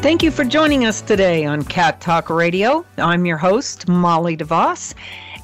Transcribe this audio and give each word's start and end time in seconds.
Thank 0.00 0.22
you 0.22 0.30
for 0.30 0.44
joining 0.44 0.84
us 0.84 1.00
today 1.00 1.44
on 1.44 1.64
Cat 1.64 2.00
Talk 2.00 2.30
Radio. 2.30 2.86
I'm 2.98 3.26
your 3.26 3.36
host, 3.36 3.88
Molly 3.88 4.36
DeVos, 4.36 4.94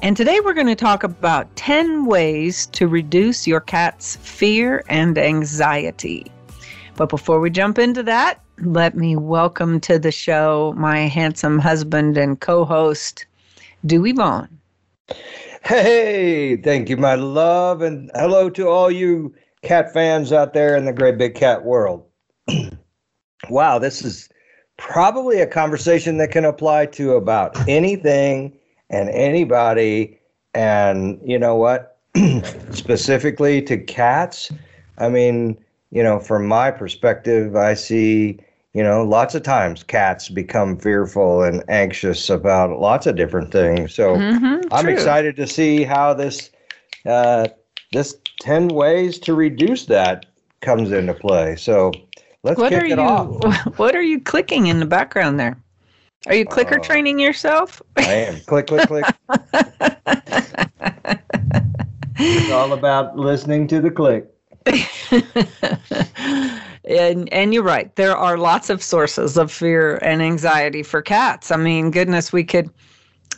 and 0.01 0.15
today 0.15 0.39
we're 0.39 0.53
going 0.53 0.65
to 0.67 0.75
talk 0.75 1.03
about 1.03 1.53
10 1.57 2.05
ways 2.05 2.65
to 2.67 2.87
reduce 2.87 3.45
your 3.45 3.59
cat's 3.59 4.15
fear 4.15 4.81
and 4.87 5.17
anxiety. 5.17 6.31
But 6.95 7.09
before 7.09 7.41
we 7.41 7.49
jump 7.49 7.77
into 7.77 8.01
that, 8.03 8.39
let 8.59 8.95
me 8.95 9.17
welcome 9.17 9.81
to 9.81 9.99
the 9.99 10.11
show 10.11 10.73
my 10.77 10.99
handsome 10.99 11.59
husband 11.59 12.17
and 12.17 12.39
co 12.39 12.63
host, 12.63 13.25
Dewey 13.85 14.13
Vaughn. 14.13 14.47
Hey, 15.65 16.55
thank 16.55 16.87
you, 16.87 16.95
my 16.95 17.15
love, 17.15 17.81
and 17.81 18.09
hello 18.15 18.49
to 18.51 18.69
all 18.69 18.89
you 18.89 19.35
cat 19.63 19.91
fans 19.91 20.31
out 20.31 20.53
there 20.53 20.77
in 20.77 20.85
the 20.85 20.93
great 20.93 21.17
big 21.17 21.35
cat 21.35 21.65
world. 21.65 22.05
wow, 23.49 23.79
this 23.79 24.01
is 24.01 24.29
probably 24.77 25.39
a 25.39 25.47
conversation 25.47 26.17
that 26.17 26.31
can 26.31 26.45
apply 26.45 26.87
to 26.87 27.13
about 27.13 27.55
anything 27.67 28.57
and 28.89 29.09
anybody. 29.09 30.19
And 30.53 31.19
you 31.23 31.39
know 31.39 31.55
what? 31.55 31.97
Specifically 32.71 33.61
to 33.63 33.77
cats, 33.77 34.51
I 34.97 35.09
mean, 35.09 35.57
you 35.91 36.03
know, 36.03 36.19
from 36.19 36.47
my 36.47 36.71
perspective, 36.71 37.55
I 37.55 37.73
see, 37.73 38.39
you 38.73 38.83
know, 38.83 39.03
lots 39.03 39.35
of 39.35 39.43
times 39.43 39.83
cats 39.83 40.29
become 40.29 40.77
fearful 40.77 41.43
and 41.43 41.63
anxious 41.69 42.29
about 42.29 42.79
lots 42.79 43.05
of 43.05 43.15
different 43.15 43.51
things. 43.51 43.93
So 43.93 44.15
mm-hmm, 44.15 44.73
I'm 44.73 44.87
excited 44.87 45.35
to 45.37 45.47
see 45.47 45.83
how 45.83 46.13
this 46.13 46.49
uh, 47.05 47.47
this 47.91 48.17
10 48.39 48.69
ways 48.69 49.19
to 49.19 49.33
reduce 49.33 49.85
that 49.85 50.25
comes 50.61 50.91
into 50.91 51.13
play. 51.13 51.55
So 51.55 51.91
Let's 52.45 52.59
what 52.59 52.73
are 52.73 52.85
you, 52.85 52.95
off. 52.95 53.67
What 53.79 53.95
are 53.95 54.03
you 54.03 54.21
clicking 54.21 54.67
in 54.67 54.79
the 54.79 54.85
background 54.85 55.39
there? 55.39 55.57
Are 56.27 56.35
you 56.35 56.45
clicker 56.45 56.79
uh, 56.79 56.83
training 56.83 57.17
yourself? 57.17 57.81
I 57.97 58.03
am. 58.03 58.39
click, 58.41 58.67
click, 58.67 58.87
click. 58.87 59.03
it's 62.19 62.51
all 62.51 62.73
about 62.73 63.17
listening 63.17 63.67
to 63.69 63.81
the 63.81 63.89
click. 63.89 64.27
and 66.85 67.33
and 67.33 67.51
you're 67.51 67.63
right. 67.63 67.95
There 67.95 68.15
are 68.15 68.37
lots 68.37 68.69
of 68.69 68.83
sources 68.83 69.37
of 69.37 69.51
fear 69.51 69.97
and 70.03 70.21
anxiety 70.21 70.83
for 70.83 71.01
cats. 71.01 71.49
I 71.49 71.57
mean, 71.57 71.89
goodness, 71.89 72.31
we 72.31 72.43
could 72.43 72.69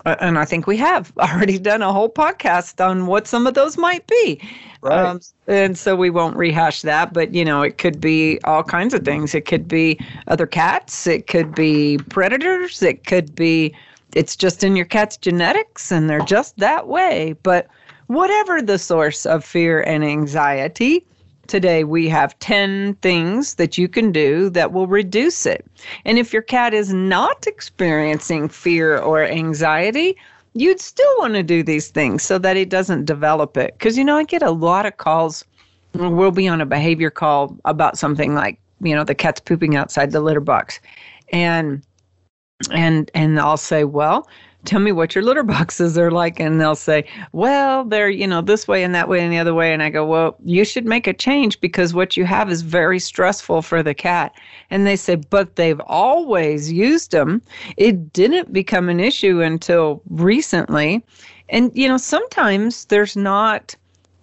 and 0.06 0.38
I 0.40 0.46
think 0.46 0.68
we 0.68 0.78
have 0.78 1.12
already 1.20 1.60
done 1.60 1.82
a 1.82 1.92
whole 1.92 2.10
podcast 2.10 2.86
on 2.86 3.08
what 3.08 3.28
some 3.28 3.48
of 3.48 3.54
those 3.54 3.78
might 3.78 4.06
be. 4.08 4.42
Right. 4.82 5.06
Um, 5.06 5.22
and 5.48 5.78
so 5.78 5.96
we 5.96 6.10
won't 6.10 6.36
rehash 6.36 6.82
that, 6.84 7.14
but 7.14 7.34
you 7.34 7.44
know, 7.44 7.62
it 7.62 7.78
could 7.78 8.00
be 8.00 8.40
all 8.44 8.64
kinds 8.64 8.94
of 8.94 9.04
things. 9.04 9.34
It 9.34 9.46
could 9.46 9.68
be 9.68 10.00
other 10.28 10.48
cats, 10.48 11.08
it 11.08 11.28
could 11.28 11.54
be 11.56 11.98
predators, 12.10 12.82
it 12.82 13.06
could 13.06 13.36
be 13.36 13.76
it's 14.14 14.36
just 14.36 14.64
in 14.64 14.76
your 14.76 14.86
cat's 14.86 15.18
genetics 15.18 15.92
and 15.92 16.10
they're 16.10 16.22
just 16.22 16.58
that 16.58 16.88
way. 16.88 17.36
But 17.44 17.68
whatever 18.08 18.62
the 18.62 18.80
source 18.80 19.26
of 19.26 19.44
fear 19.44 19.82
and 19.82 20.04
anxiety, 20.04 21.06
Today, 21.48 21.84
we 21.84 22.10
have 22.10 22.38
10 22.40 22.96
things 22.96 23.56
that 23.56 23.78
you 23.78 23.88
can 23.88 24.12
do 24.12 24.50
that 24.52 24.74
will 24.74 24.88
reduce 24.88 25.46
it. 25.46 25.66
And 26.06 26.18
if 26.18 26.34
your 26.34 26.42
cat 26.42 26.74
is 26.74 26.94
not 26.94 27.48
experiencing 27.48 28.50
fear 28.50 28.98
or 28.98 29.24
anxiety, 29.24 30.18
you'd 30.54 30.82
still 30.82 31.18
want 31.20 31.36
to 31.36 31.44
do 31.44 31.64
these 31.64 31.90
things 31.90 32.24
so 32.24 32.38
that 32.40 32.58
it 32.58 32.70
doesn't 32.70 33.06
develop 33.06 33.56
it. 33.58 33.74
Because, 33.78 33.98
you 33.98 34.04
know, 34.04 34.18
I 34.18 34.24
get 34.24 34.42
a 34.44 34.52
lot 34.52 34.86
of 34.86 34.98
calls. 34.98 35.46
We'll 35.94 36.32
be 36.32 36.48
on 36.48 36.62
a 36.62 36.66
behavior 36.66 37.10
call 37.10 37.56
about 37.66 37.98
something 37.98 38.36
like, 38.36 38.60
you 38.82 38.94
know, 38.96 39.04
the 39.04 39.16
cat's 39.16 39.40
pooping 39.40 39.76
outside 39.76 40.12
the 40.12 40.22
litter 40.22 40.42
box. 40.42 40.80
And 41.32 41.82
and 42.72 43.12
and 43.14 43.40
I'll 43.40 43.58
say, 43.58 43.84
well, 43.84 44.28
tell 44.66 44.80
me 44.80 44.92
what 44.92 45.16
your 45.16 45.24
litter 45.24 45.44
boxes 45.44 45.98
are 45.98 46.12
like. 46.12 46.40
And 46.40 46.60
they'll 46.60 46.76
say 46.76 47.06
well 47.32 47.86
they're 47.86 48.10
you 48.10 48.28
know 48.28 48.42
this 48.42 48.68
way 48.68 48.84
and 48.84 48.94
that 48.96 49.08
way 49.08 49.20
and 49.22 49.32
the 49.32 49.38
other 49.38 49.54
way. 49.54 49.74
And 49.74 49.84
i 49.84 49.90
go 49.90 50.06
well 50.06 50.36
you 50.44 50.66
should 50.66 50.86
make 50.86 51.08
a 51.08 51.14
change 51.14 51.60
because 51.62 51.94
what 51.94 52.18
you 52.18 52.26
have 52.26 52.52
is 52.52 52.62
very 52.62 53.00
stressful 53.00 53.62
for 53.62 53.82
the 53.84 53.94
cat. 53.94 54.34
And 54.70 54.86
they 54.86 54.96
say 54.96 55.16
but 55.16 55.56
they've 55.56 55.82
always 55.82 56.72
used 56.72 57.12
them 57.12 57.42
it 57.78 58.12
didn't 58.14 58.54
become 58.54 58.90
an 58.90 59.00
issue 59.00 59.42
until 59.42 60.02
recently. 60.10 61.04
And 61.50 61.72
you 61.76 61.88
know 61.88 61.98
sometimes 61.98 62.86
there's 62.86 63.16
not 63.16 63.76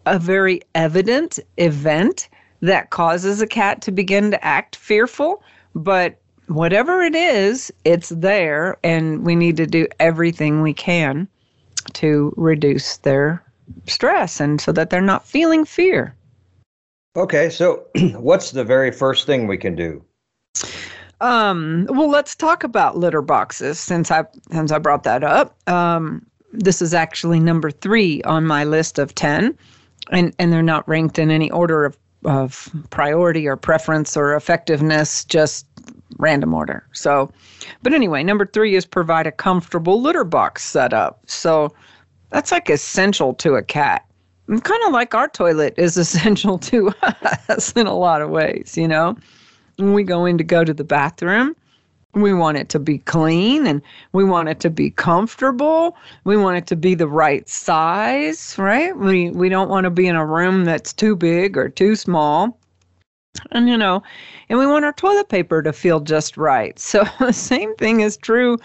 a 0.07 0.19
very 0.19 0.61
evident 0.75 1.39
event 1.57 2.29
that 2.61 2.91
causes 2.91 3.41
a 3.41 3.47
cat 3.47 3.81
to 3.83 3.93
begin 3.93 4.31
to 4.31 4.45
act 4.45 4.77
fearful 4.77 5.43
but 5.75 6.19
whatever 6.49 7.03
it 7.03 7.15
is, 7.15 7.73
it's 7.85 8.11
there, 8.11 8.77
and 8.83 9.25
we 9.25 9.35
need 9.35 9.57
to 9.57 9.67
do 9.67 9.87
everything 10.01 10.63
we 10.63 10.75
can 10.75 11.29
to 11.95 12.33
reduce 12.37 12.99
their 12.99 13.43
stress 13.87 14.41
and 14.41 14.61
so 14.61 14.73
that 14.73 14.91
they're 14.91 15.01
not 15.01 15.27
feeling 15.27 15.65
fear. 15.65 16.15
Okay, 17.17 17.49
so 17.49 17.85
what's 18.17 18.51
the 18.51 18.65
very 18.65 18.91
first 18.91 19.27
thing 19.27 19.47
we 19.47 19.57
can 19.57 19.75
do? 19.75 20.05
Um, 21.21 21.87
well, 21.91 22.11
let's 22.11 22.35
talk 22.35 22.65
about 22.65 22.97
litter 22.97 23.23
boxes 23.23 23.79
since 23.79 24.11
I 24.11 24.25
since 24.51 24.73
I 24.73 24.79
brought 24.79 25.05
that 25.05 25.23
up. 25.23 25.57
Um, 25.69 26.27
this 26.53 26.83
is 26.83 26.93
actually 26.93 27.41
number 27.41 27.71
three 27.71 28.23
on 28.23 28.47
my 28.47 28.65
list 28.65 28.99
of 28.99 29.15
ten, 29.15 29.57
and 30.11 30.35
and 30.39 30.53
they're 30.53 30.63
not 30.63 30.87
ranked 30.89 31.19
in 31.19 31.31
any 31.31 31.51
order 31.51 31.85
of 31.85 31.97
of 32.25 32.71
priority 32.91 33.47
or 33.47 33.57
preference 33.57 34.17
or 34.17 34.35
effectiveness. 34.35 35.25
Just 35.25 35.67
random 36.19 36.55
order. 36.55 36.87
So, 36.93 37.31
but 37.83 37.93
anyway, 37.93 38.23
number 38.23 38.47
three 38.47 38.75
is 38.75 38.87
provide 38.87 39.27
a 39.27 39.33
comfortable 39.33 40.01
litter 40.01 40.25
box 40.25 40.65
setup. 40.65 41.21
So 41.27 41.75
that's 42.31 42.53
like 42.53 42.71
essential 42.71 43.35
to 43.35 43.55
a 43.55 43.63
cat. 43.63 44.05
kind 44.49 44.83
of 44.87 44.93
like 44.93 45.15
our 45.15 45.29
toilet 45.29 45.75
is 45.77 45.97
essential 46.05 46.59
to 46.59 46.93
us 47.49 47.73
in 47.73 47.87
a 47.87 47.97
lot 47.97 48.23
of 48.23 48.31
ways, 48.31 48.77
you 48.77 48.89
know. 48.89 49.17
When 49.77 49.93
we 49.93 50.05
go 50.05 50.25
in 50.25 50.39
to 50.39 50.45
go 50.45 50.63
to 50.65 50.73
the 50.73 50.85
bathroom, 50.85 51.57
we 52.15 52.33
want 52.33 52.57
it 52.57 52.69
to 52.71 52.79
be 52.79 52.99
clean 52.99 53.67
and 53.67 53.83
we 54.13 54.25
want 54.25 54.49
it 54.49 54.61
to 54.61 54.71
be 54.71 54.91
comfortable. 54.91 55.97
We 56.25 56.37
want 56.37 56.57
it 56.59 56.67
to 56.69 56.77
be 56.77 56.95
the 56.95 57.09
right 57.09 57.49
size, 57.49 58.57
right? 58.57 58.97
We 58.97 59.31
we 59.31 59.49
don't 59.49 59.69
want 59.69 59.85
to 59.85 59.91
be 59.91 60.07
in 60.07 60.17
a 60.17 60.25
room 60.25 60.65
that's 60.65 60.93
too 60.93 61.17
big 61.17 61.57
or 61.57 61.69
too 61.69 61.97
small. 61.97 62.59
And 63.51 63.69
you 63.69 63.77
know, 63.77 64.03
and 64.49 64.59
we 64.59 64.67
want 64.67 64.85
our 64.85 64.93
toilet 64.93 65.29
paper 65.29 65.63
to 65.63 65.73
feel 65.73 66.01
just 66.01 66.37
right. 66.37 66.79
So 66.79 67.05
the 67.19 67.33
same 67.33 67.75
thing 67.77 68.01
is 68.01 68.17
true 68.17 68.59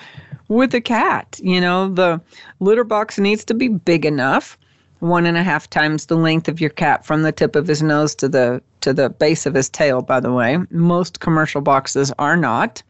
with 0.47 0.73
a 0.73 0.81
cat. 0.81 1.39
You 1.41 1.61
know, 1.61 1.89
the 1.89 2.21
litter 2.59 2.83
box 2.83 3.17
needs 3.17 3.45
to 3.45 3.53
be 3.53 3.67
big 3.67 4.05
enough, 4.05 4.57
one 4.99 5.25
and 5.25 5.37
a 5.37 5.43
half 5.43 5.69
times 5.69 6.07
the 6.07 6.17
length 6.17 6.47
of 6.47 6.59
your 6.59 6.69
cat 6.69 7.05
from 7.05 7.23
the 7.23 7.31
tip 7.31 7.55
of 7.55 7.67
his 7.67 7.81
nose 7.81 8.13
to 8.15 8.27
the 8.27 8.61
to 8.81 8.93
the 8.93 9.09
base 9.09 9.45
of 9.45 9.53
his 9.53 9.69
tail, 9.69 10.01
by 10.01 10.19
the 10.19 10.31
way. 10.31 10.57
Most 10.71 11.19
commercial 11.19 11.61
boxes 11.61 12.11
are 12.19 12.37
not. 12.37 12.81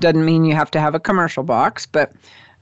Doesn't 0.00 0.24
mean 0.24 0.44
you 0.44 0.54
have 0.54 0.70
to 0.72 0.80
have 0.80 0.94
a 0.94 1.00
commercial 1.00 1.42
box, 1.42 1.86
but 1.86 2.12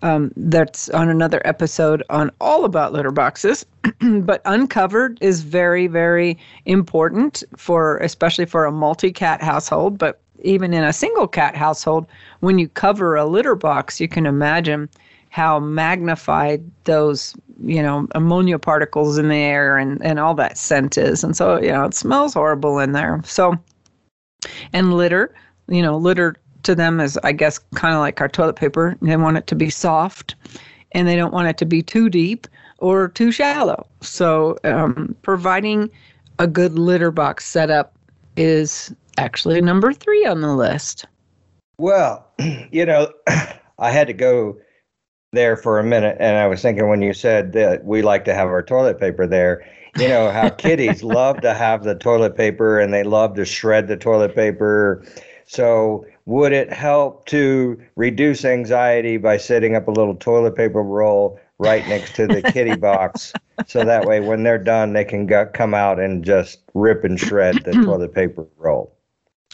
um, 0.05 0.31
that's 0.37 0.91
on 0.91 1.09
another 1.09 1.41
episode 1.47 2.05
on 2.11 2.31
all 2.39 2.67
about 2.67 2.93
litter 2.93 3.11
boxes. 3.11 3.65
but 4.21 4.43
uncovered 4.45 5.19
is 5.23 5.41
very, 5.41 5.87
very 5.87 6.39
important 6.67 7.43
for, 7.57 7.97
especially 7.99 8.45
for 8.45 8.67
a 8.67 8.71
multi 8.71 9.11
cat 9.11 9.43
household. 9.43 9.99
But 9.99 10.21
even 10.43 10.75
in 10.75 10.85
a 10.85 10.93
single 10.93 11.27
cat 11.27 11.57
household, 11.57 12.07
when 12.41 12.59
you 12.59 12.69
cover 12.69 13.17
a 13.17 13.25
litter 13.25 13.55
box, 13.55 13.99
you 13.99 14.07
can 14.07 14.27
imagine 14.27 14.91
how 15.31 15.59
magnified 15.59 16.63
those, 16.85 17.35
you 17.65 17.83
know, 17.83 18.07
ammonia 18.15 18.59
particles 18.59 19.17
in 19.17 19.29
the 19.31 19.37
air 19.37 19.79
and, 19.79 20.05
and 20.05 20.21
all 20.21 20.35
that 20.35 20.59
scent 20.59 20.99
is. 20.99 21.25
And 21.25 21.35
so, 21.35 21.59
you 21.61 21.73
know, 21.73 21.87
it 21.87 21.95
smells 21.95 22.35
horrible 22.35 22.79
in 22.79 22.93
there. 22.93 23.23
So, 23.25 23.57
and 24.75 24.95
litter, 24.95 25.35
you 25.67 25.81
know, 25.81 25.97
litter 25.97 26.37
to 26.65 26.75
them 26.75 27.01
is, 27.01 27.19
I 27.23 27.33
guess, 27.33 27.59
kind 27.75 27.95
of 27.95 28.01
like 28.01 28.21
our 28.21 28.29
toilet 28.29 28.57
paper. 28.57 28.97
They 29.01 29.17
want 29.17 29.37
it 29.37 29.47
to 29.49 29.55
be 29.55 29.71
soft 29.71 30.35
and 30.93 31.09
they 31.09 31.17
don't 31.17 31.33
want 31.33 31.49
it 31.49 31.59
to 31.59 31.67
be 31.67 31.83
too 31.83 32.09
deep 32.09 32.47
or 32.79 33.09
too 33.09 33.33
shallow. 33.33 33.87
So, 34.01 34.59
um, 34.65 35.17
providing 35.23 35.91
a 36.39 36.47
good 36.47 36.79
litter 36.79 37.11
box 37.11 37.47
setup 37.47 37.97
is 38.37 38.95
actually 39.19 39.61
number 39.61 39.93
three 39.93 40.25
on 40.27 40.41
the 40.41 40.55
list. 40.55 41.07
Well, 41.79 42.27
you 42.71 42.87
know, 42.87 43.13
I 43.79 43.91
had 43.91 44.07
to 44.07 44.13
go 44.13 44.57
there 45.33 45.57
for 45.57 45.79
a 45.79 45.85
minute, 45.85 46.17
and 46.21 46.37
I 46.37 46.47
was 46.47 46.63
thinking 46.63 46.89
when 46.89 47.03
you 47.03 47.13
said 47.13 47.53
that 47.53 47.85
we 47.85 48.03
like 48.03 48.25
to 48.27 48.35
have 48.35 48.49
our 48.49 48.63
toilet 48.63 49.01
paper 49.01 49.27
there, 49.27 49.69
you 49.99 50.09
know, 50.09 50.31
how 50.31 50.49
kitties 50.59 51.03
love 51.03 51.41
to 51.41 51.55
have 51.55 51.85
the 51.85 51.95
toilet 51.95 52.37
paper 52.37 52.79
and 52.79 52.93
they 52.93 53.03
love 53.03 53.35
to 53.35 53.45
shred 53.45 53.89
the 53.89 53.97
toilet 53.97 54.35
paper. 54.35 55.05
So, 55.47 56.07
would 56.27 56.53
it 56.53 56.73
help 56.73 57.27
to 57.27 57.81
reduce 57.97 58.45
anxiety 58.45 59.17
by 59.19 59.37
setting 59.37 59.77
up 59.77 59.89
a 59.89 59.91
little 59.91 60.15
toilet 60.15 60.57
paper 60.57 60.83
roll 60.83 61.39
right 61.59 61.87
next 61.87 62.15
to 62.17 62.27
the 62.27 62.43
kitty 62.43 62.77
box? 62.81 63.33
So 63.67 63.85
that 63.85 64.07
way, 64.07 64.21
when 64.21 64.43
they're 64.43 64.59
done, 64.59 64.93
they 64.93 65.05
can 65.05 65.27
go, 65.27 65.47
come 65.47 65.75
out 65.75 66.01
and 66.01 66.25
just 66.25 66.61
rip 66.75 67.05
and 67.05 67.19
shred 67.19 67.63
the 67.65 67.73
toilet 67.85 68.15
paper 68.15 68.47
roll. 68.57 68.94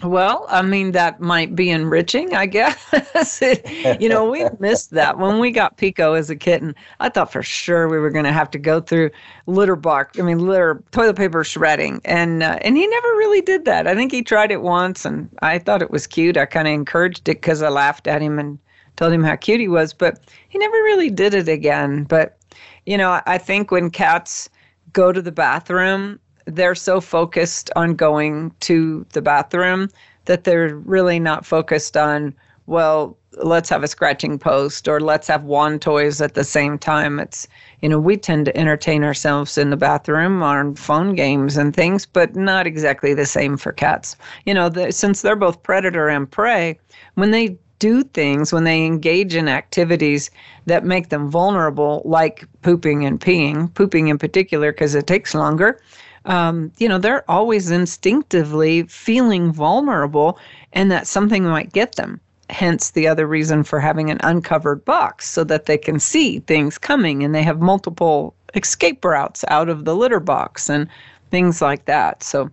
Well, 0.02 0.46
I 0.48 0.62
mean, 0.62 0.92
that 0.92 1.20
might 1.20 1.54
be 1.54 1.69
enriching, 1.69 2.34
I 2.34 2.46
guess. 2.46 3.42
you 4.00 4.08
know, 4.08 4.31
we 4.31 4.46
missed 4.58 4.92
that. 4.92 5.19
When 5.19 5.38
we 5.40 5.50
got 5.50 5.76
Pico 5.76 6.14
as 6.14 6.31
a 6.31 6.37
kitten, 6.37 6.75
I 7.00 7.10
thought 7.10 7.31
for 7.31 7.42
sure 7.42 7.87
we 7.87 7.98
were 7.98 8.08
going 8.10 8.25
to 8.25 8.32
have 8.32 8.50
to 8.52 8.58
go 8.58 8.81
through 8.81 9.10
litter 9.46 9.76
box, 9.76 10.19
I 10.19 10.22
mean, 10.22 10.38
litter, 10.38 10.82
toilet 10.90 11.16
paper 11.16 11.44
shredding. 11.44 12.00
And, 12.06 12.42
uh, 12.42 12.58
and 12.62 12.78
he 12.78 12.87
never 12.87 13.08
really 13.08 13.42
did 13.42 13.66
that. 13.66 13.87
I 13.87 13.94
think 13.94 14.10
he 14.10 14.22
tried 14.22 14.50
it 14.50 14.62
once 14.62 15.04
and 15.04 15.28
I 15.42 15.58
thought 15.58 15.82
it 15.82 15.90
was 15.90 16.06
cute. 16.06 16.38
I 16.38 16.46
kind 16.46 16.66
of 16.66 16.72
encouraged 16.72 17.28
it 17.28 17.43
because 17.43 17.60
I 17.60 17.69
laughed 17.69 18.06
at 18.06 18.22
him 18.22 18.38
and 18.38 18.58
told 18.96 19.12
him 19.12 19.22
how 19.22 19.36
cute 19.36 19.60
he 19.60 19.69
was, 19.69 19.93
but 19.93 20.19
he 20.48 20.58
never 20.58 20.76
really 20.76 21.10
did 21.10 21.34
it 21.34 21.48
again. 21.48 22.04
But, 22.04 22.38
you 22.86 22.96
know, 22.96 23.20
I 23.26 23.36
think 23.36 23.70
when 23.70 23.90
cats 23.90 24.48
go 24.94 25.12
to 25.12 25.20
the 25.20 25.32
bathroom, 25.32 26.20
they're 26.46 26.75
so 26.75 27.00
focused 27.00 27.70
on 27.76 27.94
going 27.94 28.52
to 28.60 29.06
the 29.12 29.22
bathroom 29.22 29.88
that 30.25 30.44
they're 30.44 30.76
really 30.76 31.19
not 31.19 31.46
focused 31.46 31.96
on, 31.96 32.34
well, 32.66 33.16
let's 33.34 33.69
have 33.69 33.82
a 33.82 33.88
scratching 33.88 34.38
post 34.38 34.88
or 34.88 35.00
let's 35.00 35.28
have 35.28 35.44
wand 35.44 35.81
toys 35.82 36.20
at 36.20 36.34
the 36.34 36.44
same 36.44 36.78
time. 36.78 37.20
It's, 37.20 37.46
you 37.81 37.88
know, 37.88 37.98
we 37.98 38.16
tend 38.16 38.46
to 38.46 38.56
entertain 38.56 39.04
ourselves 39.04 39.56
in 39.56 39.70
the 39.70 39.76
bathroom 39.76 40.42
on 40.42 40.75
phone 40.75 41.14
games 41.14 41.56
and 41.56 41.75
things, 41.75 42.06
but 42.06 42.34
not 42.34 42.66
exactly 42.66 43.14
the 43.14 43.26
same 43.26 43.56
for 43.56 43.72
cats. 43.72 44.16
You 44.46 44.54
know, 44.54 44.69
the, 44.69 44.93
since 44.93 45.22
they're 45.22 45.36
both 45.36 45.62
predator 45.62 46.08
and 46.08 46.31
prey, 46.31 46.78
when 47.14 47.31
they 47.31 47.56
do 47.78 48.02
things, 48.02 48.52
when 48.52 48.64
they 48.64 48.84
engage 48.84 49.34
in 49.34 49.48
activities 49.48 50.31
that 50.66 50.84
make 50.84 51.08
them 51.08 51.31
vulnerable, 51.31 52.02
like 52.04 52.44
pooping 52.62 53.04
and 53.04 53.20
peeing, 53.20 53.72
pooping 53.75 54.08
in 54.08 54.19
particular, 54.19 54.70
because 54.70 54.94
it 54.94 55.06
takes 55.06 55.34
longer, 55.34 55.81
um, 56.25 56.72
you 56.78 56.88
know, 56.88 56.99
they're 56.99 57.28
always 57.31 57.70
instinctively 57.70 58.82
feeling 58.84 59.52
vulnerable 59.52 60.38
and 60.72 60.90
that 60.90 61.06
something 61.06 61.44
might 61.44 61.72
get 61.72 61.96
them. 61.96 62.20
Hence, 62.50 62.90
the 62.90 63.06
other 63.06 63.26
reason 63.26 63.62
for 63.62 63.81
having 63.81 64.11
an 64.11 64.19
uncovered 64.22 64.84
box 64.84 65.28
so 65.28 65.44
that 65.44 65.67
they 65.67 65.78
can 65.78 66.00
see 66.00 66.40
things 66.40 66.78
coming 66.78 67.22
and 67.22 67.34
they 67.34 67.43
have 67.43 67.61
multiple 67.61 68.34
escape 68.55 69.05
routes 69.05 69.44
out 69.49 69.69
of 69.69 69.84
the 69.84 69.94
litter 69.94 70.20
box 70.20 70.69
and 70.69 70.88
things 71.31 71.62
like 71.62 71.84
that. 71.84 72.22
So, 72.22 72.50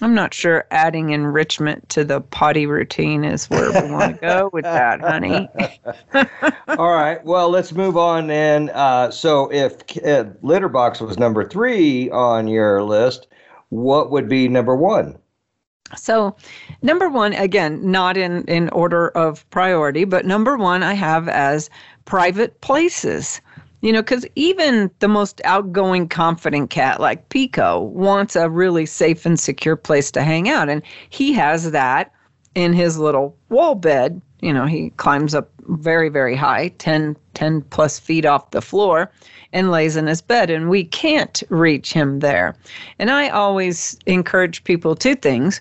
I'm 0.00 0.14
not 0.14 0.32
sure 0.32 0.64
adding 0.70 1.10
enrichment 1.10 1.88
to 1.90 2.04
the 2.04 2.20
potty 2.20 2.66
routine 2.66 3.24
is 3.24 3.50
where 3.50 3.82
we 3.82 3.90
want 3.90 4.14
to 4.14 4.20
go 4.20 4.50
with 4.52 4.62
that, 4.64 5.00
honey. 5.00 5.48
All 6.68 6.92
right. 6.92 7.24
Well, 7.24 7.50
let's 7.50 7.72
move 7.72 7.96
on 7.96 8.28
then. 8.28 8.70
Uh, 8.70 9.10
so, 9.10 9.50
if 9.52 9.82
uh, 10.04 10.26
litter 10.42 10.68
box 10.68 11.00
was 11.00 11.18
number 11.18 11.48
three 11.48 12.10
on 12.10 12.46
your 12.46 12.84
list, 12.84 13.26
what 13.70 14.12
would 14.12 14.28
be 14.28 14.46
number 14.46 14.76
one? 14.76 15.18
So, 15.96 16.36
number 16.82 17.08
one, 17.08 17.32
again, 17.32 17.90
not 17.90 18.16
in, 18.16 18.44
in 18.44 18.68
order 18.70 19.08
of 19.08 19.48
priority, 19.50 20.04
but 20.04 20.26
number 20.26 20.56
one, 20.56 20.82
I 20.82 20.92
have 20.92 21.28
as 21.28 21.70
private 22.04 22.60
places. 22.60 23.40
You 23.80 23.92
know, 23.92 24.02
because 24.02 24.26
even 24.34 24.90
the 24.98 25.08
most 25.08 25.40
outgoing, 25.44 26.08
confident 26.08 26.70
cat 26.70 27.00
like 27.00 27.28
Pico 27.28 27.80
wants 27.80 28.34
a 28.34 28.50
really 28.50 28.86
safe 28.86 29.24
and 29.24 29.38
secure 29.38 29.76
place 29.76 30.10
to 30.12 30.22
hang 30.22 30.48
out. 30.48 30.68
And 30.68 30.82
he 31.10 31.32
has 31.34 31.70
that 31.70 32.12
in 32.54 32.72
his 32.72 32.98
little 32.98 33.36
wall 33.50 33.76
bed. 33.76 34.20
You 34.40 34.52
know, 34.52 34.66
he 34.66 34.90
climbs 34.90 35.34
up 35.34 35.50
very, 35.68 36.08
very 36.08 36.34
high, 36.34 36.68
10, 36.78 37.16
10 37.34 37.62
plus 37.62 37.98
feet 37.98 38.24
off 38.24 38.50
the 38.50 38.62
floor, 38.62 39.10
and 39.52 39.70
lays 39.70 39.96
in 39.96 40.06
his 40.06 40.22
bed. 40.22 40.50
And 40.50 40.68
we 40.68 40.84
can't 40.84 41.42
reach 41.48 41.92
him 41.92 42.18
there. 42.18 42.56
And 42.98 43.10
I 43.10 43.28
always 43.28 43.96
encourage 44.06 44.64
people 44.64 44.96
two 44.96 45.14
things 45.14 45.60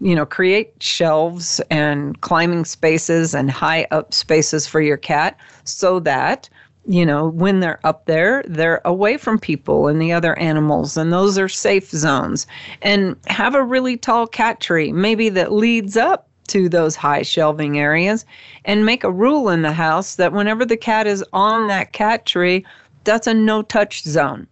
you 0.00 0.14
know, 0.14 0.24
create 0.24 0.72
shelves 0.80 1.60
and 1.70 2.20
climbing 2.20 2.64
spaces 2.64 3.34
and 3.34 3.50
high 3.50 3.86
up 3.90 4.14
spaces 4.14 4.66
for 4.66 4.80
your 4.80 4.96
cat 4.96 5.36
so 5.64 5.98
that 6.00 6.48
you 6.88 7.04
know, 7.04 7.28
when 7.28 7.60
they're 7.60 7.80
up 7.84 8.06
there, 8.06 8.42
they're 8.48 8.80
away 8.86 9.18
from 9.18 9.38
people 9.38 9.88
and 9.88 10.00
the 10.00 10.10
other 10.10 10.36
animals, 10.38 10.96
and 10.96 11.12
those 11.12 11.36
are 11.36 11.48
safe 11.48 11.90
zones. 11.90 12.46
And 12.80 13.14
have 13.26 13.54
a 13.54 13.62
really 13.62 13.98
tall 13.98 14.26
cat 14.26 14.60
tree, 14.60 14.90
maybe 14.90 15.28
that 15.28 15.52
leads 15.52 15.98
up 15.98 16.26
to 16.48 16.66
those 16.66 16.96
high 16.96 17.20
shelving 17.20 17.78
areas, 17.78 18.24
and 18.64 18.86
make 18.86 19.04
a 19.04 19.12
rule 19.12 19.50
in 19.50 19.60
the 19.60 19.72
house 19.72 20.16
that 20.16 20.32
whenever 20.32 20.64
the 20.64 20.78
cat 20.78 21.06
is 21.06 21.22
on 21.34 21.68
that 21.68 21.92
cat 21.92 22.24
tree, 22.24 22.64
that's 23.04 23.26
a 23.26 23.34
no 23.34 23.60
touch 23.60 24.02
zone. 24.02 24.46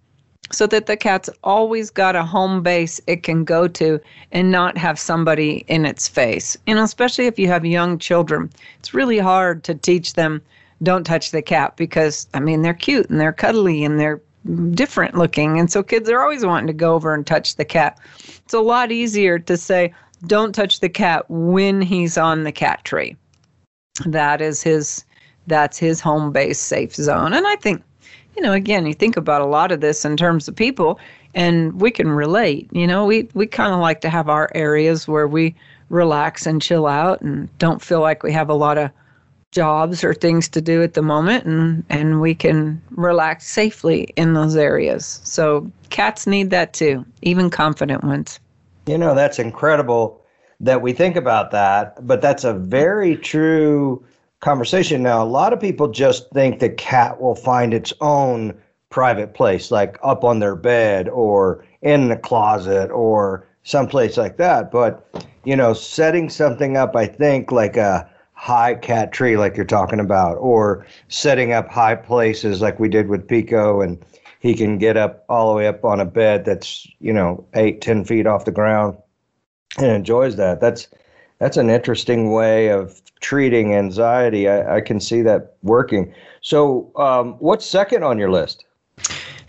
So 0.53 0.67
that 0.67 0.85
the 0.85 0.97
cat's 0.97 1.31
always 1.43 1.89
got 1.89 2.17
a 2.17 2.23
home 2.23 2.63
base 2.63 3.01
it 3.07 3.23
can 3.23 3.45
go 3.45 3.67
to 3.67 3.99
and 4.31 4.53
not 4.53 4.77
have 4.77 4.99
somebody 4.99 5.65
in 5.69 5.87
its 5.87 6.07
face. 6.07 6.57
You 6.67 6.75
know, 6.75 6.85
especially 6.85 7.27
if 7.27 7.39
you 7.39 7.49
have 7.49 7.65
young 7.65 7.99
children, 7.99 8.51
it's 8.79 8.93
really 8.93 9.19
hard 9.19 9.65
to 9.65 9.75
teach 9.75 10.13
them 10.13 10.43
don't 10.83 11.05
touch 11.05 11.31
the 11.31 11.43
cat 11.43 11.77
because 11.77 12.27
I 12.35 12.41
mean 12.41 12.63
they're 12.63 12.75
cute 12.75 13.09
and 13.09 13.21
they're 13.21 13.33
cuddly 13.33 13.85
and 13.85 13.99
they're 13.99 14.21
different 14.71 15.17
looking 15.17 15.59
and 15.59 15.71
so 15.71 15.83
kids 15.83 16.09
are 16.09 16.23
always 16.23 16.45
wanting 16.45 16.69
to 16.69 16.73
go 16.73 16.95
over 16.95 17.15
and 17.15 17.27
touch 17.27 17.57
the 17.57 17.65
cat. 17.65 17.99
It's 18.19 18.55
a 18.55 18.61
lot 18.61 18.93
easier 18.93 19.39
to 19.39 19.57
say 19.57 19.93
don't 20.27 20.55
touch 20.55 20.81
the 20.81 20.89
cat 20.89 21.25
when 21.29 21.83
he's 21.83 22.17
on 22.17 22.45
the 22.45 22.53
cat 22.53 22.85
tree. 22.85 23.17
That 24.05 24.41
is 24.41 24.63
his 24.63 25.05
that's 25.47 25.79
his 25.79 26.01
home 26.01 26.33
base 26.33 26.59
safe 26.59 26.95
zone. 26.95 27.33
And 27.33 27.47
I 27.47 27.57
think 27.57 27.83
you 28.37 28.43
know 28.43 28.53
again 28.53 28.87
you 28.87 28.95
think 28.95 29.17
about 29.17 29.41
a 29.41 29.47
lot 29.47 29.73
of 29.73 29.81
this 29.81 30.05
in 30.05 30.17
terms 30.17 30.49
of 30.49 30.55
people 30.55 30.99
and 31.37 31.81
we 31.81 31.91
can 31.91 32.09
relate. 32.09 32.69
You 32.73 32.87
know, 32.87 33.05
we 33.05 33.29
we 33.35 33.47
kind 33.47 33.73
of 33.73 33.79
like 33.79 34.01
to 34.01 34.09
have 34.09 34.29
our 34.29 34.51
areas 34.55 35.07
where 35.07 35.29
we 35.29 35.55
relax 35.91 36.47
and 36.47 36.61
chill 36.61 36.87
out 36.87 37.21
and 37.21 37.49
don't 37.59 37.83
feel 37.83 38.01
like 38.01 38.25
we 38.25 38.33
have 38.33 38.49
a 38.49 38.55
lot 38.55 38.79
of 38.79 38.91
jobs 39.57 40.05
or 40.05 40.13
things 40.13 40.51
to 40.51 40.61
do 40.61 40.83
at 40.83 40.93
the 40.93 41.01
moment 41.01 41.47
and 41.47 41.83
and 41.89 42.21
we 42.21 42.35
can 42.35 42.81
relax 42.91 43.47
safely 43.47 44.03
in 44.15 44.35
those 44.35 44.55
areas. 44.55 45.21
So 45.25 45.71
cats 45.89 46.27
need 46.27 46.51
that 46.51 46.75
too 46.75 47.07
even 47.23 47.49
confident 47.49 48.05
ones. 48.05 48.39
You 48.87 48.99
know 48.99 49.15
that's 49.15 49.39
incredible 49.39 50.23
that 50.61 50.83
we 50.83 50.93
think 50.93 51.17
about 51.17 51.53
that 51.53 52.07
but 52.07 52.21
that's 52.21 52.45
a 52.45 52.53
very 52.53 53.17
true 53.17 54.05
conversation. 54.41 55.03
Now 55.03 55.25
a 55.25 55.33
lot 55.41 55.55
of 55.55 55.59
people 55.59 55.89
just 55.89 56.31
think 56.33 56.61
the 56.61 56.69
cat 56.69 57.19
will 57.19 57.35
find 57.35 57.73
its 57.73 57.95
own 58.03 58.53
private 58.91 59.33
place 59.33 59.71
like 59.71 59.99
up 60.03 60.23
on 60.23 60.39
their 60.39 60.55
bed 60.55 61.09
or 61.09 61.65
in 61.81 62.09
the 62.09 62.17
closet 62.17 62.91
or 62.91 63.49
someplace 63.63 64.19
like 64.19 64.37
that. 64.37 64.71
But 64.71 65.09
you 65.47 65.57
know 65.57 65.73
setting 65.73 66.29
something 66.29 66.77
up 66.77 66.95
i 66.97 67.07
think 67.07 67.53
like 67.53 67.77
a 67.77 68.07
high 68.37 68.75
cat 68.75 69.13
tree 69.13 69.37
like 69.37 69.57
you're 69.57 69.65
talking 69.65 69.99
about 69.99 70.35
or 70.37 70.87
setting 71.09 71.53
up 71.53 71.69
high 71.69 71.95
places 71.95 72.61
like 72.61 72.79
we 72.79 72.89
did 72.89 73.09
with 73.09 73.27
pico 73.27 73.81
and 73.81 73.99
he 74.41 74.55
can 74.55 74.79
get 74.79 74.97
up 74.97 75.25
all 75.29 75.51
the 75.51 75.57
way 75.57 75.67
up 75.67 75.85
on 75.85 75.99
a 75.99 76.05
bed 76.05 76.45
that's 76.45 76.87
you 77.01 77.13
know 77.13 77.45
eight 77.55 77.81
ten 77.81 78.05
feet 78.05 78.27
off 78.27 78.45
the 78.45 78.53
ground 78.53 78.97
and 79.79 79.89
enjoys 79.89 80.37
that. 80.37 80.61
That's 80.61 80.89
that's 81.39 81.57
an 81.57 81.69
interesting 81.69 82.33
way 82.33 82.69
of 82.69 83.03
treating 83.21 83.75
anxiety. 83.75 84.49
I, 84.49 84.77
I 84.77 84.81
can 84.81 85.01
see 85.01 85.23
that 85.23 85.57
working. 85.63 86.15
So 86.41 86.91
um, 86.97 87.35
what's 87.35 87.67
second 87.67 88.05
on 88.05 88.19
your 88.19 88.31
list? 88.31 88.65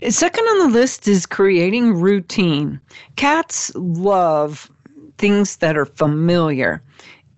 Second 0.10 0.44
on 0.44 0.60
the 0.60 0.80
list 0.80 1.08
is 1.08 1.26
creating 1.26 1.94
routine. 1.94 2.80
Cats 3.16 3.74
love 3.76 4.70
things 5.18 5.58
that 5.58 5.78
are 5.78 5.86
familiar 5.86 6.84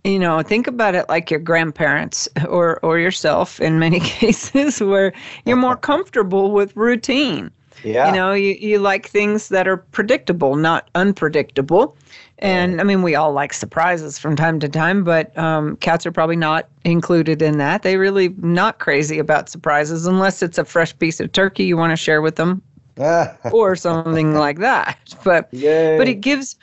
you 0.03 0.19
know 0.19 0.41
think 0.41 0.67
about 0.67 0.95
it 0.95 1.07
like 1.09 1.29
your 1.29 1.39
grandparents 1.39 2.27
or 2.47 2.79
or 2.83 2.99
yourself 2.99 3.59
in 3.59 3.79
many 3.79 3.99
cases 4.21 4.81
where 4.81 5.13
you're 5.45 5.57
more 5.57 5.75
comfortable 5.91 6.51
with 6.51 6.75
routine. 6.75 7.51
Yeah. 7.81 8.09
you 8.09 8.15
know 8.15 8.33
you, 8.33 8.55
you 8.59 8.79
like 8.79 9.07
things 9.07 9.47
that 9.49 9.65
are 9.67 9.77
predictable 9.77 10.55
not 10.57 10.89
unpredictable. 10.95 11.95
And 12.39 12.79
i 12.79 12.83
mean 12.83 13.01
we 13.01 13.15
all 13.15 13.31
like 13.33 13.53
surprises 13.53 14.17
from 14.19 14.35
time 14.35 14.59
to 14.59 14.69
time 14.69 15.03
but 15.03 15.37
um, 15.37 15.75
cats 15.77 16.05
are 16.05 16.11
probably 16.11 16.35
not 16.35 16.67
included 16.83 17.41
in 17.41 17.57
that. 17.57 17.83
They 17.83 17.97
really 17.97 18.29
not 18.39 18.79
crazy 18.79 19.19
about 19.19 19.49
surprises 19.49 20.05
unless 20.05 20.41
it's 20.41 20.57
a 20.57 20.65
fresh 20.65 20.97
piece 20.97 21.19
of 21.19 21.31
turkey 21.31 21.63
you 21.63 21.77
want 21.77 21.91
to 21.91 21.97
share 21.97 22.21
with 22.21 22.35
them 22.35 22.61
or 23.51 23.75
something 23.75 24.35
like 24.35 24.59
that. 24.59 24.97
But 25.23 25.47
Yay. 25.53 25.97
but 25.97 26.07
it 26.07 26.15
gives 26.21 26.57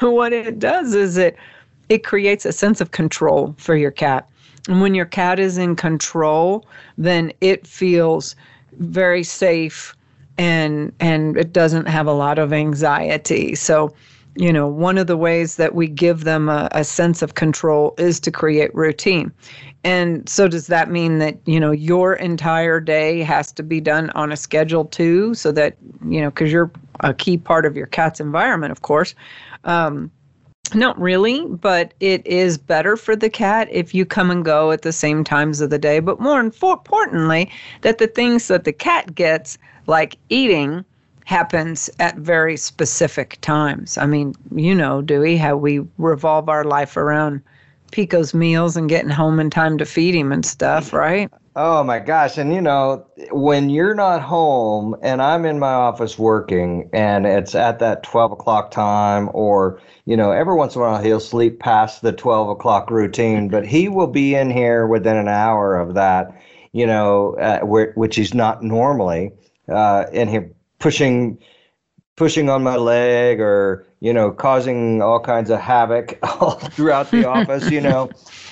what 0.00 0.32
it 0.32 0.58
does 0.58 0.94
is 0.94 1.16
it 1.16 1.36
it 1.92 2.04
creates 2.04 2.46
a 2.46 2.52
sense 2.52 2.80
of 2.80 2.90
control 2.90 3.54
for 3.58 3.76
your 3.76 3.90
cat. 3.90 4.26
And 4.66 4.80
when 4.80 4.94
your 4.94 5.04
cat 5.04 5.38
is 5.38 5.58
in 5.58 5.76
control, 5.76 6.64
then 6.96 7.32
it 7.42 7.66
feels 7.66 8.34
very 8.78 9.22
safe 9.22 9.94
and 10.38 10.90
and 11.00 11.36
it 11.36 11.52
doesn't 11.52 11.86
have 11.88 12.06
a 12.06 12.12
lot 12.12 12.38
of 12.38 12.50
anxiety. 12.52 13.54
So, 13.54 13.94
you 14.36 14.50
know, 14.50 14.66
one 14.66 14.96
of 14.96 15.06
the 15.06 15.18
ways 15.18 15.56
that 15.56 15.74
we 15.74 15.86
give 15.86 16.24
them 16.24 16.48
a, 16.48 16.70
a 16.72 16.82
sense 16.82 17.20
of 17.20 17.34
control 17.34 17.94
is 17.98 18.18
to 18.20 18.30
create 18.30 18.74
routine. 18.74 19.30
And 19.84 20.26
so 20.26 20.48
does 20.48 20.68
that 20.68 20.90
mean 20.90 21.18
that, 21.18 21.36
you 21.44 21.60
know, 21.60 21.72
your 21.72 22.14
entire 22.14 22.80
day 22.80 23.22
has 23.24 23.52
to 23.52 23.62
be 23.62 23.80
done 23.80 24.08
on 24.10 24.32
a 24.32 24.36
schedule 24.36 24.86
too, 24.86 25.34
so 25.34 25.52
that, 25.52 25.76
you 26.08 26.22
know, 26.22 26.30
because 26.30 26.50
you're 26.50 26.70
a 27.00 27.12
key 27.12 27.36
part 27.36 27.66
of 27.66 27.76
your 27.76 27.88
cat's 27.88 28.20
environment, 28.20 28.72
of 28.72 28.80
course. 28.80 29.14
Um, 29.64 30.10
not 30.74 31.00
really, 31.00 31.46
but 31.46 31.94
it 32.00 32.26
is 32.26 32.58
better 32.58 32.96
for 32.96 33.16
the 33.16 33.30
cat 33.30 33.68
if 33.70 33.94
you 33.94 34.04
come 34.04 34.30
and 34.30 34.44
go 34.44 34.70
at 34.70 34.82
the 34.82 34.92
same 34.92 35.24
times 35.24 35.60
of 35.60 35.70
the 35.70 35.78
day. 35.78 36.00
But 36.00 36.20
more 36.20 36.40
importantly, 36.40 37.50
that 37.82 37.98
the 37.98 38.06
things 38.06 38.48
that 38.48 38.64
the 38.64 38.72
cat 38.72 39.14
gets, 39.14 39.58
like 39.86 40.16
eating, 40.28 40.84
happens 41.24 41.88
at 42.00 42.16
very 42.16 42.56
specific 42.56 43.38
times. 43.40 43.96
I 43.96 44.06
mean, 44.06 44.34
you 44.54 44.74
know, 44.74 45.02
Dewey, 45.02 45.36
how 45.36 45.56
we 45.56 45.80
revolve 45.98 46.48
our 46.48 46.64
life 46.64 46.96
around 46.96 47.40
Pico's 47.92 48.34
meals 48.34 48.76
and 48.76 48.88
getting 48.88 49.10
home 49.10 49.38
in 49.38 49.50
time 49.50 49.78
to 49.78 49.84
feed 49.84 50.14
him 50.14 50.32
and 50.32 50.44
stuff, 50.44 50.88
mm-hmm. 50.88 50.96
right? 50.96 51.30
Oh 51.54 51.84
my 51.84 51.98
gosh. 51.98 52.38
And 52.38 52.54
you 52.54 52.62
know, 52.62 53.06
when 53.30 53.68
you're 53.68 53.94
not 53.94 54.22
home 54.22 54.96
and 55.02 55.20
I'm 55.20 55.44
in 55.44 55.58
my 55.58 55.72
office 55.72 56.18
working 56.18 56.88
and 56.94 57.26
it's 57.26 57.54
at 57.54 57.78
that 57.80 58.02
12 58.04 58.32
o'clock 58.32 58.70
time, 58.70 59.28
or, 59.34 59.78
you 60.06 60.16
know, 60.16 60.30
every 60.30 60.54
once 60.54 60.74
in 60.74 60.80
a 60.80 60.84
while 60.84 61.02
he'll 61.02 61.20
sleep 61.20 61.60
past 61.60 62.00
the 62.00 62.12
12 62.12 62.48
o'clock 62.48 62.90
routine, 62.90 63.48
but 63.48 63.66
he 63.66 63.88
will 63.88 64.06
be 64.06 64.34
in 64.34 64.50
here 64.50 64.86
within 64.86 65.16
an 65.16 65.28
hour 65.28 65.76
of 65.76 65.92
that, 65.94 66.34
you 66.72 66.86
know, 66.86 67.34
uh, 67.34 67.60
where, 67.60 67.92
which 67.96 68.16
he's 68.16 68.32
not 68.32 68.62
normally, 68.62 69.30
uh, 69.68 70.06
and 70.10 70.30
he 70.30 70.38
pushing, 70.78 71.38
pushing 72.16 72.48
on 72.48 72.62
my 72.62 72.76
leg 72.76 73.40
or, 73.40 73.86
you 74.00 74.14
know, 74.14 74.30
causing 74.30 75.02
all 75.02 75.20
kinds 75.20 75.50
of 75.50 75.60
havoc 75.60 76.18
all 76.22 76.52
throughout 76.52 77.10
the 77.10 77.28
office, 77.28 77.70
you 77.70 77.82
know 77.82 78.08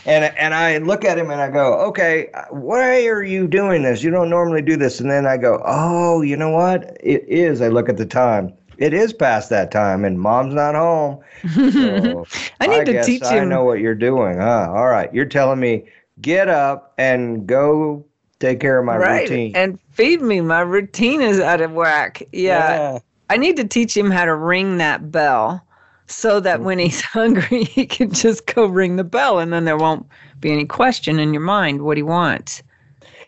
and 0.07 0.25
and 0.37 0.55
I 0.55 0.79
look 0.79 1.05
at 1.05 1.19
him 1.19 1.31
and 1.31 1.41
I 1.41 1.51
go, 1.51 1.75
okay, 1.89 2.31
why 2.51 3.07
are 3.07 3.23
you 3.23 3.47
doing 3.47 3.83
this? 3.83 4.03
You 4.03 4.11
don't 4.11 4.31
normally 4.31 4.63
do 4.63 4.77
this. 4.77 5.01
And 5.01 5.11
then 5.11 5.27
I 5.27 5.37
go, 5.37 5.63
oh, 5.65 6.23
you 6.23 6.37
know 6.37 6.51
what? 6.51 6.97
It 7.01 7.25
is. 7.29 7.61
I 7.61 7.69
look 7.69 7.89
at 7.89 7.97
the 7.97 8.07
time. 8.07 8.53
It 8.79 8.95
is 8.95 9.13
past 9.13 9.51
that 9.51 9.71
time, 9.71 10.07
and 10.07 10.19
mom's 10.19 10.55
not 10.55 10.75
home. 10.75 11.23
So 11.71 12.27
I 12.61 12.67
need 12.67 12.81
I 12.81 12.85
to 12.85 13.05
teach 13.05 13.23
I 13.23 13.35
him. 13.37 13.43
I 13.43 13.45
know 13.45 13.65
what 13.65 13.81
you're 13.81 13.95
doing, 13.95 14.39
huh? 14.39 14.69
All 14.71 14.89
right, 14.89 15.13
you're 15.13 15.27
telling 15.27 15.61
me 15.61 15.87
get 16.21 16.49
up 16.49 16.95
and 16.99 17.47
go 17.47 18.05
take 18.41 18.61
care 18.61 18.79
of 18.79 18.85
my 18.85 18.97
right, 18.97 19.29
routine. 19.29 19.55
and 19.55 19.79
feed 19.93 20.21
me. 20.23 20.41
My 20.41 20.61
routine 20.61 21.21
is 21.21 21.41
out 21.41 21.61
of 21.61 21.73
whack. 21.73 22.23
yeah. 22.33 22.99
I 23.29 23.37
need 23.37 23.57
to 23.59 23.65
teach 23.65 23.97
him 23.97 24.11
how 24.11 24.25
to 24.25 24.35
ring 24.35 24.79
that 24.79 25.13
bell 25.13 25.65
so 26.11 26.41
that 26.41 26.61
when 26.61 26.79
he's 26.79 27.01
hungry, 27.01 27.65
he 27.65 27.87
can 27.87 28.13
just 28.13 28.47
go 28.47 28.67
ring 28.67 28.97
the 28.97 29.05
bell 29.05 29.39
and 29.39 29.53
then 29.53 29.65
there 29.65 29.77
won't 29.77 30.07
be 30.41 30.53
any 30.53 30.65
question 30.65 31.19
in 31.19 31.33
your 31.33 31.43
mind 31.43 31.83
what 31.83 31.97
he 31.97 32.03
wants. 32.03 32.63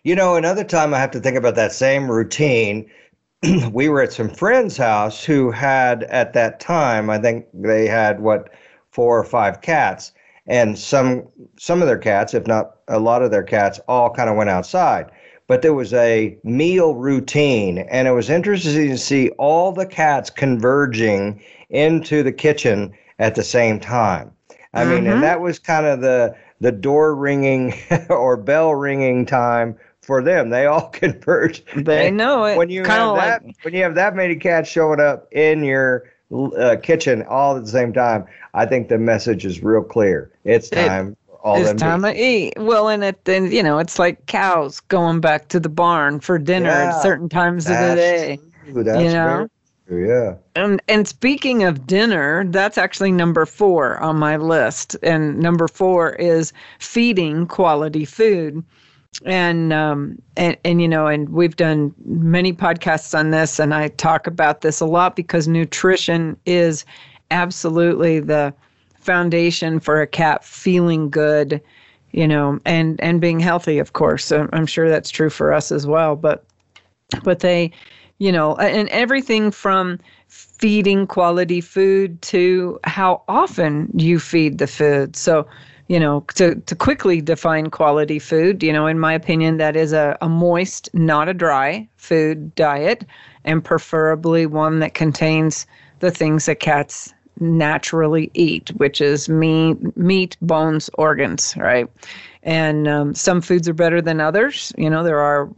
You 0.05 0.17
know, 0.17 0.35
another 0.35 0.65
time 0.65 0.93
I 0.93 0.99
have 0.99 1.12
to 1.12 1.21
think 1.21 1.37
about 1.37 1.55
that 1.55 1.73
same 1.73 2.11
routine. 2.11 2.91
we 3.73 3.89
were 3.89 4.03
at 4.03 4.12
some 4.12 4.29
friend's 4.29 4.77
house 4.77 5.25
who 5.25 5.51
had, 5.51 6.05
at 6.05 6.33
that 6.33 6.59
time, 6.59 7.09
I 7.09 7.19
think 7.19 7.47
they 7.55 7.87
had 7.87 8.21
what, 8.21 8.51
four 8.91 9.19
or 9.19 9.25
five 9.25 9.61
cats. 9.61 10.12
And 10.47 10.77
some 10.77 11.29
some 11.57 11.83
of 11.83 11.87
their 11.87 11.99
cats, 11.99 12.35
if 12.35 12.49
not 12.49 12.77
a 12.89 12.99
lot 12.99 13.23
of 13.23 13.31
their 13.31 13.45
cats, 13.45 13.79
all 13.87 14.11
kind 14.11 14.29
of 14.29 14.37
went 14.37 14.51
outside. 14.51 15.07
But 15.47 15.62
there 15.62 15.75
was 15.75 15.93
a 15.95 16.37
meal 16.43 16.95
routine, 16.95 17.79
and 17.79 18.09
it 18.09 18.12
was 18.12 18.29
interesting 18.29 18.89
to 18.89 18.99
see 18.99 19.31
all 19.39 19.71
the 19.71 19.87
cats 19.87 20.31
converging 20.31 21.41
into 21.73 22.23
the 22.23 22.33
kitchen 22.33 22.93
at 23.19 23.35
the 23.35 23.43
same 23.43 23.81
time. 23.81 24.31
I 24.75 24.85
mean, 24.87 25.07
and 25.07 25.23
that 25.23 25.41
was 25.41 25.59
kind 25.59 25.85
of 25.85 26.00
the 26.00 26.35
the 26.61 26.73
door 26.73 27.14
ringing 27.14 27.75
or 28.09 28.37
bell 28.37 28.75
ringing 28.75 29.26
time 29.26 29.76
for 30.00 30.23
them. 30.23 30.49
They 30.50 30.67
all 30.67 30.88
converge. 30.93 31.64
They 31.75 32.11
know 32.11 32.45
it. 32.45 32.57
when 32.57 32.71
you 32.71 32.85
have 32.85 33.17
that 33.17 33.45
like- 33.45 33.57
when 33.62 33.75
you 33.75 33.83
have 33.83 33.95
that 33.97 34.14
many 34.14 34.37
cats 34.37 34.71
showing 34.71 35.00
up 35.00 35.29
in 35.33 35.62
your 35.64 36.11
uh, 36.33 36.76
kitchen 36.83 37.23
all 37.29 37.57
at 37.57 37.64
the 37.64 37.71
same 37.71 37.93
time, 37.93 38.25
I 38.55 38.64
think 38.64 38.88
the 38.88 38.97
message 38.99 39.45
is 39.45 39.62
real 39.62 39.83
clear. 39.83 40.31
It's 40.45 40.71
time 40.71 41.17
for 41.26 41.37
all 41.47 41.61
it's 41.61 41.79
time 41.81 42.00
to 42.02 42.14
eat. 42.19 42.55
Well, 42.57 42.88
and 42.88 43.05
it 43.05 43.23
then 43.26 43.52
you 43.52 43.62
know 43.62 43.79
it's 43.79 43.99
like 43.99 44.25
cows 44.26 44.81
going 44.81 45.21
back 45.21 45.49
to 45.49 45.61
the 45.61 45.69
barn 45.69 46.21
for 46.21 46.38
dinner 46.38 46.71
Yeah, 46.71 46.97
at 46.97 47.02
certain 47.02 47.29
times 47.29 47.67
of 47.69 47.76
the 47.79 47.95
day. 47.95 48.38
That's 48.69 49.02
you 49.02 49.11
know? 49.11 49.49
Yeah. 49.93 50.37
And 50.57 50.81
and 50.89 51.07
speaking 51.07 51.65
of 51.65 51.87
dinner, 51.87 52.45
that's 52.47 52.79
actually 52.79 53.13
number 53.13 53.45
four 53.45 53.99
on 53.99 54.17
my 54.17 54.37
list. 54.37 54.97
And 55.03 55.39
number 55.39 55.69
four 55.69 56.15
is 56.15 56.53
feeding 56.79 57.47
quality 57.47 58.05
food. 58.05 58.65
And 59.27 59.73
um 59.73 60.21
and, 60.37 60.57
and 60.65 60.81
you 60.81 60.89
know, 60.89 61.07
and 61.07 61.29
we've 61.29 61.57
done 61.57 61.95
many 62.05 62.53
podcasts 62.53 63.19
on 63.19 63.31
this, 63.31 63.59
and 63.59 63.75
I 63.75 63.89
talk 63.89 64.27
about 64.27 64.63
this 64.63 64.81
a 64.81 64.87
lot 64.87 65.15
because 65.17 65.47
nutrition 65.47 66.37
is 66.47 66.85
absolutely 67.31 68.21
the 68.21 68.55
foundation 68.95 69.81
for 69.81 70.01
a 70.01 70.07
cat 70.07 70.45
feeling 70.45 71.11
good, 71.11 71.61
you 72.13 72.27
know, 72.27 72.59
and 72.65 72.99
and 73.03 73.21
being 73.21 73.41
healthy, 73.41 73.79
of 73.79 73.93
course. 73.93 74.33
I'm 74.33 74.67
sure 74.67 74.89
that's 74.89 75.11
true 75.11 75.31
for 75.31 75.53
us 75.53 75.71
as 75.71 75.87
well. 75.87 76.17
But 76.17 76.45
but 77.23 77.41
they 77.41 77.71
you 78.23 78.31
know 78.31 78.55
and 78.57 78.88
everything 78.91 79.50
from 79.50 79.99
feeding 80.29 81.09
quality 81.09 81.61
food 81.61 82.23
to 82.23 82.79
how 82.85 83.21
often 83.26 83.91
you 83.97 84.21
feed 84.21 84.59
the 84.59 84.69
food. 84.69 85.17
So 85.17 85.47
you 85.88 85.99
know 85.99 86.21
to, 86.37 86.55
to 86.55 86.76
quickly 86.76 87.21
define 87.21 87.69
quality 87.69 88.21
food 88.21 88.62
you 88.62 88.73
know 88.73 88.87
in 88.87 88.99
my 89.00 89.12
opinion 89.12 89.57
that 89.57 89.76
is 89.76 89.93
a, 89.93 90.17
a 90.21 90.29
moist 90.29 90.88
not 90.95 91.29
a 91.29 91.35
dry 91.35 91.87
food 91.97 92.55
diet 92.55 93.05
and 93.45 93.64
preferably 93.64 94.47
one 94.47 94.79
that 94.79 94.95
contains 94.95 95.67
the 95.99 96.11
things 96.11 96.47
that 96.47 96.61
cats 96.61 97.12
naturally 97.41 98.31
eat 98.35 98.71
which 98.76 99.00
is 99.00 99.29
meat 99.29 99.76
meat 99.97 100.37
bones 100.41 100.88
organs 100.95 101.55
right 101.57 101.91
and 102.43 102.89
um, 102.89 103.15
some 103.15 103.41
foods 103.41 103.69
are 103.69 103.75
better 103.75 104.03
than 104.03 104.21
others. 104.21 104.73
You 104.77 104.91
know 104.91 105.03
there 105.03 105.21
are 105.21 105.49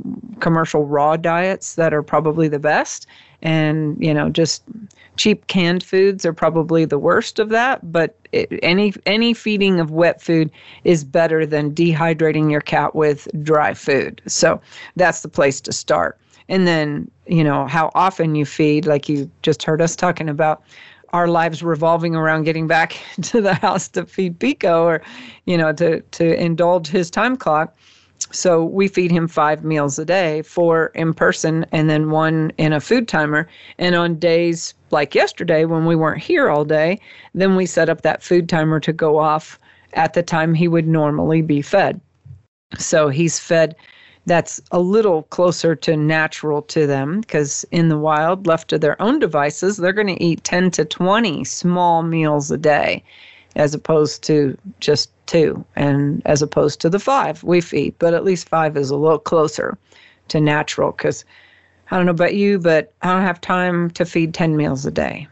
commercial 0.41 0.87
raw 0.87 1.17
diets 1.17 1.75
that 1.77 1.95
are 1.95 2.03
probably 2.03 2.49
the 2.49 2.59
best. 2.59 3.07
And 3.43 3.97
you 4.03 4.15
know 4.15 4.31
just 4.31 4.63
cheap 5.17 5.47
canned 5.47 5.83
foods 5.83 6.25
are 6.25 6.33
probably 6.33 6.85
the 6.85 6.99
worst 6.99 7.39
of 7.39 7.49
that. 7.51 7.93
But 7.93 8.17
it, 8.33 8.59
any 8.63 8.93
any 9.07 9.35
feeding 9.35 9.81
of 9.81 9.91
wet 9.91 10.21
food 10.21 10.51
is 10.85 11.05
better 11.05 11.47
than 11.47 11.75
dehydrating 11.75 12.51
your 12.51 12.61
cat 12.61 12.95
with 12.95 13.29
dry 13.43 13.75
food. 13.75 14.21
So 14.27 14.61
that's 14.97 15.23
the 15.23 15.29
place 15.29 15.61
to 15.63 15.73
start. 15.73 16.19
And 16.49 16.67
then 16.67 17.11
you 17.27 17.45
know 17.45 17.67
how 17.67 17.91
often 17.95 18.35
you 18.35 18.45
feed 18.45 18.87
like 18.87 19.09
you 19.09 19.31
just 19.43 19.63
heard 19.63 19.81
us 19.81 19.97
talking 19.97 20.29
about 20.29 20.63
our 21.15 21.29
lives 21.29 21.63
revolving 21.63 22.17
around 22.17 22.43
getting 22.43 22.67
back 22.67 22.99
to 23.23 23.41
the 23.41 23.55
house 23.55 23.87
to 23.89 24.05
feed 24.05 24.37
Pico 24.41 24.85
or, 24.85 25.01
you 25.47 25.57
know, 25.57 25.73
to, 25.73 26.01
to 26.01 26.35
indulge 26.35 26.89
his 26.89 27.09
time 27.09 27.37
clock. 27.37 27.73
So 28.33 28.65
we 28.65 28.89
feed 28.89 29.13
him 29.13 29.29
five 29.29 29.63
meals 29.63 29.97
a 29.97 30.05
day, 30.05 30.43
four 30.43 30.87
in 30.97 31.15
person 31.15 31.67
and 31.71 31.89
then 31.89 32.11
one 32.11 32.51
in 32.59 32.73
a 32.73 32.81
food 32.81 33.07
timer. 33.07 33.49
And 33.79 33.95
on 33.95 34.19
days 34.19 34.75
like 34.91 35.15
yesterday 35.15 35.65
when 35.65 35.87
we 35.87 35.95
weren't 35.95 36.21
here 36.21 36.49
all 36.51 36.65
day, 36.65 36.99
then 37.33 37.55
we 37.55 37.65
set 37.65 37.89
up 37.89 38.03
that 38.03 38.23
food 38.23 38.49
timer 38.49 38.81
to 38.81 38.93
go 38.93 39.19
off 39.19 39.59
at 39.93 40.15
the 40.15 40.23
time 40.23 40.53
he 40.53 40.67
would 40.67 40.89
normally 40.89 41.43
be 41.43 41.63
fed. 41.63 42.01
So 42.77 43.09
he's 43.09 43.39
fed 43.39 43.77
that's 44.27 44.61
a 44.71 44.81
little 44.81 45.25
closer 45.25 45.75
to 45.75 45.97
natural 45.97 46.63
to 46.63 46.87
them 46.87 47.21
because 47.21 47.65
in 47.71 47.89
the 47.89 47.99
wild, 47.99 48.47
left 48.47 48.69
to 48.69 48.79
their 48.79 49.01
own 49.01 49.19
devices, 49.19 49.77
they're 49.77 49.93
going 49.93 50.15
to 50.15 50.23
eat 50.23 50.45
10 50.45 50.71
to 50.73 50.85
20 50.85 51.45
small 51.45 52.03
meals 52.03 52.51
a 52.51 52.57
day 52.57 53.03
as 53.57 53.75
opposed 53.75 54.23
to 54.25 54.57
just 54.81 55.11
two 55.27 55.65
and 55.77 56.23
as 56.27 56.43
opposed 56.43 56.81
to 56.81 56.91
the 56.91 56.99
five 56.99 57.43
we 57.45 57.61
feed. 57.61 57.95
But 57.99 58.15
at 58.15 58.25
least 58.25 58.49
five 58.49 58.77
is 58.77 58.91
a 58.91 58.97
little 58.97 59.19
closer 59.19 59.77
to 60.29 60.41
natural 60.41 60.93
because 60.93 61.25
I 61.91 61.97
don't 61.97 62.07
know 62.07 62.13
about 62.13 62.35
you, 62.35 62.59
but 62.59 62.93
I 63.03 63.13
don't 63.13 63.23
have 63.23 63.41
time 63.41 63.91
to 63.91 64.05
feed 64.05 64.35
10 64.35 64.57
meals 64.57 64.87
a 64.87 64.91
day. 64.91 65.29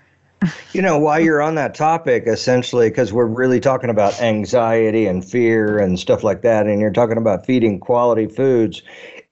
You 0.72 0.82
know, 0.82 0.98
while 0.98 1.20
you're 1.20 1.42
on 1.42 1.54
that 1.56 1.74
topic, 1.74 2.24
essentially, 2.26 2.88
because 2.88 3.12
we're 3.12 3.26
really 3.26 3.60
talking 3.60 3.90
about 3.90 4.20
anxiety 4.20 5.06
and 5.06 5.24
fear 5.24 5.78
and 5.78 5.98
stuff 5.98 6.24
like 6.24 6.42
that, 6.42 6.66
and 6.66 6.80
you're 6.80 6.92
talking 6.92 7.18
about 7.18 7.46
feeding 7.46 7.78
quality 7.78 8.26
foods, 8.26 8.82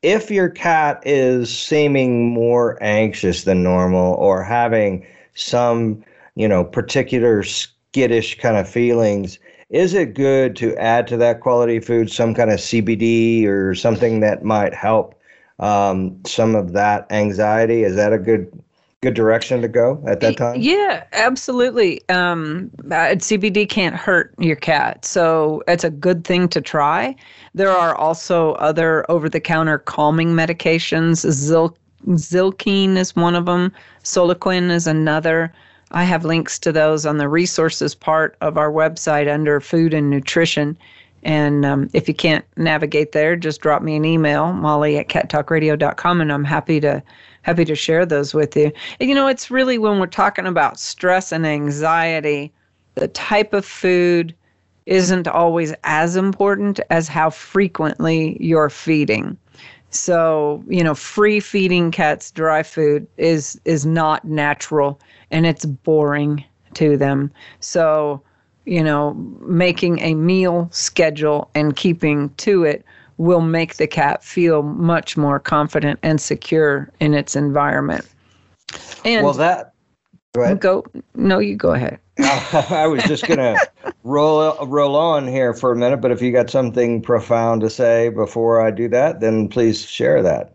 if 0.03 0.31
your 0.31 0.49
cat 0.49 1.03
is 1.05 1.57
seeming 1.57 2.29
more 2.29 2.79
anxious 2.83 3.45
than 3.45 3.63
normal 3.63 4.15
or 4.15 4.43
having 4.43 5.07
some, 5.35 6.05
you 6.35 6.49
know, 6.49 6.65
particular 6.65 7.43
skittish 7.43 8.39
kind 8.39 8.57
of 8.57 8.69
feelings, 8.69 9.39
is 9.71 9.95
it 9.95 10.15
good 10.15 10.57
to 10.57 10.77
add 10.77 11.07
to 11.07 11.17
that 11.17 11.41
quality 11.41 11.81
food 11.81 12.11
some 12.11 12.35
kind 12.35 12.51
of 12.51 12.59
CBD 12.59 13.47
or 13.47 13.75
something 13.75 14.21
that 14.21 14.45
might 14.45 14.75
help 14.75 15.15
um, 15.59 16.19
some 16.25 16.55
of 16.55 16.73
that 16.73 17.07
anxiety? 17.11 17.83
Is 17.85 17.97
that 17.97 18.13
a 18.13 18.19
good 18.19 18.51
good 19.03 19.15
direction 19.15 19.63
to 19.63 19.69
go 19.69 20.03
at 20.07 20.21
that 20.21 20.37
time? 20.37 20.61
Yeah, 20.61 21.05
absolutely. 21.13 22.03
Um, 22.11 22.71
CBD 22.85 23.67
can't 23.67 23.97
hurt 23.97 24.35
your 24.39 24.57
cat, 24.57 25.05
so 25.07 25.63
it's 25.67 25.85
a 25.85 25.91
good 25.91 26.25
thing 26.25 26.49
to 26.49 26.61
try. 26.61 27.17
There 27.55 27.71
are 27.71 27.95
also 27.95 28.53
other 28.55 29.11
over-the-counter 29.11 29.79
calming 29.79 30.35
medications. 30.35 31.29
Zil- 31.31 31.77
Zylkene 32.09 32.97
is 32.97 33.17
one 33.17 33.35
of 33.35 33.47
them. 33.47 33.73
Solliquin 34.05 34.71
is 34.71 34.87
another. 34.87 35.53
I 35.93 36.05
have 36.05 36.27
links 36.27 36.59
to 36.61 36.71
those 36.71 37.07
on 37.07 37.17
the 37.17 37.29
resources 37.29 37.95
part 37.95 38.37
of 38.43 38.59
our 38.59 38.71
website 38.71 39.33
under 39.33 39.61
food 39.61 39.95
and 39.95 40.11
nutrition. 40.11 40.77
And 41.23 41.65
um, 41.65 41.91
if 41.95 42.07
you 42.07 42.15
can't 42.15 42.45
navigate 42.59 43.13
there, 43.13 43.35
just 43.35 43.61
drop 43.63 43.83
me 43.83 43.97
an 43.97 44.05
email, 44.05 44.53
molly 44.53 44.99
at 44.99 45.09
cattalkradio.com, 45.09 46.21
and 46.21 46.33
I'm 46.33 46.45
happy 46.45 46.81
to 46.81 47.03
happy 47.43 47.65
to 47.65 47.75
share 47.75 48.05
those 48.05 48.35
with 48.35 48.57
you. 48.57 48.73
And, 48.99 49.09
you 49.09 49.15
know, 49.15 49.27
it's 49.27 49.51
really 49.51 49.79
when 49.79 49.99
we're 49.99 50.07
talking 50.07 50.47
about 50.47 50.79
stress 50.79 51.33
and 51.33 51.47
anxiety, 51.47 52.53
the 52.95 53.09
type 53.09 53.53
of 53.53 53.65
food 53.65 54.35
isn't 54.87 55.29
always 55.29 55.73
as 55.85 56.17
important 56.17 56.81
as 56.91 57.09
how 57.09 57.31
frequently 57.31 58.37
you're 58.41 58.71
feeding. 58.71 59.37
So, 59.91 60.65
you 60.69 60.85
know, 60.85 60.95
free 60.95 61.41
feeding 61.41 61.91
cats 61.91 62.31
dry 62.31 62.63
food 62.63 63.07
is 63.17 63.61
is 63.65 63.85
not 63.85 64.25
natural 64.25 65.01
and 65.31 65.47
it's 65.47 65.65
boring 65.65 66.45
to 66.75 66.97
them. 66.97 67.31
So, 67.59 68.23
you 68.67 68.83
know, 68.83 69.15
making 69.41 70.01
a 70.01 70.15
meal 70.15 70.69
schedule 70.73 71.51
and 71.55 71.75
keeping 71.75 72.31
to 72.37 72.65
it 72.65 72.85
will 73.21 73.43
make 73.43 73.77
the 73.77 73.87
cat 73.87 74.25
feel 74.25 74.63
much 74.63 75.15
more 75.15 75.39
confident 75.39 76.01
and 76.03 76.19
secure 76.19 76.91
in 77.01 77.13
its 77.13 77.37
environment. 77.37 78.09
And 79.05 79.27
well, 79.27 79.35
that 79.35 79.75
go 80.35 80.43
ahead. 80.43 80.61
Go 80.61 80.87
no, 81.15 81.39
you 81.39 81.55
go 81.55 81.75
ahead. 81.75 81.99
I 82.19 82.87
was 82.87 83.03
just 83.05 83.27
gonna 83.27 83.57
roll 84.05 84.57
roll 84.67 84.97
on 84.97 85.29
here 85.29 85.53
for 85.53 85.71
a 85.71 85.77
minute, 85.77 85.99
but 85.99 86.11
if 86.11 86.23
you 86.23 86.33
got 86.33 86.49
something 86.49 87.03
profound 87.03 87.61
to 87.61 87.69
say 87.69 88.09
before 88.09 88.65
I 88.67 88.71
do 88.71 88.89
that, 88.89 89.21
then 89.21 89.49
please 89.49 89.85
share 89.85 90.23
that. 90.23 90.55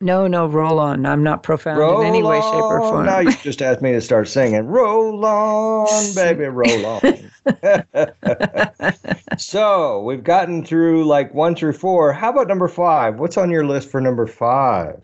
No, 0.00 0.26
no, 0.26 0.46
roll 0.46 0.80
on. 0.80 1.06
I'm 1.06 1.22
not 1.22 1.42
profound 1.42 1.78
roll 1.78 2.00
in 2.00 2.06
any 2.08 2.22
way, 2.22 2.40
shape, 2.40 2.54
or 2.54 2.80
form. 2.80 3.06
Now 3.06 3.20
you 3.20 3.32
just 3.32 3.62
asked 3.62 3.80
me 3.80 3.92
to 3.92 4.00
start 4.00 4.28
singing. 4.28 4.66
Roll 4.66 5.24
on, 5.24 6.14
baby, 6.14 6.44
roll 6.44 6.86
on. 6.86 7.30
so 9.38 10.02
we've 10.02 10.24
gotten 10.24 10.64
through 10.64 11.04
like 11.04 11.32
one 11.32 11.54
through 11.54 11.74
four. 11.74 12.12
How 12.12 12.30
about 12.30 12.48
number 12.48 12.68
five? 12.68 13.18
What's 13.18 13.36
on 13.36 13.50
your 13.50 13.66
list 13.66 13.88
for 13.88 14.00
number 14.00 14.26
five? 14.26 15.00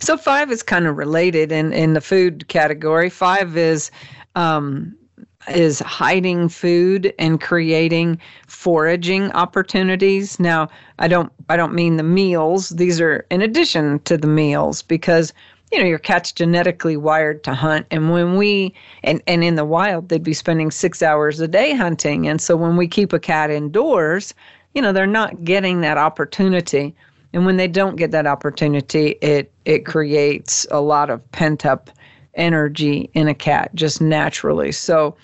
So 0.00 0.16
five 0.16 0.50
is 0.50 0.62
kind 0.62 0.86
of 0.86 0.96
related 0.96 1.52
in 1.52 1.72
in 1.72 1.92
the 1.94 2.00
food 2.00 2.48
category. 2.48 3.10
Five 3.10 3.56
is 3.56 3.90
um, 4.34 4.96
is 5.48 5.80
hiding 5.80 6.48
food 6.48 7.12
and 7.18 7.40
creating 7.40 8.18
foraging 8.46 9.30
opportunities. 9.32 10.40
Now, 10.40 10.68
I 10.98 11.08
don't 11.08 11.32
I 11.48 11.56
don't 11.56 11.74
mean 11.74 11.96
the 11.96 12.02
meals. 12.02 12.70
These 12.70 13.00
are 13.00 13.26
in 13.30 13.42
addition 13.42 14.00
to 14.00 14.16
the 14.16 14.26
meals 14.26 14.82
because 14.82 15.32
you 15.72 15.78
know 15.78 15.84
your 15.84 15.98
cat's 15.98 16.32
genetically 16.32 16.96
wired 16.96 17.42
to 17.44 17.54
hunt 17.54 17.86
and 17.90 18.12
when 18.12 18.36
we 18.36 18.72
and 19.02 19.20
and 19.26 19.42
in 19.42 19.56
the 19.56 19.64
wild 19.64 20.08
they'd 20.08 20.22
be 20.22 20.32
spending 20.32 20.70
6 20.70 21.02
hours 21.02 21.40
a 21.40 21.48
day 21.48 21.74
hunting 21.74 22.28
and 22.28 22.40
so 22.40 22.56
when 22.56 22.76
we 22.76 22.86
keep 22.86 23.12
a 23.12 23.18
cat 23.18 23.50
indoors, 23.50 24.32
you 24.74 24.82
know, 24.82 24.92
they're 24.92 25.06
not 25.06 25.42
getting 25.42 25.80
that 25.80 25.98
opportunity. 25.98 26.94
And 27.32 27.46
when 27.46 27.56
they 27.56 27.68
don't 27.68 27.96
get 27.96 28.10
that 28.12 28.26
opportunity, 28.26 29.16
it 29.22 29.52
it 29.64 29.86
creates 29.86 30.66
a 30.70 30.80
lot 30.80 31.10
of 31.10 31.30
pent 31.32 31.66
up 31.66 31.90
energy 32.34 33.10
in 33.14 33.26
a 33.28 33.34
cat 33.34 33.74
just 33.74 34.00
naturally. 34.00 34.70
So 34.72 35.16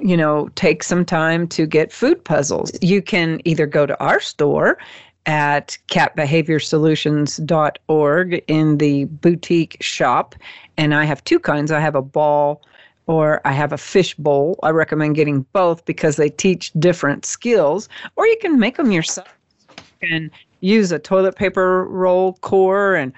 you 0.00 0.16
know, 0.16 0.48
take 0.54 0.82
some 0.82 1.04
time 1.04 1.46
to 1.48 1.66
get 1.66 1.92
food 1.92 2.24
puzzles. 2.24 2.72
You 2.80 3.02
can 3.02 3.42
either 3.44 3.66
go 3.66 3.84
to 3.86 4.00
our 4.02 4.20
store 4.20 4.78
at 5.26 5.76
catbehaviorsolutions.org 5.88 8.44
in 8.46 8.78
the 8.78 9.04
boutique 9.06 9.76
shop. 9.80 10.36
And 10.76 10.94
I 10.94 11.04
have 11.04 11.24
two 11.24 11.40
kinds. 11.40 11.72
I 11.72 11.80
have 11.80 11.96
a 11.96 12.02
ball 12.02 12.62
or 13.06 13.40
I 13.44 13.52
have 13.52 13.72
a 13.72 13.78
fish 13.78 14.14
bowl. 14.14 14.58
I 14.62 14.70
recommend 14.70 15.16
getting 15.16 15.42
both 15.52 15.84
because 15.84 16.16
they 16.16 16.30
teach 16.30 16.72
different 16.78 17.24
skills. 17.24 17.88
Or 18.16 18.26
you 18.26 18.36
can 18.40 18.58
make 18.58 18.76
them 18.76 18.92
yourself. 18.92 19.28
And 20.02 20.30
use 20.66 20.90
a 20.90 20.98
toilet 20.98 21.36
paper 21.36 21.84
roll 21.86 22.34
core 22.34 22.94
and 22.96 23.12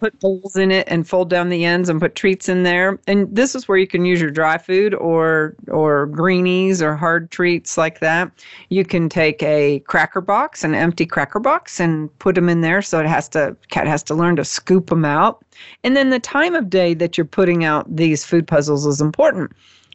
put 0.00 0.18
bowls 0.20 0.56
in 0.56 0.70
it 0.70 0.86
and 0.90 1.08
fold 1.08 1.30
down 1.30 1.48
the 1.48 1.64
ends 1.64 1.88
and 1.88 2.00
put 2.00 2.14
treats 2.16 2.48
in 2.48 2.64
there. 2.64 2.98
And 3.06 3.34
this 3.34 3.54
is 3.54 3.68
where 3.68 3.78
you 3.78 3.86
can 3.86 4.04
use 4.04 4.20
your 4.20 4.30
dry 4.30 4.58
food 4.58 4.94
or 4.94 5.54
or 5.68 6.06
greenies 6.06 6.82
or 6.82 6.96
hard 6.96 7.30
treats 7.30 7.78
like 7.78 8.00
that. 8.00 8.30
You 8.68 8.84
can 8.84 9.08
take 9.08 9.42
a 9.42 9.78
cracker 9.80 10.20
box, 10.20 10.64
an 10.64 10.74
empty 10.74 11.06
cracker 11.06 11.40
box, 11.40 11.80
and 11.80 12.16
put 12.18 12.34
them 12.34 12.48
in 12.48 12.60
there. 12.60 12.82
So 12.82 13.00
it 13.00 13.06
has 13.06 13.28
to 13.30 13.56
cat 13.68 13.86
has 13.86 14.02
to 14.04 14.14
learn 14.14 14.36
to 14.36 14.44
scoop 14.44 14.88
them 14.88 15.04
out. 15.04 15.44
And 15.84 15.96
then 15.96 16.10
the 16.10 16.20
time 16.20 16.54
of 16.54 16.68
day 16.68 16.94
that 16.94 17.16
you're 17.16 17.24
putting 17.24 17.64
out 17.64 17.84
these 17.94 18.24
food 18.24 18.46
puzzles 18.46 18.84
is 18.84 19.00
important. 19.00 19.52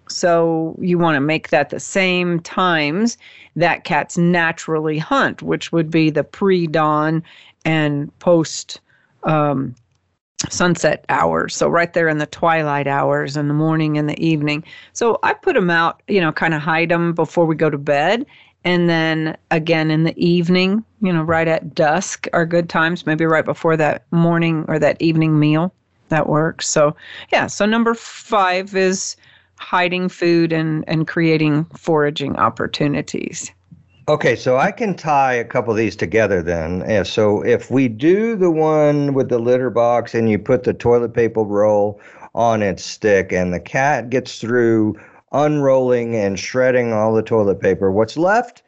So 0.09 0.75
you 0.81 0.97
want 0.97 1.15
to 1.15 1.21
make 1.21 1.49
that 1.49 1.69
the 1.69 1.79
same 1.79 2.39
times 2.41 3.17
that 3.55 3.83
cats 3.83 4.17
naturally 4.17 4.97
hunt, 4.97 5.41
which 5.41 5.71
would 5.71 5.89
be 5.91 6.09
the 6.09 6.23
pre 6.23 6.67
dawn 6.67 7.23
and 7.65 8.17
post 8.19 8.81
um, 9.23 9.75
sunset 10.49 11.05
hours. 11.09 11.55
So 11.55 11.67
right 11.67 11.93
there 11.93 12.07
in 12.07 12.17
the 12.17 12.25
twilight 12.25 12.87
hours 12.87 13.35
in 13.35 13.47
the 13.47 13.53
morning 13.53 13.97
and 13.97 14.09
the 14.09 14.19
evening. 14.23 14.63
So 14.93 15.19
I 15.23 15.33
put 15.33 15.55
them 15.55 15.69
out, 15.69 16.01
you 16.07 16.21
know, 16.21 16.31
kind 16.31 16.53
of 16.53 16.61
hide 16.61 16.89
them 16.89 17.13
before 17.13 17.45
we 17.45 17.55
go 17.55 17.69
to 17.69 17.77
bed. 17.77 18.25
And 18.63 18.89
then 18.89 19.37
again 19.51 19.91
in 19.91 20.03
the 20.03 20.17
evening, 20.17 20.83
you 21.01 21.13
know, 21.13 21.23
right 21.23 21.47
at 21.47 21.75
dusk 21.75 22.27
are 22.33 22.45
good 22.45 22.69
times, 22.69 23.05
maybe 23.05 23.25
right 23.25 23.45
before 23.45 23.77
that 23.77 24.05
morning 24.11 24.65
or 24.67 24.79
that 24.79 25.01
evening 25.01 25.39
meal. 25.39 25.73
That 26.09 26.27
works. 26.27 26.67
So, 26.67 26.95
yeah. 27.31 27.45
So, 27.45 27.67
number 27.67 27.93
five 27.93 28.75
is 28.75 29.15
hiding 29.59 30.09
food 30.09 30.51
and, 30.51 30.83
and 30.87 31.07
creating 31.07 31.65
foraging 31.75 32.35
opportunities. 32.37 33.51
Okay, 34.07 34.35
so 34.35 34.57
I 34.57 34.71
can 34.71 34.95
tie 34.95 35.33
a 35.33 35.43
couple 35.43 35.71
of 35.71 35.77
these 35.77 35.95
together 35.95 36.41
then. 36.41 36.83
Yeah, 36.87 37.03
so 37.03 37.45
if 37.45 37.69
we 37.69 37.87
do 37.87 38.35
the 38.35 38.49
one 38.49 39.13
with 39.13 39.29
the 39.29 39.37
litter 39.37 39.69
box 39.69 40.15
and 40.15 40.27
you 40.27 40.39
put 40.39 40.63
the 40.63 40.73
toilet 40.73 41.13
paper 41.13 41.43
roll 41.43 42.01
on 42.33 42.63
its 42.63 42.83
stick 42.83 43.31
and 43.31 43.53
the 43.53 43.59
cat 43.59 44.09
gets 44.09 44.39
through 44.39 44.99
unrolling 45.31 46.15
and 46.15 46.39
shredding 46.39 46.91
all 46.91 47.13
the 47.13 47.21
toilet 47.21 47.59
paper, 47.59 47.91
what's 47.91 48.17
left 48.17 48.63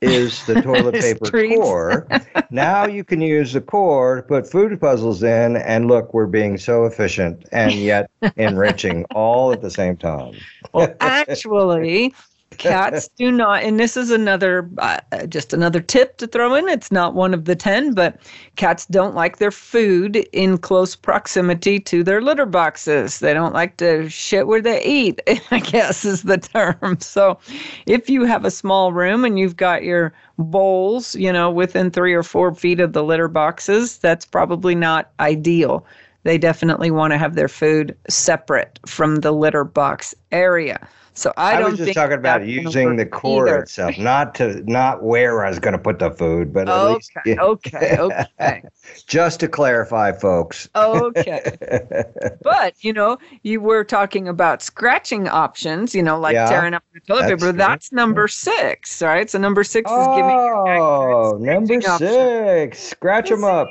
is 0.00 0.44
the 0.46 0.54
toilet 0.62 0.94
paper 0.94 1.30
core. 1.30 2.06
now 2.50 2.86
you 2.86 3.04
can 3.04 3.20
use 3.20 3.52
the 3.52 3.60
core 3.60 4.16
to 4.16 4.22
put 4.22 4.50
food 4.50 4.78
puzzles 4.80 5.22
in, 5.22 5.56
and 5.56 5.88
look, 5.88 6.12
we're 6.12 6.26
being 6.26 6.58
so 6.58 6.84
efficient 6.84 7.46
and 7.52 7.72
yet 7.72 8.10
enriching 8.36 9.04
all 9.14 9.52
at 9.52 9.62
the 9.62 9.70
same 9.70 9.96
time. 9.96 10.34
well, 10.72 10.94
actually, 11.00 12.14
cats 12.58 13.08
do 13.16 13.30
not 13.30 13.62
and 13.62 13.78
this 13.78 13.96
is 13.96 14.10
another 14.10 14.68
uh, 14.78 14.98
just 15.26 15.52
another 15.52 15.80
tip 15.80 16.16
to 16.18 16.26
throw 16.26 16.54
in. 16.54 16.68
It's 16.68 16.92
not 16.92 17.14
one 17.14 17.34
of 17.34 17.44
the 17.44 17.56
10 17.56 17.94
but 17.94 18.18
cats 18.56 18.86
don't 18.86 19.14
like 19.14 19.38
their 19.38 19.50
food 19.50 20.16
in 20.32 20.58
close 20.58 20.96
proximity 20.96 21.78
to 21.80 22.02
their 22.02 22.20
litter 22.20 22.46
boxes. 22.46 23.20
They 23.20 23.34
don't 23.34 23.54
like 23.54 23.76
to 23.78 24.08
shit 24.08 24.46
where 24.46 24.62
they 24.62 24.82
eat 24.84 25.20
i 25.50 25.60
guess 25.60 26.04
is 26.04 26.22
the 26.22 26.38
term. 26.38 26.98
So 27.00 27.38
if 27.86 28.10
you 28.10 28.24
have 28.24 28.44
a 28.44 28.50
small 28.50 28.92
room 28.92 29.24
and 29.24 29.38
you've 29.38 29.56
got 29.56 29.82
your 29.82 30.12
bowls 30.38 31.14
you 31.14 31.32
know 31.32 31.50
within 31.50 31.90
three 31.90 32.12
or 32.12 32.22
four 32.22 32.54
feet 32.54 32.80
of 32.80 32.92
the 32.92 33.02
litter 33.02 33.28
boxes 33.28 33.98
that's 33.98 34.26
probably 34.26 34.74
not 34.74 35.10
ideal. 35.20 35.84
They 36.24 36.38
definitely 36.38 36.90
want 36.90 37.12
to 37.12 37.18
have 37.18 37.36
their 37.36 37.48
food 37.48 37.96
separate 38.08 38.80
from 38.84 39.16
the 39.16 39.30
litter 39.30 39.62
box 39.62 40.12
area 40.32 40.88
so 41.16 41.32
I, 41.38 41.54
I 41.54 41.64
was 41.64 41.78
just 41.78 41.94
talking 41.94 42.18
about 42.18 42.46
using 42.46 42.96
the 42.96 43.06
core 43.06 43.48
either. 43.48 43.62
itself, 43.62 43.96
not 43.96 44.34
to 44.34 44.62
not 44.70 45.02
where 45.02 45.46
I 45.46 45.48
was 45.48 45.58
going 45.58 45.72
to 45.72 45.78
put 45.78 45.98
the 45.98 46.10
food, 46.10 46.52
but 46.52 46.68
at 46.68 46.74
okay, 46.74 46.94
least 46.94 47.12
yeah. 47.24 47.40
okay, 47.40 47.96
okay. 47.98 48.62
just 49.06 49.40
to 49.40 49.48
clarify, 49.48 50.12
folks. 50.12 50.68
okay, 50.76 51.56
but 52.42 52.84
you 52.84 52.92
know, 52.92 53.16
you 53.42 53.62
were 53.62 53.82
talking 53.82 54.28
about 54.28 54.60
scratching 54.62 55.26
options. 55.26 55.94
You 55.94 56.02
know, 56.02 56.20
like 56.20 56.34
yeah, 56.34 56.50
tearing 56.50 56.74
up 56.74 56.84
the 56.92 57.00
toilet 57.00 57.28
paper. 57.28 57.50
That's 57.50 57.92
number 57.92 58.28
six, 58.28 59.00
right? 59.00 59.30
So 59.30 59.38
number 59.38 59.64
six 59.64 59.90
oh, 59.90 60.00
is 60.02 60.06
giving. 60.18 60.36
Oh, 60.36 61.38
number 61.40 61.80
six. 61.80 61.88
Option. 61.88 62.72
Scratch 62.74 63.30
them 63.30 63.42
up. 63.42 63.68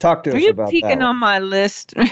Talk 0.00 0.22
to 0.24 0.32
Are 0.32 0.36
us 0.36 0.42
you 0.42 0.50
about 0.50 0.70
peeking 0.70 1.00
on 1.00 1.16
my 1.16 1.38
list? 1.38 1.94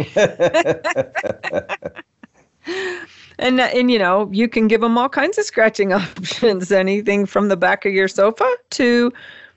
and 3.38 3.60
uh, 3.60 3.68
and 3.74 3.90
you 3.90 3.98
know 3.98 4.28
you 4.32 4.48
can 4.48 4.68
give 4.68 4.80
them 4.80 4.98
all 4.98 5.08
kinds 5.08 5.38
of 5.38 5.44
scratching 5.44 5.92
options 5.92 6.72
anything 6.72 7.26
from 7.26 7.48
the 7.48 7.56
back 7.56 7.84
of 7.84 7.92
your 7.92 8.08
sofa 8.08 8.56
to 8.70 9.12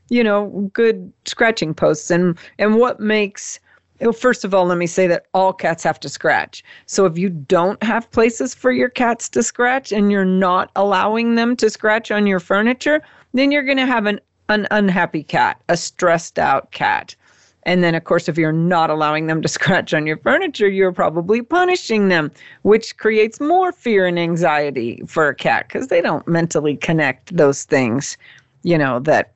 you 0.09 0.23
know 0.23 0.69
good 0.73 1.11
scratching 1.25 1.73
posts 1.73 2.11
and 2.11 2.37
and 2.59 2.75
what 2.75 2.99
makes 2.99 3.59
well, 4.01 4.11
first 4.11 4.43
of 4.43 4.53
all, 4.53 4.65
let 4.65 4.77
me 4.77 4.87
say 4.87 5.07
that 5.07 5.25
all 5.33 5.53
cats 5.53 5.83
have 5.83 5.99
to 6.01 6.09
scratch. 6.09 6.63
So 6.85 7.05
if 7.05 7.17
you 7.17 7.29
don't 7.29 7.81
have 7.81 8.11
places 8.11 8.53
for 8.53 8.71
your 8.71 8.89
cats 8.89 9.29
to 9.29 9.41
scratch 9.41 9.93
and 9.93 10.11
you're 10.11 10.25
not 10.25 10.69
allowing 10.75 11.35
them 11.35 11.55
to 11.57 11.69
scratch 11.69 12.11
on 12.11 12.27
your 12.27 12.41
furniture, 12.41 13.01
then 13.33 13.51
you're 13.51 13.63
going 13.63 13.77
to 13.77 13.85
have 13.85 14.05
an, 14.05 14.19
an 14.49 14.67
unhappy 14.71 15.23
cat, 15.23 15.61
a 15.69 15.77
stressed 15.77 16.37
out 16.37 16.71
cat. 16.71 17.15
And 17.65 17.83
then, 17.83 17.95
of 17.95 18.03
course, 18.03 18.29
if 18.29 18.37
you're 18.37 18.51
not 18.51 18.89
allowing 18.89 19.27
them 19.27 19.41
to 19.41 19.47
scratch 19.57 19.93
on 19.93 20.05
your 20.05 20.17
furniture, 20.17 20.67
you're 20.67 20.91
probably 20.91 21.41
punishing 21.41 22.09
them, 22.09 22.31
which 22.61 22.97
creates 22.97 23.39
more 23.39 23.71
fear 23.71 24.05
and 24.05 24.19
anxiety 24.19 25.01
for 25.07 25.27
a 25.27 25.35
cat 25.35 25.67
because 25.67 25.87
they 25.87 26.01
don't 26.01 26.27
mentally 26.27 26.77
connect 26.77 27.35
those 27.35 27.63
things, 27.63 28.17
you 28.63 28.77
know, 28.77 28.99
that 28.99 29.33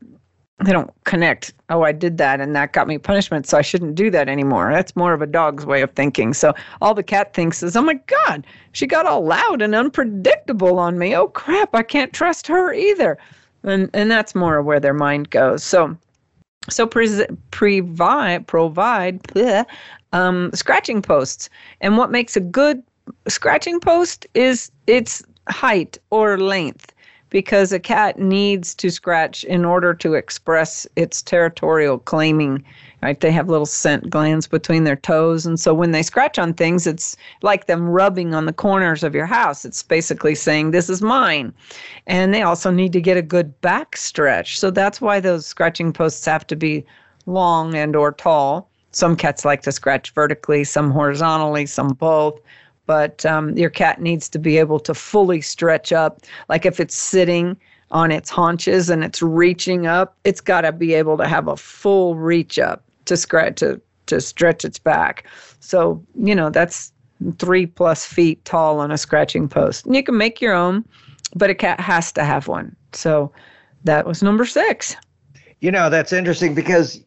they 0.64 0.74
don't 0.74 0.92
connect. 1.06 1.54
Oh, 1.70 1.84
I 1.84 1.94
did 1.94 2.18
that 2.18 2.42
and 2.42 2.56
that 2.56 2.74
got 2.74 2.88
me 2.88 2.98
punishment, 2.98 3.48
so 3.48 3.58
I 3.58 3.62
shouldn't 3.62 3.96
do 3.96 4.12
that 4.12 4.28
anymore. 4.28 4.72
That's 4.74 4.96
more 4.96 5.14
of 5.14 5.22
a 5.22 5.28
dog's 5.28 5.66
way 5.66 5.82
of 5.82 5.92
thinking. 5.92 6.34
So 6.34 6.54
all 6.82 6.94
the 6.94 7.04
cat 7.04 7.34
thinks 7.34 7.64
is, 7.64 7.78
oh 7.78 7.82
my 7.82 7.94
God, 7.94 8.46
she 8.74 8.86
got 8.86 9.06
all 9.06 9.24
loud 9.24 9.62
and 9.62 9.74
unpredictable 9.74 10.78
on 10.78 10.98
me. 10.98 11.16
Oh 11.16 11.30
crap, 11.30 11.74
I 11.74 11.84
can't 11.84 12.12
trust 12.12 12.46
her 12.48 12.74
either. 12.74 13.18
And 13.64 13.90
and 13.94 14.12
that's 14.12 14.36
more 14.36 14.62
where 14.62 14.80
their 14.80 14.94
mind 14.94 15.30
goes. 15.30 15.64
So 15.64 15.98
so 16.70 16.88
provide 17.52 18.48
provide 18.48 19.24
bleh, 19.24 19.66
um, 20.14 20.52
scratching 20.54 21.02
posts. 21.02 21.50
And 21.82 21.98
what 21.98 22.12
makes 22.12 22.36
a 22.36 22.42
good 22.42 22.84
scratching 23.28 23.80
post 23.80 24.26
is 24.34 24.72
its 24.88 25.24
height 25.48 25.98
or 26.12 26.38
length 26.38 26.94
because 27.30 27.72
a 27.72 27.80
cat 27.80 28.18
needs 28.20 28.74
to 28.76 28.90
scratch 28.90 29.44
in 29.44 29.66
order 29.66 29.94
to 29.94 30.14
express 30.16 30.88
its 30.96 31.22
territorial 31.22 32.00
claiming. 32.00 32.64
Right? 33.02 33.20
They 33.20 33.32
have 33.32 33.48
little 33.48 33.66
scent 33.66 34.10
glands 34.10 34.46
between 34.48 34.84
their 34.84 34.98
toes. 34.98 35.46
And 35.46 35.60
so 35.60 35.74
when 35.74 35.92
they 35.92 36.04
scratch 36.04 36.38
on 36.38 36.54
things, 36.54 36.86
it's 36.86 37.16
like 37.42 37.66
them 37.66 37.88
rubbing 37.88 38.34
on 38.34 38.46
the 38.46 38.54
corners 38.54 39.04
of 39.04 39.16
your 39.16 39.26
house. 39.26 39.64
It's 39.64 39.84
basically 39.84 40.36
saying, 40.36 40.72
This 40.72 40.90
is 40.90 41.02
mine. 41.02 41.54
And 42.08 42.34
they 42.34 42.42
also 42.42 42.72
need 42.72 42.92
to 42.94 43.02
get 43.02 43.16
a 43.16 43.22
good 43.22 43.60
back 43.62 43.96
stretch. 43.96 44.60
So 44.60 44.70
that's 44.70 45.00
why 45.00 45.20
those 45.20 45.46
scratching 45.46 45.94
posts 45.94 46.26
have 46.26 46.46
to 46.48 46.56
be 46.56 46.86
long 47.26 47.74
and 47.76 47.96
or 47.96 48.12
tall. 48.12 48.70
Some 48.92 49.16
cats 49.16 49.46
like 49.46 49.62
to 49.62 49.72
scratch 49.72 50.12
vertically, 50.12 50.64
some 50.64 50.92
horizontally, 50.92 51.68
some 51.68 51.90
both 51.90 52.42
but 52.90 53.24
um, 53.24 53.56
your 53.56 53.70
cat 53.70 54.02
needs 54.02 54.28
to 54.28 54.40
be 54.40 54.58
able 54.58 54.80
to 54.80 54.96
fully 54.96 55.42
stretch 55.42 55.94
up. 55.94 56.24
Like 56.50 56.66
if 56.66 56.80
it's 56.80 56.96
sitting 56.96 57.56
on 57.92 58.10
its 58.10 58.32
haunches 58.32 58.90
and 58.90 59.04
it's 59.04 59.22
reaching 59.22 59.86
up, 59.86 60.18
it's 60.24 60.42
got 60.42 60.62
to 60.62 60.72
be 60.72 60.96
able 60.96 61.16
to 61.18 61.28
have 61.28 61.48
a 61.48 61.56
full 61.56 62.16
reach 62.16 62.58
up 62.58 62.84
to 63.06 63.16
scratch 63.16 63.58
to 63.58 63.80
to 64.08 64.20
stretch 64.20 64.66
its 64.66 64.80
back. 64.80 65.28
So 65.60 66.04
you 66.16 66.34
know 66.34 66.50
that's 66.50 66.92
three 67.38 67.68
plus 67.68 68.08
feet 68.08 68.44
tall 68.44 68.80
on 68.80 68.90
a 68.90 68.98
scratching 68.98 69.48
post. 69.48 69.86
And 69.86 69.96
you 69.96 70.02
can 70.02 70.18
make 70.18 70.42
your 70.42 70.56
own, 70.56 70.84
but 71.36 71.52
a 71.52 71.54
cat 71.54 71.80
has 71.80 72.12
to 72.14 72.24
have 72.24 72.48
one. 72.48 72.76
So 72.94 73.32
that 73.84 74.08
was 74.08 74.24
number 74.24 74.48
six. 74.48 74.96
You 75.62 75.70
know 75.70 75.92
that's 75.92 76.12
interesting 76.12 76.56
because 76.56 77.04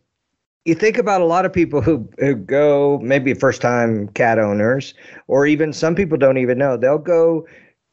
you 0.65 0.75
think 0.75 0.97
about 0.97 1.21
a 1.21 1.25
lot 1.25 1.45
of 1.45 1.53
people 1.53 1.81
who, 1.81 2.09
who 2.19 2.35
go 2.35 3.01
maybe 3.03 3.35
first 3.35 3.61
time 3.61 4.09
cat 4.09 4.39
owners 4.39 4.95
or 5.27 5.47
even 5.47 5.73
some 5.73 5.95
people 5.95 6.17
don't 6.17 6.39
even 6.39 6.59
know. 6.59 6.77
They'll 6.77 6.99
go 6.99 7.47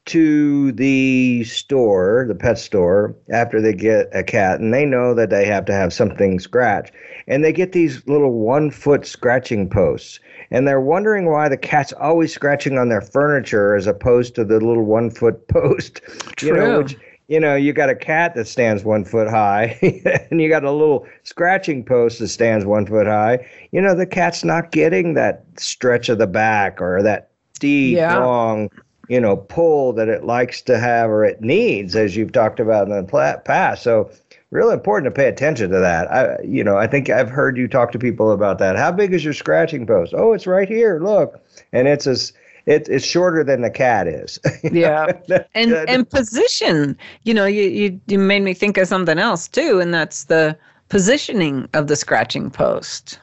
to 0.05 0.71
the 0.71 1.43
store 1.43 2.25
the 2.27 2.33
pet 2.33 2.57
store 2.57 3.15
after 3.31 3.61
they 3.61 3.73
get 3.73 4.07
a 4.11 4.23
cat 4.23 4.59
and 4.59 4.73
they 4.73 4.85
know 4.85 5.13
that 5.13 5.29
they 5.29 5.45
have 5.45 5.65
to 5.65 5.73
have 5.73 5.93
something 5.93 6.39
scratch 6.39 6.91
and 7.27 7.43
they 7.43 7.53
get 7.53 7.73
these 7.73 8.07
little 8.07 8.31
one 8.31 8.71
foot 8.71 9.05
scratching 9.05 9.69
posts. 9.69 10.19
And 10.51 10.67
they're 10.67 10.81
wondering 10.81 11.29
why 11.29 11.47
the 11.47 11.57
cat's 11.57 11.93
always 11.93 12.33
scratching 12.33 12.79
on 12.79 12.89
their 12.89 13.01
furniture 13.01 13.75
as 13.75 13.85
opposed 13.85 14.33
to 14.35 14.43
the 14.43 14.59
little 14.59 14.85
one 14.85 15.11
foot 15.11 15.47
post 15.47 16.01
True. 16.37 16.49
you 16.49 16.55
know 16.55 16.77
which 16.79 16.97
you 17.29 17.39
know, 17.39 17.55
you 17.55 17.73
got 17.73 17.89
a 17.89 17.95
cat 17.95 18.33
that 18.33 18.47
stands 18.47 18.83
one 18.83 19.05
foot 19.05 19.29
high, 19.29 19.77
and 20.31 20.41
you 20.41 20.49
got 20.49 20.63
a 20.63 20.71
little 20.71 21.07
scratching 21.23 21.85
post 21.85 22.17
that 22.19 22.27
stands 22.27 22.65
one 22.65 22.87
foot 22.87 23.05
high. 23.05 23.47
You 23.71 23.81
know, 23.81 23.93
the 23.93 24.07
cat's 24.07 24.43
not 24.43 24.71
getting 24.71 25.13
that 25.13 25.45
stretch 25.55 26.09
of 26.09 26.17
the 26.17 26.27
back 26.27 26.81
or 26.81 27.03
that 27.03 27.29
deep, 27.59 27.97
yeah. 27.97 28.17
long, 28.17 28.71
you 29.09 29.21
know, 29.21 29.37
pull 29.37 29.93
that 29.93 30.09
it 30.09 30.23
likes 30.23 30.61
to 30.63 30.79
have 30.79 31.11
or 31.11 31.23
it 31.23 31.39
needs, 31.39 31.95
as 31.95 32.15
you've 32.15 32.31
talked 32.31 32.59
about 32.59 32.87
in 32.87 33.05
the 33.05 33.41
past. 33.45 33.83
So, 33.83 34.09
really 34.49 34.73
important 34.73 35.13
to 35.13 35.15
pay 35.15 35.27
attention 35.27 35.69
to 35.69 35.77
that. 35.77 36.11
I, 36.11 36.41
you 36.41 36.63
know, 36.63 36.77
I 36.77 36.87
think 36.87 37.11
I've 37.11 37.29
heard 37.29 37.57
you 37.57 37.67
talk 37.67 37.91
to 37.91 37.99
people 37.99 38.31
about 38.31 38.57
that. 38.57 38.75
How 38.75 38.91
big 38.91 39.13
is 39.13 39.23
your 39.23 39.33
scratching 39.33 39.85
post? 39.85 40.15
Oh, 40.17 40.33
it's 40.33 40.47
right 40.47 40.67
here. 40.67 40.99
Look, 40.99 41.39
and 41.73 41.87
it's 41.87 42.07
as 42.07 42.33
it, 42.69 42.87
it's 42.87 43.03
shorter 43.03 43.43
than 43.43 43.61
the 43.61 43.71
cat 43.71 44.07
is. 44.07 44.39
yeah, 44.71 45.07
and 45.55 45.73
and 45.73 46.09
position. 46.09 46.95
You 47.23 47.33
know, 47.33 47.45
you, 47.45 47.63
you 47.63 47.99
you 48.05 48.19
made 48.19 48.43
me 48.43 48.53
think 48.53 48.77
of 48.77 48.87
something 48.87 49.17
else 49.17 49.47
too, 49.47 49.79
and 49.79 49.91
that's 49.93 50.25
the 50.25 50.55
positioning 50.87 51.67
of 51.73 51.87
the 51.87 51.95
scratching 51.95 52.51
post. 52.51 53.19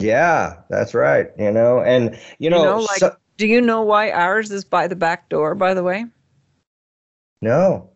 Yeah, 0.00 0.56
that's 0.70 0.94
right. 0.94 1.28
You 1.38 1.52
know, 1.52 1.80
and 1.80 2.18
you 2.38 2.48
know, 2.48 2.58
you 2.58 2.64
know 2.64 2.78
like, 2.78 2.98
so, 2.98 3.14
do 3.36 3.46
you 3.46 3.60
know 3.60 3.82
why 3.82 4.10
ours 4.10 4.50
is 4.50 4.64
by 4.64 4.88
the 4.88 4.96
back 4.96 5.28
door? 5.28 5.54
By 5.54 5.74
the 5.74 5.82
way. 5.82 6.06
No, 7.42 7.90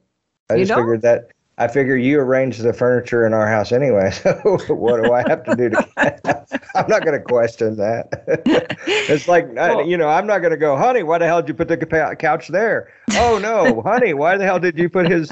I 0.50 0.54
you 0.54 0.60
just 0.60 0.68
don't? 0.68 0.82
figured 0.82 1.02
that 1.02 1.30
I 1.58 1.68
figure 1.68 1.96
you 1.96 2.20
arrange 2.20 2.58
the 2.58 2.74
furniture 2.74 3.26
in 3.26 3.32
our 3.32 3.48
house 3.48 3.72
anyway. 3.72 4.12
So 4.66 4.74
what 4.74 5.02
do 5.02 5.12
I 5.12 5.26
have 5.28 5.44
to 5.44 5.56
do 5.56 5.70
to? 5.70 5.86
I'm 6.74 6.88
not 6.88 7.04
going 7.04 7.18
to 7.18 7.24
question 7.24 7.76
that. 7.76 8.24
it's 8.86 9.28
like 9.28 9.44
uh, 9.44 9.54
well, 9.54 9.86
you 9.86 9.96
know, 9.96 10.08
I'm 10.08 10.26
not 10.26 10.38
going 10.38 10.50
to 10.50 10.56
go, 10.56 10.76
honey. 10.76 11.02
Why 11.02 11.18
the 11.18 11.26
hell 11.26 11.40
did 11.40 11.48
you 11.48 11.54
put 11.54 11.68
the 11.68 12.16
couch 12.18 12.48
there? 12.48 12.92
Oh 13.12 13.38
no, 13.38 13.82
honey. 13.82 14.14
Why 14.14 14.36
the 14.36 14.44
hell 14.44 14.58
did 14.58 14.78
you 14.78 14.88
put 14.88 15.10
his 15.10 15.30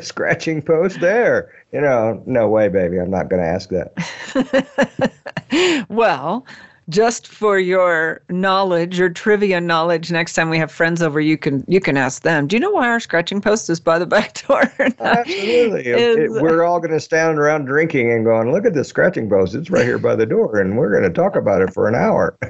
scratching 0.00 0.62
post 0.62 1.00
there? 1.00 1.52
You 1.72 1.80
know, 1.80 2.22
no 2.26 2.48
way, 2.48 2.68
baby. 2.68 2.98
I'm 2.98 3.10
not 3.10 3.28
going 3.28 3.42
to 3.42 3.48
ask 3.48 3.70
that. 3.70 5.86
well, 5.88 6.46
just 6.90 7.26
for 7.26 7.58
your 7.58 8.20
knowledge 8.28 8.98
your 8.98 9.08
trivia 9.08 9.60
knowledge 9.60 10.10
next 10.10 10.34
time 10.34 10.50
we 10.50 10.58
have 10.58 10.70
friends 10.70 11.00
over 11.00 11.20
you 11.20 11.38
can 11.38 11.64
you 11.66 11.80
can 11.80 11.96
ask 11.96 12.22
them. 12.22 12.46
Do 12.46 12.56
you 12.56 12.60
know 12.60 12.70
why 12.70 12.88
our 12.88 13.00
scratching 13.00 13.40
post 13.40 13.70
is 13.70 13.80
by 13.80 13.98
the 13.98 14.06
back 14.06 14.46
door? 14.46 14.62
Absolutely. 14.98 15.86
Is, 15.86 16.36
it, 16.36 16.42
we're 16.42 16.64
all 16.64 16.80
going 16.80 16.90
to 16.90 17.00
stand 17.00 17.38
around 17.38 17.66
drinking 17.66 18.10
and 18.10 18.24
going 18.24 18.52
look 18.52 18.66
at 18.66 18.74
this 18.74 18.88
scratching 18.88 19.30
post. 19.30 19.54
It's 19.54 19.70
right 19.70 19.84
here 19.84 19.98
by 19.98 20.16
the 20.16 20.26
door 20.26 20.58
and 20.60 20.76
we're 20.76 20.90
going 20.90 21.04
to 21.04 21.10
talk 21.10 21.36
about 21.36 21.62
it 21.62 21.72
for 21.72 21.88
an 21.88 21.94
hour. 21.94 22.36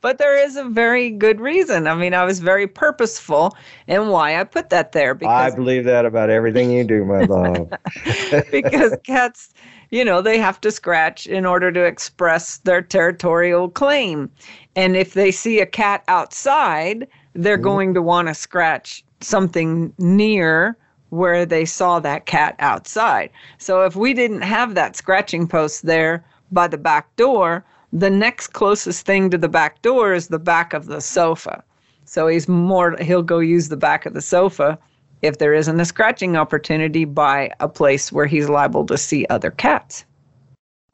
But 0.00 0.18
there 0.18 0.36
is 0.36 0.56
a 0.56 0.64
very 0.64 1.10
good 1.10 1.40
reason. 1.40 1.86
I 1.86 1.94
mean 1.94 2.14
i 2.14 2.24
was 2.24 2.40
very 2.40 2.66
purposeful 2.66 3.56
in 3.86 4.08
why 4.08 4.38
i 4.38 4.44
put 4.44 4.70
that 4.70 4.92
there 4.92 5.14
because 5.14 5.52
i 5.52 5.54
believe 5.54 5.84
that 5.84 6.04
about 6.04 6.30
everything 6.30 6.70
you 6.70 6.84
do 6.84 7.04
my 7.04 7.22
love. 7.22 7.72
Because 8.50 8.96
cats 9.04 9.52
you 9.92 10.02
know, 10.06 10.22
they 10.22 10.38
have 10.38 10.58
to 10.62 10.72
scratch 10.72 11.26
in 11.26 11.44
order 11.44 11.70
to 11.70 11.84
express 11.84 12.56
their 12.58 12.80
territorial 12.80 13.68
claim. 13.68 14.30
And 14.74 14.96
if 14.96 15.12
they 15.12 15.30
see 15.30 15.60
a 15.60 15.66
cat 15.66 16.02
outside, 16.08 17.06
they're 17.34 17.56
mm-hmm. 17.56 17.64
going 17.64 17.94
to 17.94 18.02
want 18.02 18.28
to 18.28 18.34
scratch 18.34 19.04
something 19.20 19.92
near 19.98 20.78
where 21.10 21.44
they 21.44 21.66
saw 21.66 22.00
that 22.00 22.24
cat 22.24 22.56
outside. 22.58 23.28
So 23.58 23.84
if 23.84 23.94
we 23.94 24.14
didn't 24.14 24.40
have 24.40 24.74
that 24.74 24.96
scratching 24.96 25.46
post 25.46 25.84
there 25.84 26.24
by 26.50 26.68
the 26.68 26.78
back 26.78 27.14
door, 27.16 27.62
the 27.92 28.10
next 28.10 28.48
closest 28.48 29.04
thing 29.04 29.28
to 29.28 29.36
the 29.36 29.48
back 29.48 29.82
door 29.82 30.14
is 30.14 30.28
the 30.28 30.38
back 30.38 30.72
of 30.72 30.86
the 30.86 31.02
sofa. 31.02 31.62
So 32.06 32.28
he's 32.28 32.48
more 32.48 32.96
he'll 32.96 33.22
go 33.22 33.40
use 33.40 33.68
the 33.68 33.76
back 33.76 34.06
of 34.06 34.14
the 34.14 34.22
sofa 34.22 34.78
if 35.22 35.38
there 35.38 35.54
isn't 35.54 35.80
a 35.80 35.84
scratching 35.84 36.36
opportunity 36.36 37.04
by 37.04 37.50
a 37.60 37.68
place 37.68 38.12
where 38.12 38.26
he's 38.26 38.48
liable 38.48 38.84
to 38.86 38.98
see 38.98 39.24
other 39.30 39.50
cats. 39.50 40.04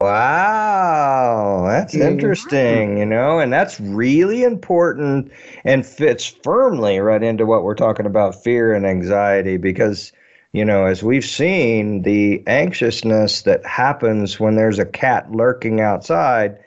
Wow, 0.01 1.65
that's 1.67 1.93
interesting, 1.93 2.97
you 2.99 3.05
know, 3.05 3.39
and 3.39 3.51
that's 3.51 3.81
really 3.81 4.43
important 4.43 5.29
and 5.65 5.85
fits 5.85 6.25
firmly 6.25 6.99
right 6.99 7.21
into 7.21 7.45
what 7.45 7.63
we're 7.63 7.75
talking 7.75 8.05
about 8.05 8.41
fear 8.41 8.73
and 8.73 8.85
anxiety 8.85 9.57
because, 9.57 10.13
you 10.53 10.63
know, 10.63 10.85
as 10.85 11.03
we've 11.03 11.25
seen, 11.25 12.03
the 12.03 12.41
anxiousness 12.47 13.41
that 13.41 13.65
happens 13.65 14.39
when 14.39 14.55
there's 14.55 14.79
a 14.79 14.85
cat 14.85 15.29
lurking 15.33 15.81
outside, 15.81 16.57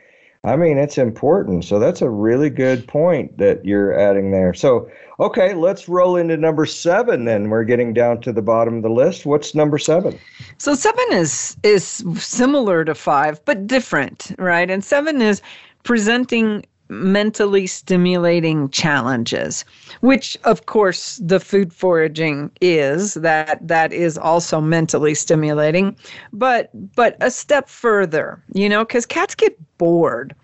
I 0.44 0.56
mean, 0.56 0.76
it's 0.76 0.98
important. 0.98 1.64
So 1.64 1.78
that's 1.78 2.02
a 2.02 2.10
really 2.10 2.50
good 2.50 2.86
point 2.88 3.38
that 3.38 3.64
you're 3.64 3.98
adding 3.98 4.32
there. 4.32 4.54
So, 4.54 4.90
Okay, 5.22 5.54
let's 5.54 5.88
roll 5.88 6.16
into 6.16 6.36
number 6.36 6.66
seven. 6.66 7.26
Then 7.26 7.48
we're 7.48 7.62
getting 7.62 7.94
down 7.94 8.20
to 8.22 8.32
the 8.32 8.42
bottom 8.42 8.78
of 8.78 8.82
the 8.82 8.90
list. 8.90 9.24
What's 9.24 9.54
number 9.54 9.78
seven? 9.78 10.18
So 10.58 10.74
seven 10.74 11.04
is 11.12 11.56
is 11.62 12.04
similar 12.16 12.84
to 12.84 12.94
five, 12.94 13.42
but 13.44 13.68
different, 13.68 14.34
right? 14.38 14.68
And 14.68 14.82
seven 14.82 15.22
is 15.22 15.40
presenting 15.84 16.64
mentally 16.92 17.66
stimulating 17.66 18.68
challenges, 18.70 19.64
which 20.00 20.38
of 20.44 20.66
course 20.66 21.16
the 21.22 21.40
food 21.40 21.72
foraging 21.72 22.50
is. 22.60 23.14
That 23.14 23.66
that 23.66 23.92
is 23.92 24.18
also 24.18 24.60
mentally 24.60 25.14
stimulating, 25.14 25.96
but 26.32 26.70
but 26.94 27.16
a 27.20 27.30
step 27.30 27.68
further, 27.68 28.42
you 28.54 28.68
know, 28.68 28.84
because 28.84 29.06
cats 29.06 29.34
get 29.34 29.56
bored. 29.78 30.34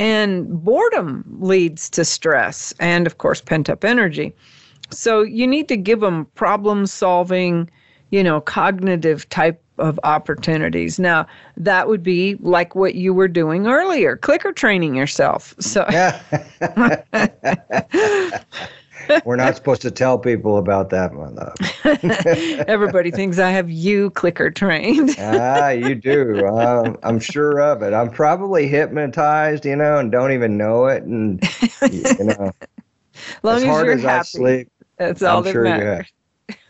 And 0.00 0.64
boredom 0.64 1.24
leads 1.38 1.88
to 1.90 2.04
stress 2.04 2.74
and, 2.80 3.06
of 3.06 3.18
course, 3.18 3.40
pent 3.40 3.70
up 3.70 3.84
energy. 3.84 4.34
So 4.90 5.22
you 5.22 5.46
need 5.46 5.68
to 5.68 5.76
give 5.76 6.00
them 6.00 6.26
problem 6.34 6.86
solving, 6.86 7.70
you 8.10 8.22
know, 8.22 8.40
cognitive 8.40 9.28
type 9.28 9.60
of 9.78 9.98
opportunities. 10.04 10.98
Now, 10.98 11.26
that 11.56 11.88
would 11.88 12.02
be 12.02 12.36
like 12.36 12.74
what 12.74 12.94
you 12.94 13.12
were 13.12 13.28
doing 13.28 13.66
earlier, 13.66 14.16
clicker 14.16 14.52
training 14.52 14.94
yourself. 14.94 15.54
So 15.58 15.84
We're 19.24 19.36
not 19.36 19.56
supposed 19.56 19.82
to 19.82 19.90
tell 19.90 20.18
people 20.18 20.56
about 20.56 20.90
that 20.90 21.14
one, 21.14 21.34
though. 21.34 21.52
Everybody 22.68 23.10
thinks 23.10 23.38
I 23.38 23.50
have 23.50 23.70
you 23.70 24.10
clicker 24.10 24.50
trained. 24.50 25.14
ah, 25.18 25.70
you 25.70 25.94
do. 25.94 26.46
Um, 26.46 26.96
I'm 27.02 27.18
sure 27.18 27.60
of 27.60 27.82
it. 27.82 27.92
I'm 27.92 28.10
probably 28.10 28.66
hypnotized, 28.66 29.66
you 29.66 29.76
know, 29.76 29.98
and 29.98 30.10
don't 30.10 30.32
even 30.32 30.56
know 30.56 30.86
it. 30.86 31.02
And, 31.02 31.42
you 31.90 32.24
know, 32.24 32.52
long 33.42 33.56
as, 33.56 33.62
as 33.62 33.64
you're 33.64 33.92
as 33.92 34.02
happy, 34.02 34.18
I 34.18 34.22
sleep, 34.22 34.68
that's 34.96 35.22
all 35.22 35.38
I'm 35.38 35.44
that 35.44 35.52
sure 35.52 35.64
matters. 35.64 36.12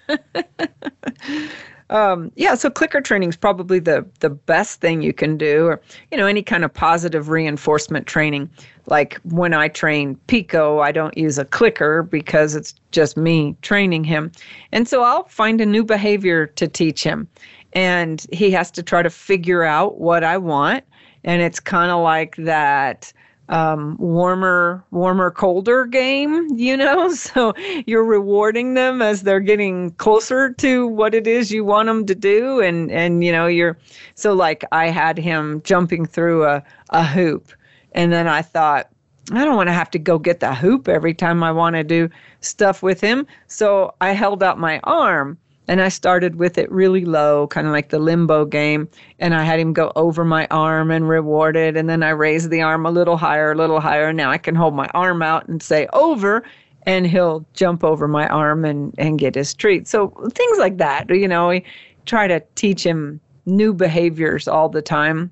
um, 1.90 2.30
yeah, 2.36 2.54
so 2.54 2.70
clicker 2.70 3.00
training 3.00 3.28
is 3.28 3.36
probably 3.36 3.78
the 3.78 4.06
the 4.20 4.30
best 4.30 4.80
thing 4.80 5.02
you 5.02 5.12
can 5.12 5.36
do, 5.36 5.66
or 5.66 5.80
you 6.10 6.18
know, 6.18 6.26
any 6.26 6.42
kind 6.42 6.64
of 6.64 6.72
positive 6.72 7.28
reinforcement 7.28 8.06
training. 8.06 8.50
Like 8.86 9.18
when 9.24 9.54
I 9.54 9.68
train 9.68 10.16
Pico, 10.26 10.80
I 10.80 10.92
don't 10.92 11.16
use 11.16 11.38
a 11.38 11.44
clicker 11.44 12.02
because 12.02 12.54
it's 12.54 12.74
just 12.90 13.16
me 13.16 13.56
training 13.62 14.04
him, 14.04 14.32
and 14.72 14.86
so 14.88 15.02
I'll 15.02 15.24
find 15.24 15.60
a 15.60 15.66
new 15.66 15.84
behavior 15.84 16.46
to 16.46 16.68
teach 16.68 17.02
him, 17.02 17.28
and 17.72 18.26
he 18.32 18.50
has 18.52 18.70
to 18.72 18.82
try 18.82 19.02
to 19.02 19.10
figure 19.10 19.62
out 19.62 19.98
what 19.98 20.24
I 20.24 20.38
want, 20.38 20.84
and 21.24 21.42
it's 21.42 21.60
kind 21.60 21.90
of 21.90 22.02
like 22.02 22.36
that 22.36 23.12
um, 23.48 23.96
warmer, 23.98 24.84
warmer, 24.90 25.30
colder 25.30 25.84
game, 25.86 26.48
you 26.56 26.76
know? 26.76 27.12
So 27.34 27.54
you're 27.86 28.04
rewarding 28.04 28.74
them 28.74 29.00
as 29.00 29.22
they're 29.22 29.40
getting 29.40 29.92
closer 29.92 30.52
to 30.54 30.86
what 30.86 31.14
it 31.14 31.26
is 31.26 31.50
you 31.50 31.64
want 31.64 31.86
them 31.86 32.06
to 32.06 32.14
do. 32.14 32.60
And, 32.60 32.90
and, 32.90 33.24
you 33.24 33.32
know, 33.32 33.46
you're, 33.46 33.78
so 34.14 34.34
like 34.34 34.64
I 34.72 34.88
had 34.88 35.18
him 35.18 35.62
jumping 35.64 36.06
through 36.06 36.44
a, 36.44 36.62
a 36.90 37.04
hoop. 37.04 37.52
And 37.92 38.12
then 38.12 38.28
I 38.28 38.42
thought, 38.42 38.90
I 39.32 39.44
don't 39.44 39.56
want 39.56 39.68
to 39.68 39.74
have 39.74 39.90
to 39.92 39.98
go 39.98 40.18
get 40.18 40.40
the 40.40 40.54
hoop 40.54 40.88
every 40.88 41.14
time 41.14 41.42
I 41.42 41.50
want 41.50 41.76
to 41.76 41.84
do 41.84 42.10
stuff 42.40 42.82
with 42.82 43.00
him. 43.00 43.26
So 43.46 43.94
I 44.00 44.10
held 44.10 44.42
out 44.42 44.58
my 44.58 44.80
arm 44.84 45.38
and 45.66 45.80
I 45.80 45.88
started 45.88 46.36
with 46.36 46.58
it 46.58 46.70
really 46.70 47.04
low, 47.04 47.46
kind 47.46 47.66
of 47.66 47.72
like 47.72 47.88
the 47.88 47.98
limbo 47.98 48.44
game. 48.44 48.88
And 49.18 49.34
I 49.34 49.44
had 49.44 49.58
him 49.58 49.72
go 49.72 49.92
over 49.96 50.24
my 50.24 50.46
arm 50.50 50.90
and 50.90 51.08
reward 51.08 51.56
it. 51.56 51.76
And 51.76 51.88
then 51.88 52.02
I 52.02 52.10
raised 52.10 52.50
the 52.50 52.60
arm 52.60 52.84
a 52.84 52.90
little 52.90 53.16
higher, 53.16 53.52
a 53.52 53.56
little 53.56 53.80
higher. 53.80 54.12
Now 54.12 54.30
I 54.30 54.38
can 54.38 54.54
hold 54.54 54.74
my 54.74 54.88
arm 54.92 55.22
out 55.22 55.48
and 55.48 55.62
say 55.62 55.86
over, 55.94 56.44
and 56.84 57.06
he'll 57.06 57.46
jump 57.54 57.82
over 57.82 58.06
my 58.06 58.28
arm 58.28 58.64
and, 58.64 58.94
and 58.98 59.18
get 59.18 59.34
his 59.34 59.54
treat. 59.54 59.88
So 59.88 60.08
things 60.32 60.58
like 60.58 60.76
that, 60.78 61.08
you 61.08 61.26
know, 61.26 61.48
we 61.48 61.64
try 62.04 62.28
to 62.28 62.42
teach 62.56 62.84
him 62.84 63.20
new 63.46 63.72
behaviors 63.72 64.46
all 64.46 64.68
the 64.68 64.82
time. 64.82 65.30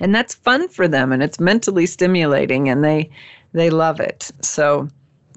And 0.00 0.14
that's 0.14 0.34
fun 0.34 0.68
for 0.68 0.86
them 0.86 1.10
and 1.10 1.22
it's 1.24 1.40
mentally 1.40 1.86
stimulating 1.86 2.68
and 2.68 2.84
they 2.84 3.10
they 3.52 3.70
love 3.70 3.98
it. 3.98 4.30
So 4.42 4.88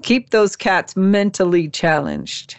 keep 0.02 0.30
those 0.30 0.54
cats 0.54 0.94
mentally 0.96 1.68
challenged. 1.68 2.56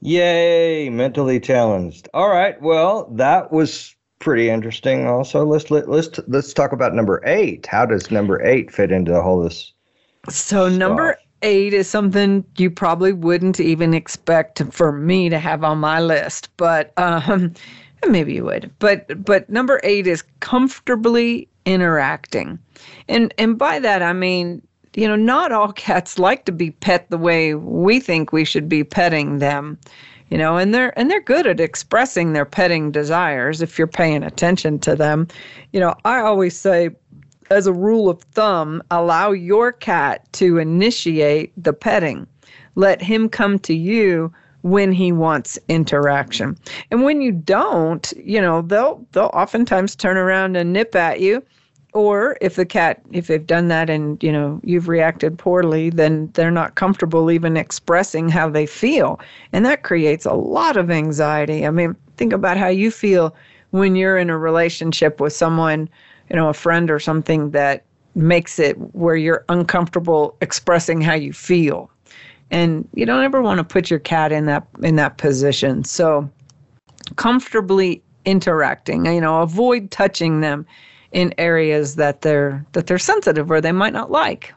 Yay, 0.00 0.88
mentally 0.90 1.40
challenged. 1.40 2.08
All 2.14 2.28
right. 2.28 2.60
Well, 2.62 3.08
that 3.12 3.52
was 3.52 3.94
pretty 4.18 4.48
interesting. 4.48 5.06
Also, 5.06 5.44
let's 5.44 5.70
let, 5.70 5.88
let's 5.88 6.18
let's 6.28 6.52
talk 6.52 6.72
about 6.72 6.94
number 6.94 7.22
eight. 7.24 7.66
How 7.66 7.86
does 7.86 8.10
number 8.10 8.42
eight 8.44 8.72
fit 8.72 8.92
into 8.92 9.12
the 9.12 9.22
whole 9.22 9.42
this? 9.42 9.72
So 10.28 10.68
stuff? 10.68 10.78
number 10.78 11.18
eight 11.42 11.72
is 11.72 11.88
something 11.88 12.44
you 12.56 12.70
probably 12.70 13.12
wouldn't 13.12 13.60
even 13.60 13.94
expect 13.94 14.62
for 14.70 14.92
me 14.92 15.28
to 15.28 15.38
have 15.38 15.64
on 15.64 15.78
my 15.78 16.00
list, 16.00 16.48
but 16.56 16.92
um, 16.96 17.54
maybe 18.08 18.34
you 18.34 18.44
would. 18.44 18.70
But 18.78 19.24
but 19.24 19.48
number 19.50 19.80
eight 19.82 20.06
is 20.06 20.22
comfortably 20.40 21.48
interacting, 21.64 22.58
and 23.08 23.32
and 23.38 23.58
by 23.58 23.78
that 23.80 24.02
I 24.02 24.12
mean 24.12 24.62
you 24.98 25.06
know, 25.06 25.14
not 25.14 25.52
all 25.52 25.70
cats 25.72 26.18
like 26.18 26.44
to 26.44 26.50
be 26.50 26.72
pet 26.72 27.08
the 27.08 27.16
way 27.16 27.54
we 27.54 28.00
think 28.00 28.32
we 28.32 28.44
should 28.44 28.68
be 28.68 28.82
petting 28.82 29.38
them. 29.38 29.78
You 30.28 30.36
know, 30.36 30.56
and 30.56 30.74
they're 30.74 30.98
and 30.98 31.08
they're 31.08 31.20
good 31.20 31.46
at 31.46 31.60
expressing 31.60 32.32
their 32.32 32.44
petting 32.44 32.90
desires 32.90 33.62
if 33.62 33.78
you're 33.78 33.86
paying 33.86 34.24
attention 34.24 34.80
to 34.80 34.96
them. 34.96 35.28
You 35.72 35.78
know, 35.78 35.94
I 36.04 36.18
always 36.18 36.58
say 36.58 36.90
as 37.48 37.68
a 37.68 37.72
rule 37.72 38.10
of 38.10 38.22
thumb, 38.32 38.82
allow 38.90 39.30
your 39.30 39.70
cat 39.70 40.30
to 40.32 40.58
initiate 40.58 41.52
the 41.56 41.72
petting. 41.72 42.26
Let 42.74 43.00
him 43.00 43.28
come 43.28 43.60
to 43.60 43.74
you 43.74 44.32
when 44.62 44.90
he 44.90 45.12
wants 45.12 45.60
interaction. 45.68 46.58
And 46.90 47.04
when 47.04 47.22
you 47.22 47.30
don't, 47.30 48.12
you 48.16 48.40
know, 48.40 48.62
they'll 48.62 49.06
they'll 49.12 49.30
oftentimes 49.32 49.94
turn 49.94 50.16
around 50.16 50.56
and 50.56 50.72
nip 50.72 50.96
at 50.96 51.20
you 51.20 51.44
or 51.94 52.36
if 52.40 52.56
the 52.56 52.66
cat 52.66 53.00
if 53.12 53.26
they've 53.26 53.46
done 53.46 53.68
that 53.68 53.88
and 53.88 54.22
you 54.22 54.30
know 54.30 54.60
you've 54.62 54.88
reacted 54.88 55.38
poorly 55.38 55.90
then 55.90 56.30
they're 56.34 56.50
not 56.50 56.74
comfortable 56.74 57.30
even 57.30 57.56
expressing 57.56 58.28
how 58.28 58.48
they 58.48 58.66
feel. 58.66 59.18
And 59.52 59.64
that 59.64 59.82
creates 59.82 60.26
a 60.26 60.34
lot 60.34 60.76
of 60.76 60.90
anxiety. 60.90 61.66
I 61.66 61.70
mean 61.70 61.96
think 62.16 62.32
about 62.32 62.56
how 62.56 62.68
you 62.68 62.90
feel 62.90 63.34
when 63.70 63.96
you're 63.96 64.18
in 64.18 64.30
a 64.30 64.38
relationship 64.38 65.20
with 65.20 65.32
someone 65.32 65.88
you 66.30 66.36
know 66.36 66.48
a 66.48 66.54
friend 66.54 66.90
or 66.90 67.00
something 67.00 67.50
that 67.52 67.84
makes 68.14 68.58
it 68.58 68.76
where 68.94 69.16
you're 69.16 69.44
uncomfortable 69.48 70.36
expressing 70.40 71.00
how 71.00 71.14
you 71.14 71.32
feel. 71.32 71.90
And 72.50 72.88
you 72.94 73.06
don't 73.06 73.22
ever 73.22 73.42
want 73.42 73.58
to 73.58 73.64
put 73.64 73.90
your 73.90 74.00
cat 74.00 74.32
in 74.32 74.46
that 74.46 74.66
in 74.82 74.96
that 74.96 75.16
position. 75.16 75.84
So 75.84 76.28
comfortably 77.16 78.02
interacting 78.26 79.06
you 79.06 79.20
know 79.22 79.40
avoid 79.40 79.90
touching 79.90 80.42
them 80.42 80.66
in 81.12 81.34
areas 81.38 81.96
that 81.96 82.22
they're 82.22 82.64
that 82.72 82.86
they're 82.86 82.98
sensitive 82.98 83.50
or 83.50 83.60
they 83.60 83.72
might 83.72 83.92
not 83.92 84.10
like. 84.10 84.52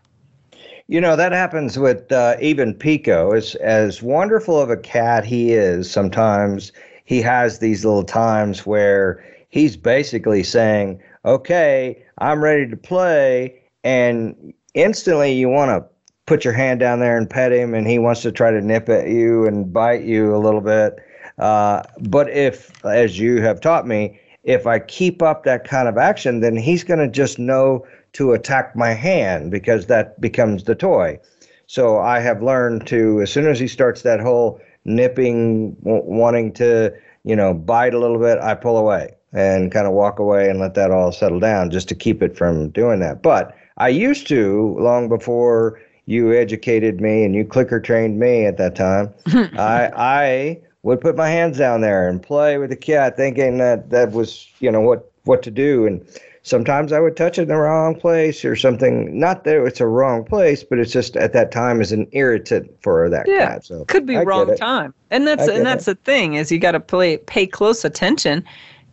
You 0.87 0.99
know 0.99 1.15
that 1.15 1.31
happens 1.31 1.79
with 1.79 2.11
uh, 2.11 2.35
even 2.41 2.73
Pico. 2.73 3.31
As 3.31 3.55
as 3.55 4.01
wonderful 4.01 4.59
of 4.59 4.69
a 4.69 4.77
cat 4.77 5.23
he 5.23 5.53
is, 5.53 5.89
sometimes 5.89 6.71
he 7.05 7.21
has 7.21 7.59
these 7.59 7.85
little 7.85 8.03
times 8.03 8.65
where 8.65 9.23
he's 9.49 9.77
basically 9.77 10.43
saying, 10.43 11.01
"Okay, 11.23 12.03
I'm 12.17 12.43
ready 12.43 12.67
to 12.69 12.75
play," 12.75 13.61
and 13.83 14.53
instantly 14.73 15.31
you 15.31 15.47
want 15.47 15.69
to 15.69 15.89
put 16.25 16.43
your 16.43 16.53
hand 16.53 16.79
down 16.79 16.99
there 16.99 17.17
and 17.17 17.29
pet 17.29 17.51
him, 17.51 17.73
and 17.73 17.87
he 17.87 17.99
wants 17.99 18.21
to 18.21 18.31
try 18.31 18.51
to 18.51 18.61
nip 18.61 18.89
at 18.89 19.07
you 19.07 19.45
and 19.45 19.71
bite 19.71 20.03
you 20.03 20.35
a 20.35 20.39
little 20.39 20.61
bit. 20.61 20.97
Uh, 21.37 21.83
but 22.01 22.29
if, 22.29 22.85
as 22.85 23.17
you 23.17 23.41
have 23.41 23.59
taught 23.59 23.87
me, 23.87 24.19
if 24.43 24.65
I 24.65 24.79
keep 24.79 25.21
up 25.21 25.43
that 25.43 25.63
kind 25.63 25.87
of 25.87 25.97
action, 25.97 26.39
then 26.39 26.57
he's 26.57 26.83
going 26.83 26.99
to 26.99 27.07
just 27.07 27.37
know 27.39 27.85
to 28.13 28.33
attack 28.33 28.75
my 28.75 28.93
hand 28.93 29.51
because 29.51 29.85
that 29.85 30.19
becomes 30.19 30.63
the 30.63 30.75
toy. 30.75 31.19
So 31.67 31.99
I 31.99 32.19
have 32.19 32.43
learned 32.43 32.87
to, 32.87 33.21
as 33.21 33.31
soon 33.31 33.47
as 33.47 33.59
he 33.59 33.67
starts 33.67 34.01
that 34.01 34.19
whole 34.19 34.59
nipping, 34.83 35.73
w- 35.83 36.03
wanting 36.03 36.51
to, 36.53 36.93
you 37.23 37.35
know, 37.35 37.53
bite 37.53 37.93
a 37.93 37.99
little 37.99 38.19
bit, 38.19 38.39
I 38.39 38.55
pull 38.55 38.77
away 38.77 39.15
and 39.31 39.71
kind 39.71 39.87
of 39.87 39.93
walk 39.93 40.19
away 40.19 40.49
and 40.49 40.59
let 40.59 40.73
that 40.73 40.91
all 40.91 41.11
settle 41.11 41.39
down 41.39 41.69
just 41.69 41.87
to 41.89 41.95
keep 41.95 42.21
it 42.21 42.37
from 42.37 42.69
doing 42.71 42.99
that. 42.99 43.21
But 43.21 43.55
I 43.77 43.87
used 43.87 44.27
to, 44.27 44.75
long 44.79 45.07
before 45.07 45.79
you 46.07 46.33
educated 46.33 46.99
me 46.99 47.23
and 47.23 47.33
you 47.33 47.45
clicker 47.45 47.79
trained 47.79 48.19
me 48.19 48.45
at 48.45 48.57
that 48.57 48.75
time, 48.75 49.13
I, 49.27 49.91
I 49.95 50.61
would 50.83 51.01
put 51.01 51.15
my 51.15 51.29
hands 51.29 51.57
down 51.57 51.81
there 51.81 52.07
and 52.07 52.21
play 52.21 52.57
with 52.57 52.69
the 52.69 52.75
cat, 52.75 53.15
thinking 53.15 53.57
that 53.57 53.89
that 53.89 54.11
was 54.11 54.47
you 54.59 54.71
know 54.71 54.81
what 54.81 55.11
what 55.23 55.43
to 55.43 55.51
do. 55.51 55.85
And 55.85 56.05
sometimes 56.43 56.91
I 56.91 56.99
would 56.99 57.15
touch 57.15 57.37
it 57.37 57.43
in 57.43 57.47
the 57.49 57.55
wrong 57.55 57.95
place 57.95 58.43
or 58.43 58.55
something. 58.55 59.19
Not 59.19 59.43
that 59.43 59.63
it's 59.63 59.79
a 59.79 59.87
wrong 59.87 60.23
place, 60.23 60.63
but 60.63 60.79
it's 60.79 60.91
just 60.91 61.15
at 61.17 61.33
that 61.33 61.51
time 61.51 61.81
is 61.81 61.91
an 61.91 62.07
irritant 62.11 62.71
for 62.81 63.09
that 63.09 63.27
yeah, 63.27 63.47
cat. 63.47 63.65
So 63.65 63.85
could 63.85 64.05
be 64.05 64.17
I 64.17 64.23
wrong 64.23 64.55
time, 64.55 64.93
and 65.09 65.27
that's 65.27 65.47
and 65.47 65.65
that's 65.65 65.87
it. 65.87 65.97
the 65.97 66.11
thing 66.11 66.35
is 66.35 66.51
you 66.51 66.59
got 66.59 66.71
to 66.71 66.79
play 66.79 67.17
pay 67.17 67.45
close 67.45 67.85
attention 67.85 68.43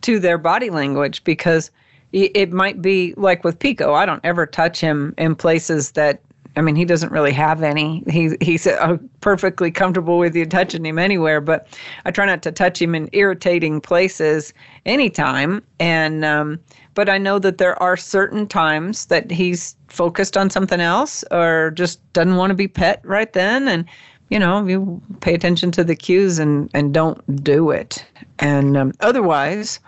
to 0.01 0.19
their 0.19 0.37
body 0.37 0.69
language 0.69 1.23
because 1.23 1.71
it 2.11 2.51
might 2.51 2.81
be 2.81 3.13
like 3.17 3.43
with 3.43 3.59
Pico. 3.59 3.93
I 3.93 4.05
don't 4.05 4.23
ever 4.23 4.47
touch 4.47 4.79
him 4.79 5.13
in 5.17 5.35
places 5.35 5.91
that 5.91 6.21
I 6.55 6.61
mean, 6.61 6.75
he 6.75 6.85
doesn't 6.85 7.11
really 7.11 7.31
have 7.31 7.63
any. 7.63 8.03
He 8.09 8.35
he's 8.41 8.65
uh, 8.65 8.97
perfectly 9.21 9.71
comfortable 9.71 10.17
with 10.17 10.35
you 10.35 10.45
touching 10.45 10.85
him 10.85 10.97
anywhere, 10.97 11.41
but 11.41 11.67
I 12.05 12.11
try 12.11 12.25
not 12.25 12.41
to 12.43 12.51
touch 12.51 12.81
him 12.81 12.95
in 12.95 13.09
irritating 13.13 13.81
places 13.81 14.53
anytime. 14.85 15.63
And 15.79 16.25
um, 16.25 16.59
but 16.95 17.07
I 17.07 17.17
know 17.17 17.39
that 17.39 17.59
there 17.59 17.81
are 17.81 17.95
certain 17.95 18.47
times 18.47 19.05
that 19.05 19.31
he's 19.31 19.75
focused 19.87 20.35
on 20.37 20.49
something 20.49 20.81
else 20.81 21.23
or 21.31 21.71
just 21.75 22.01
doesn't 22.13 22.35
want 22.35 22.51
to 22.51 22.55
be 22.55 22.67
pet 22.67 22.99
right 23.03 23.31
then, 23.31 23.67
and 23.67 23.85
you 24.29 24.39
know, 24.39 24.65
you 24.65 25.01
pay 25.21 25.33
attention 25.33 25.71
to 25.71 25.83
the 25.83 25.95
cues 25.95 26.39
and 26.39 26.69
and 26.73 26.93
don't 26.93 27.43
do 27.43 27.69
it. 27.69 28.03
And 28.39 28.75
um, 28.75 28.93
otherwise, 29.01 29.79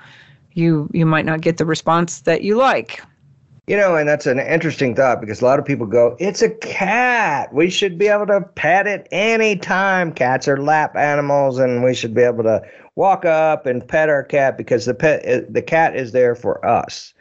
you 0.54 0.90
you 0.94 1.06
might 1.06 1.26
not 1.26 1.42
get 1.42 1.58
the 1.58 1.66
response 1.66 2.22
that 2.22 2.44
you 2.44 2.56
like. 2.56 3.02
You 3.72 3.78
know, 3.78 3.96
and 3.96 4.06
that's 4.06 4.26
an 4.26 4.38
interesting 4.38 4.96
thought 4.96 5.22
because 5.22 5.40
a 5.40 5.46
lot 5.46 5.58
of 5.58 5.64
people 5.64 5.86
go, 5.86 6.18
"It's 6.20 6.42
a 6.42 6.50
cat. 6.50 7.54
We 7.54 7.70
should 7.70 7.98
be 7.98 8.10
able 8.10 8.28
to 8.28 8.42
pet 8.42 8.86
it 8.86 9.08
anytime. 9.14 10.12
Cats 10.12 10.46
are 10.50 10.62
lap 10.62 10.98
animals, 10.98 11.58
and 11.58 11.82
we 11.82 11.94
should 11.94 12.14
be 12.14 12.22
able 12.22 12.44
to 12.44 12.62
walk 12.98 13.24
up 13.24 13.66
and 13.66 13.88
pet 13.88 14.10
our 14.10 14.26
cat 14.26 14.58
because 14.58 14.84
the 14.84 14.94
pet 14.94 15.26
uh, 15.26 15.46
the 15.48 15.62
cat 15.62 15.96
is 15.96 16.12
there 16.12 16.36
for 16.36 16.66
us." 16.66 17.14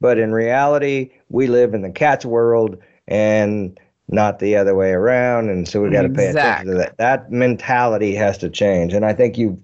But 0.00 0.16
in 0.16 0.32
reality, 0.32 1.10
we 1.28 1.46
live 1.46 1.74
in 1.74 1.82
the 1.82 1.90
cat's 1.90 2.24
world, 2.24 2.78
and 3.06 3.78
not 4.08 4.38
the 4.38 4.56
other 4.56 4.74
way 4.74 4.92
around. 4.92 5.50
And 5.50 5.68
so 5.68 5.82
we've 5.82 5.92
got 5.92 6.04
to 6.04 6.08
pay 6.08 6.28
attention 6.28 6.68
to 6.68 6.74
that. 6.78 6.96
That 6.96 7.30
mentality 7.30 8.14
has 8.14 8.38
to 8.38 8.48
change. 8.48 8.94
And 8.94 9.04
I 9.04 9.12
think 9.12 9.36
you've 9.36 9.58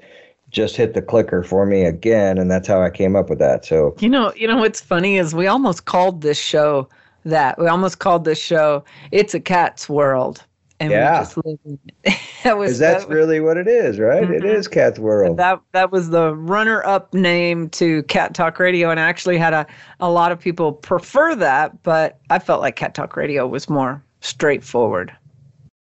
just 0.55 0.77
hit 0.77 0.95
the 0.95 1.03
clicker 1.03 1.43
for 1.43 1.67
me 1.67 1.85
again. 1.85 2.39
And 2.39 2.51
that's 2.51 2.67
how 2.67 2.81
I 2.81 2.89
came 2.89 3.17
up 3.17 3.29
with 3.29 3.41
that. 3.41 3.65
So, 3.65 3.95
you 3.99 4.09
know, 4.09 4.33
you 4.35 4.47
know, 4.47 4.57
what's 4.57 4.81
funny 4.81 5.19
is 5.19 5.35
we 5.35 5.47
almost 5.47 5.85
called 5.85 6.23
this 6.23 6.39
show 6.39 6.89
that 7.25 7.59
we 7.59 7.67
almost 7.67 7.99
called 7.99 8.25
this 8.25 8.39
show, 8.39 8.85
it's 9.11 9.35
a 9.35 9.41
cat's 9.41 9.89
world. 9.89 10.45
And 10.81 10.91
yeah. 10.91 11.19
we 11.19 11.25
just 11.25 11.37
live 11.39 11.59
in 11.65 11.79
it. 12.05 12.19
that 12.45 12.59
was, 12.59 12.79
that's 12.79 13.05
that 13.05 13.09
was, 13.09 13.17
really 13.17 13.41
what 13.41 13.57
it 13.57 13.69
is, 13.69 13.99
right? 13.99 14.25
Mm-hmm. 14.25 14.35
It 14.35 14.45
is 14.45 14.67
Cat's 14.67 14.99
World. 14.99 15.37
That 15.37 15.61
that 15.73 15.93
was 15.93 16.11
the 16.11 16.35
runner-up 16.35 17.15
name 17.15 17.71
to 17.71 18.03
Cat 18.05 18.35
Talk 18.35 18.59
Radio, 18.59 18.91
and 18.91 18.99
I 18.99 19.05
actually 19.05 19.39
had 19.39 19.55
a, 19.55 19.67
a 20.01 20.11
lot 20.11 20.33
of 20.33 20.41
people 20.41 20.73
prefer 20.73 21.37
that, 21.37 21.81
but 21.85 22.19
I 22.29 22.41
felt 22.41 22.61
like 22.61 22.75
Cat 22.75 22.95
Talk 22.95 23.17
Radio 23.17 23.47
was 23.47 23.69
more 23.69 24.03
straightforward. 24.21 25.17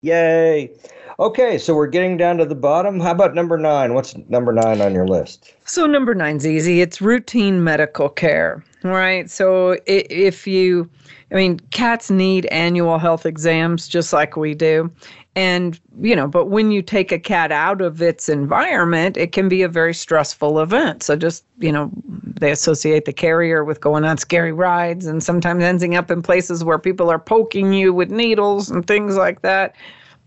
Yay. 0.04 0.72
Okay, 1.20 1.58
so 1.58 1.74
we're 1.74 1.88
getting 1.88 2.16
down 2.16 2.38
to 2.38 2.46
the 2.46 2.56
bottom. 2.56 3.00
How 3.00 3.12
about 3.12 3.34
number 3.34 3.58
nine? 3.58 3.96
What's 3.96 4.16
number 4.30 4.54
nine 4.54 4.82
on 4.82 4.94
your 4.94 5.08
list? 5.08 5.54
So, 5.66 5.88
number 5.88 6.14
nine's 6.14 6.46
easy. 6.46 6.82
It's 6.82 7.02
routine 7.02 7.64
medical 7.64 8.08
care, 8.08 8.64
right? 8.84 9.28
So, 9.28 9.78
if 9.88 10.46
you, 10.46 10.88
I 11.32 11.36
mean, 11.36 11.60
cats 11.72 12.12
need 12.12 12.46
annual 12.48 13.00
health 13.00 13.26
exams 13.26 13.88
just 13.88 14.14
like 14.14 14.38
we 14.38 14.54
do 14.54 14.92
and 15.38 15.80
you 16.02 16.16
know 16.16 16.28
but 16.28 16.46
when 16.46 16.72
you 16.72 16.82
take 16.82 17.12
a 17.12 17.20
cat 17.20 17.52
out 17.52 17.80
of 17.80 18.02
its 18.02 18.28
environment 18.28 19.16
it 19.18 19.32
can 19.32 19.48
be 19.48 19.62
a 19.62 19.70
very 19.70 19.94
stressful 19.94 20.60
event 20.60 21.04
so 21.04 21.16
just 21.16 21.46
you 21.60 21.72
know 21.72 21.92
they 22.08 22.50
associate 22.50 23.06
the 23.06 23.14
carrier 23.14 23.64
with 23.64 23.80
going 23.80 24.04
on 24.04 24.18
scary 24.18 24.52
rides 24.52 25.06
and 25.06 25.22
sometimes 25.22 25.64
ending 25.64 25.96
up 25.96 26.10
in 26.10 26.24
places 26.24 26.64
where 26.64 26.80
people 26.80 27.08
are 27.12 27.20
poking 27.20 27.72
you 27.72 27.94
with 27.94 28.10
needles 28.10 28.72
and 28.72 28.88
things 28.88 29.16
like 29.16 29.44
that 29.44 29.76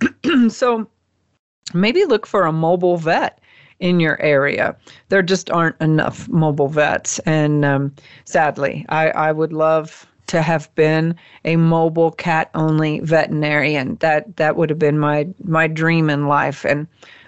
so 0.48 0.88
maybe 1.74 2.04
look 2.04 2.26
for 2.26 2.44
a 2.44 2.52
mobile 2.52 2.96
vet 2.96 3.40
in 3.80 3.98
your 3.98 4.20
area. 4.20 4.76
There 5.08 5.22
just 5.22 5.50
aren't 5.50 5.80
enough 5.80 6.28
mobile 6.28 6.68
vets. 6.68 7.18
And 7.20 7.64
um, 7.64 7.94
sadly, 8.24 8.84
I, 8.88 9.10
I 9.10 9.32
would 9.32 9.52
love 9.52 10.06
to 10.28 10.42
have 10.42 10.72
been 10.76 11.16
a 11.44 11.56
mobile 11.56 12.12
cat 12.12 12.50
only 12.54 13.00
veterinarian. 13.00 13.96
That 13.96 14.36
that 14.36 14.56
would 14.56 14.70
have 14.70 14.78
been 14.78 14.98
my 14.98 15.26
my 15.42 15.66
dream 15.66 16.08
in 16.08 16.28
life. 16.28 16.64
And 16.64 16.86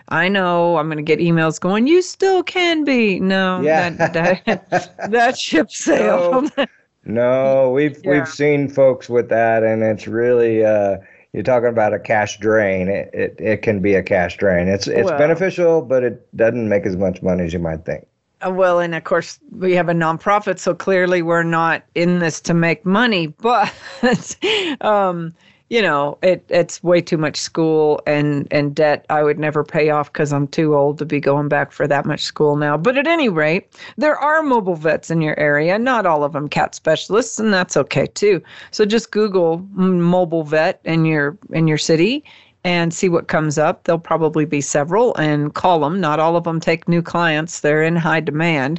I 0.08 0.28
know 0.28 0.76
I'm 0.76 0.86
going 0.86 0.98
to 0.98 1.02
get 1.02 1.18
emails 1.18 1.58
going. 1.58 1.86
You 1.86 2.02
still 2.02 2.42
can 2.42 2.84
be. 2.84 3.18
No, 3.18 3.60
yeah. 3.60 3.90
that, 3.90 4.12
that, 4.44 4.96
that 5.10 5.38
ship 5.38 5.70
sailed. 5.70 6.52
No, 6.56 6.66
no 7.06 7.70
we've 7.70 7.98
yeah. 8.04 8.10
we've 8.10 8.28
seen 8.28 8.68
folks 8.68 9.08
with 9.08 9.28
that, 9.30 9.64
and 9.64 9.82
it's 9.82 10.06
really. 10.06 10.64
Uh, 10.64 10.98
you're 11.32 11.42
talking 11.42 11.68
about 11.68 11.94
a 11.94 11.98
cash 11.98 12.38
drain. 12.38 12.88
It, 12.88 13.10
it, 13.12 13.36
it 13.38 13.62
can 13.62 13.80
be 13.80 13.94
a 13.94 14.02
cash 14.02 14.36
drain. 14.36 14.68
It's 14.68 14.86
it's 14.86 15.08
well, 15.08 15.18
beneficial, 15.18 15.82
but 15.82 16.04
it 16.04 16.36
doesn't 16.36 16.68
make 16.68 16.84
as 16.84 16.96
much 16.96 17.22
money 17.22 17.44
as 17.44 17.52
you 17.52 17.58
might 17.58 17.84
think. 17.84 18.06
Uh, 18.44 18.50
well, 18.50 18.80
and 18.80 18.94
of 18.94 19.04
course, 19.04 19.38
we 19.50 19.72
have 19.72 19.88
a 19.88 19.94
nonprofit, 19.94 20.58
so 20.58 20.74
clearly 20.74 21.22
we're 21.22 21.42
not 21.42 21.84
in 21.94 22.18
this 22.18 22.40
to 22.42 22.54
make 22.54 22.84
money. 22.84 23.28
But, 23.42 24.36
um, 24.80 25.34
you 25.72 25.80
know, 25.80 26.18
it 26.22 26.44
it's 26.50 26.82
way 26.82 27.00
too 27.00 27.16
much 27.16 27.38
school 27.38 28.02
and 28.06 28.46
and 28.50 28.74
debt. 28.74 29.06
I 29.08 29.22
would 29.22 29.38
never 29.38 29.64
pay 29.64 29.88
off 29.88 30.12
because 30.12 30.30
I'm 30.30 30.46
too 30.46 30.76
old 30.76 30.98
to 30.98 31.06
be 31.06 31.18
going 31.18 31.48
back 31.48 31.72
for 31.72 31.86
that 31.86 32.04
much 32.04 32.20
school 32.24 32.56
now. 32.56 32.76
But 32.76 32.98
at 32.98 33.06
any 33.06 33.30
rate, 33.30 33.72
there 33.96 34.14
are 34.18 34.42
mobile 34.42 34.74
vets 34.74 35.10
in 35.10 35.22
your 35.22 35.38
area. 35.40 35.78
Not 35.78 36.04
all 36.04 36.24
of 36.24 36.34
them 36.34 36.46
cat 36.46 36.74
specialists, 36.74 37.40
and 37.40 37.54
that's 37.54 37.74
okay 37.78 38.06
too. 38.06 38.42
So 38.70 38.84
just 38.84 39.12
Google 39.12 39.60
mobile 39.72 40.44
vet 40.44 40.78
in 40.84 41.06
your 41.06 41.38
in 41.54 41.66
your 41.66 41.78
city 41.78 42.22
and 42.64 42.92
see 42.92 43.08
what 43.08 43.28
comes 43.28 43.56
up. 43.56 43.84
There'll 43.84 43.98
probably 43.98 44.44
be 44.44 44.60
several 44.60 45.14
and 45.16 45.54
call 45.54 45.80
them. 45.80 46.02
Not 46.02 46.20
all 46.20 46.36
of 46.36 46.44
them 46.44 46.60
take 46.60 46.86
new 46.86 47.00
clients, 47.00 47.60
they're 47.60 47.82
in 47.82 47.96
high 47.96 48.20
demand. 48.20 48.78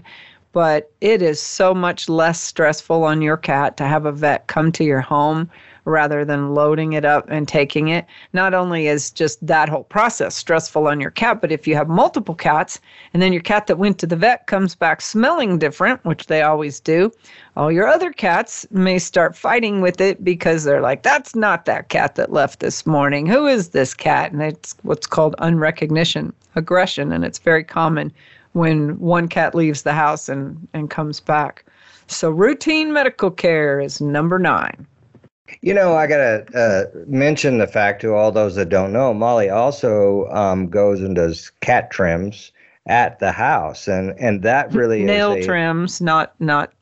But 0.51 0.91
it 1.01 1.23
is 1.23 1.41
so 1.41 1.73
much 1.73 2.07
less 2.07 2.39
stressful 2.39 3.03
on 3.03 3.23
your 3.23 3.37
cat 3.37 3.77
to 3.77 3.85
have 3.85 4.05
a 4.05 4.11
vet 4.11 4.45
come 4.45 4.71
to 4.73 4.83
your 4.83 5.01
home 5.01 5.49
rather 5.85 6.23
than 6.23 6.53
loading 6.53 6.93
it 6.93 7.05
up 7.05 7.25
and 7.29 7.47
taking 7.47 7.89
it. 7.89 8.05
Not 8.33 8.53
only 8.53 8.87
is 8.87 9.11
just 9.11 9.45
that 9.45 9.69
whole 9.69 9.83
process 9.83 10.35
stressful 10.35 10.87
on 10.87 11.01
your 11.01 11.11
cat, 11.11 11.41
but 11.41 11.51
if 11.51 11.67
you 11.67 11.75
have 11.75 11.89
multiple 11.89 12.35
cats 12.35 12.79
and 13.13 13.21
then 13.21 13.33
your 13.33 13.41
cat 13.41 13.67
that 13.67 13.77
went 13.77 13.99
to 13.99 14.07
the 14.07 14.15
vet 14.15 14.47
comes 14.47 14.75
back 14.75 15.01
smelling 15.01 15.59
different, 15.59 16.03
which 16.05 16.27
they 16.27 16.41
always 16.41 16.79
do, 16.79 17.11
all 17.55 17.71
your 17.71 17.87
other 17.87 18.11
cats 18.11 18.65
may 18.71 18.97
start 18.97 19.35
fighting 19.35 19.81
with 19.81 20.01
it 20.01 20.23
because 20.23 20.63
they're 20.63 20.81
like, 20.81 21.03
that's 21.03 21.35
not 21.35 21.65
that 21.65 21.89
cat 21.89 22.15
that 22.15 22.31
left 22.31 22.59
this 22.59 22.85
morning. 22.85 23.25
Who 23.25 23.47
is 23.47 23.69
this 23.69 23.93
cat? 23.93 24.31
And 24.31 24.41
it's 24.41 24.75
what's 24.83 25.07
called 25.07 25.35
unrecognition 25.39 26.33
aggression. 26.55 27.11
And 27.11 27.23
it's 27.23 27.39
very 27.39 27.63
common 27.63 28.11
when 28.53 28.99
one 28.99 29.27
cat 29.27 29.55
leaves 29.55 29.83
the 29.83 29.93
house 29.93 30.29
and, 30.29 30.67
and 30.73 30.89
comes 30.89 31.19
back. 31.19 31.65
So, 32.07 32.29
routine 32.29 32.93
medical 32.93 33.31
care 33.31 33.79
is 33.79 34.01
number 34.01 34.37
nine. 34.37 34.85
You 35.61 35.73
know, 35.73 35.95
I 35.95 36.07
got 36.07 36.17
to 36.17 36.57
uh, 36.57 36.85
mention 37.05 37.57
the 37.57 37.67
fact 37.67 38.01
to 38.01 38.13
all 38.13 38.31
those 38.31 38.55
that 38.55 38.69
don't 38.69 38.93
know, 38.93 39.13
Molly 39.13 39.49
also 39.49 40.27
um, 40.29 40.69
goes 40.69 41.01
and 41.01 41.15
does 41.15 41.51
cat 41.61 41.91
trims 41.91 42.51
at 42.85 43.19
the 43.19 43.31
house, 43.31 43.87
and 43.87 44.17
and 44.19 44.41
that 44.43 44.73
really 44.73 45.03
nail 45.03 45.33
a, 45.33 45.43
trims, 45.43 46.01
not 46.01 46.33
not 46.39 46.73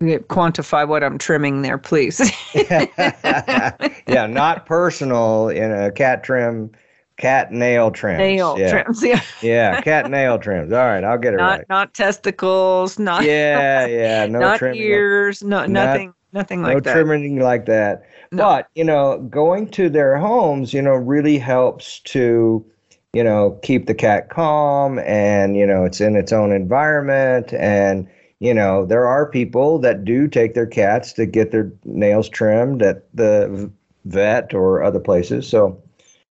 quantify 0.00 0.86
what 0.86 1.02
I'm 1.02 1.18
trimming 1.18 1.62
there, 1.62 1.78
please. 1.78 2.20
yeah, 2.54 4.26
not 4.28 4.66
personal 4.66 5.48
in 5.48 5.72
a 5.72 5.90
cat 5.90 6.22
trim, 6.22 6.70
cat 7.16 7.52
nail 7.52 7.90
trims. 7.90 8.18
Nail 8.18 8.56
yeah. 8.58 8.70
trims, 8.70 9.02
yeah. 9.02 9.20
yeah, 9.42 9.80
cat 9.80 10.10
nail 10.10 10.38
trims. 10.38 10.72
All 10.72 10.86
right, 10.86 11.04
I'll 11.04 11.18
get 11.18 11.34
it 11.34 11.38
not, 11.38 11.58
right. 11.58 11.68
Not 11.68 11.92
testicles, 11.92 12.98
not 12.98 13.24
Yeah, 13.24 13.86
yeah, 13.86 14.26
no 14.26 14.38
not 14.38 14.58
trimming. 14.58 14.80
ears, 14.80 15.42
no 15.42 15.66
nothing 15.66 16.14
nothing 16.32 16.62
like 16.62 16.74
no 16.74 16.80
that. 16.80 16.94
No 16.94 17.02
trimming 17.02 17.38
like 17.40 17.66
that. 17.66 18.04
No. 18.32 18.44
But, 18.44 18.68
you 18.74 18.84
know, 18.84 19.18
going 19.30 19.68
to 19.70 19.88
their 19.88 20.18
homes, 20.18 20.72
you 20.72 20.82
know, 20.82 20.94
really 20.94 21.38
helps 21.38 22.00
to 22.00 22.64
you 23.12 23.24
know, 23.24 23.58
keep 23.62 23.86
the 23.86 23.94
cat 23.94 24.30
calm 24.30 25.00
and, 25.00 25.56
you 25.56 25.66
know, 25.66 25.84
it's 25.84 26.00
in 26.00 26.14
its 26.14 26.32
own 26.32 26.52
environment 26.52 27.52
and 27.54 28.08
you 28.40 28.54
know, 28.54 28.86
there 28.86 29.06
are 29.06 29.30
people 29.30 29.78
that 29.80 30.04
do 30.04 30.26
take 30.26 30.54
their 30.54 30.66
cats 30.66 31.12
to 31.12 31.26
get 31.26 31.52
their 31.52 31.70
nails 31.84 32.26
trimmed 32.26 32.82
at 32.82 33.04
the 33.14 33.70
vet 34.06 34.54
or 34.54 34.82
other 34.82 34.98
places. 34.98 35.46
So, 35.46 35.80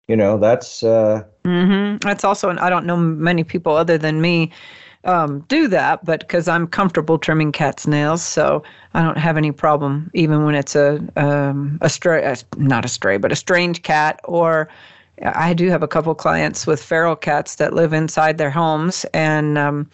you 0.08 0.15
know, 0.15 0.38
that's 0.38 0.84
uh 0.84 1.23
mm-hmm. 1.43 1.97
that's 1.97 2.23
also 2.23 2.49
I 2.49 2.69
don't 2.69 2.86
know 2.86 2.95
many 2.95 3.43
people 3.43 3.75
other 3.75 3.97
than 3.97 4.21
me 4.21 4.51
um, 5.05 5.41
do 5.47 5.67
that, 5.67 6.03
but 6.03 6.21
because 6.21 6.47
I'm 6.47 6.67
comfortable 6.67 7.17
trimming 7.17 7.51
cat's 7.51 7.87
nails, 7.87 8.23
so 8.23 8.63
I 8.93 9.01
don't 9.01 9.17
have 9.17 9.37
any 9.37 9.51
problem 9.51 10.09
even 10.13 10.45
when 10.45 10.55
it's 10.55 10.75
a 10.75 10.99
um, 11.15 11.77
a 11.82 11.89
stray, 11.89 12.36
not 12.57 12.86
a 12.86 12.88
stray, 12.89 13.17
but 13.17 13.32
a 13.32 13.36
strange 13.36 13.84
cat. 13.84 14.19
Or 14.23 14.67
I 15.23 15.53
do 15.53 15.69
have 15.69 15.84
a 15.84 15.88
couple 15.88 16.13
clients 16.15 16.67
with 16.67 16.84
feral 16.84 17.15
cats 17.15 17.55
that 17.55 17.73
live 17.73 17.93
inside 17.93 18.38
their 18.38 18.49
homes, 18.49 19.05
and 19.13 19.57
um, 19.57 19.89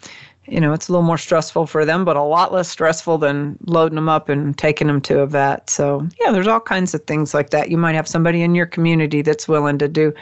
you 0.46 0.60
know, 0.60 0.72
it's 0.72 0.88
a 0.88 0.92
little 0.92 1.06
more 1.06 1.18
stressful 1.18 1.66
for 1.66 1.84
them, 1.84 2.04
but 2.04 2.16
a 2.16 2.22
lot 2.22 2.52
less 2.52 2.68
stressful 2.68 3.18
than 3.18 3.56
loading 3.66 3.94
them 3.94 4.08
up 4.08 4.28
and 4.28 4.58
taking 4.58 4.88
them 4.88 5.00
to 5.02 5.20
a 5.20 5.26
vet. 5.26 5.70
So, 5.70 6.06
yeah, 6.20 6.32
there's 6.32 6.48
all 6.48 6.60
kinds 6.60 6.94
of 6.94 7.04
things 7.04 7.32
like 7.32 7.50
that. 7.50 7.70
You 7.70 7.78
might 7.78 7.94
have 7.94 8.08
somebody 8.08 8.42
in 8.42 8.54
your 8.54 8.66
community 8.66 9.22
that's 9.22 9.46
willing 9.46 9.78
to 9.78 9.88
do 9.88 10.12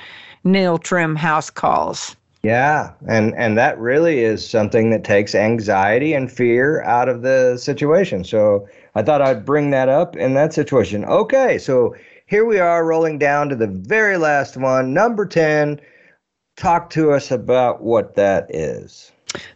nail 0.44 0.78
trim 0.78 1.16
house 1.16 1.48
calls. 1.48 2.16
Yeah, 2.42 2.92
and 3.06 3.34
and 3.36 3.58
that 3.58 3.78
really 3.78 4.20
is 4.20 4.48
something 4.48 4.90
that 4.90 5.04
takes 5.04 5.34
anxiety 5.34 6.14
and 6.14 6.32
fear 6.32 6.82
out 6.84 7.08
of 7.08 7.20
the 7.22 7.58
situation. 7.58 8.24
So, 8.24 8.66
I 8.94 9.02
thought 9.02 9.20
I'd 9.20 9.44
bring 9.44 9.70
that 9.70 9.90
up 9.90 10.16
in 10.16 10.34
that 10.34 10.54
situation. 10.54 11.04
Okay, 11.04 11.58
so 11.58 11.94
here 12.26 12.44
we 12.44 12.58
are 12.58 12.86
rolling 12.86 13.18
down 13.18 13.48
to 13.48 13.56
the 13.56 13.66
very 13.66 14.16
last 14.16 14.56
one, 14.56 14.94
number 14.94 15.26
10. 15.26 15.80
Talk 16.56 16.88
to 16.90 17.12
us 17.12 17.30
about 17.30 17.82
what 17.82 18.14
that 18.14 18.46
is. 18.54 19.10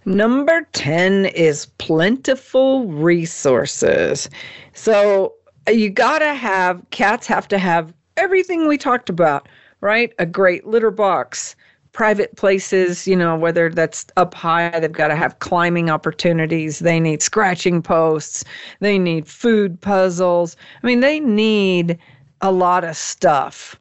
Number 0.05 0.67
10 0.73 1.27
is 1.27 1.67
plentiful 1.79 2.87
resources. 2.87 4.29
So 4.73 5.35
you 5.69 5.91
got 5.91 6.19
to 6.19 6.35
have, 6.35 6.83
cats 6.91 7.27
have 7.27 7.49
to 7.49 7.59
have 7.59 7.95
everything 8.17 8.69
we 8.69 8.77
talked 8.77 9.09
about, 9.09 9.49
right? 9.81 10.13
A 10.19 10.27
great 10.27 10.67
litter 10.67 10.91
box, 10.91 11.57
private 11.95 12.37
places, 12.37 13.07
you 13.07 13.17
know, 13.17 13.37
whether 13.37 13.71
that's 13.71 14.05
up 14.17 14.35
high, 14.35 14.79
they've 14.79 14.93
got 14.93 15.09
to 15.09 15.17
have 15.17 15.39
climbing 15.39 15.89
opportunities. 15.89 16.81
They 16.81 17.01
need 17.01 17.23
scratching 17.23 17.81
posts. 17.81 18.45
They 18.81 18.99
need 18.99 19.27
food 19.27 19.81
puzzles. 19.81 20.57
I 20.83 20.87
mean, 20.87 21.01
they 21.01 21.21
need 21.21 21.99
a 22.43 22.53
lot 22.53 22.85
of 22.85 22.97
stuff. 22.97 23.81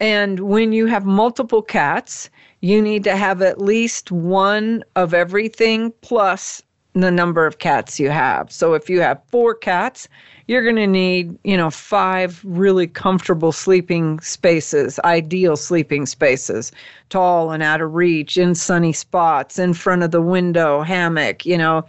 And 0.00 0.40
when 0.40 0.72
you 0.72 0.86
have 0.86 1.06
multiple 1.06 1.62
cats, 1.62 2.28
you 2.60 2.82
need 2.82 3.04
to 3.04 3.16
have 3.16 3.40
at 3.40 3.60
least 3.60 4.10
one 4.10 4.84
of 4.96 5.14
everything 5.14 5.92
plus 6.02 6.62
the 6.94 7.10
number 7.10 7.46
of 7.46 7.58
cats 7.58 7.98
you 7.98 8.10
have. 8.10 8.52
So 8.52 8.74
if 8.74 8.90
you 8.90 9.00
have 9.00 9.22
four 9.28 9.54
cats, 9.54 10.08
you're 10.52 10.62
going 10.62 10.76
to 10.76 10.86
need, 10.86 11.38
you 11.44 11.56
know, 11.56 11.70
five 11.70 12.38
really 12.44 12.86
comfortable 12.86 13.52
sleeping 13.52 14.20
spaces, 14.20 15.00
ideal 15.02 15.56
sleeping 15.56 16.04
spaces, 16.04 16.70
tall 17.08 17.52
and 17.52 17.62
out 17.62 17.80
of 17.80 17.94
reach, 17.94 18.36
in 18.36 18.54
sunny 18.54 18.92
spots, 18.92 19.58
in 19.58 19.72
front 19.72 20.02
of 20.02 20.10
the 20.10 20.20
window, 20.20 20.82
hammock, 20.82 21.46
you 21.46 21.56
know, 21.56 21.86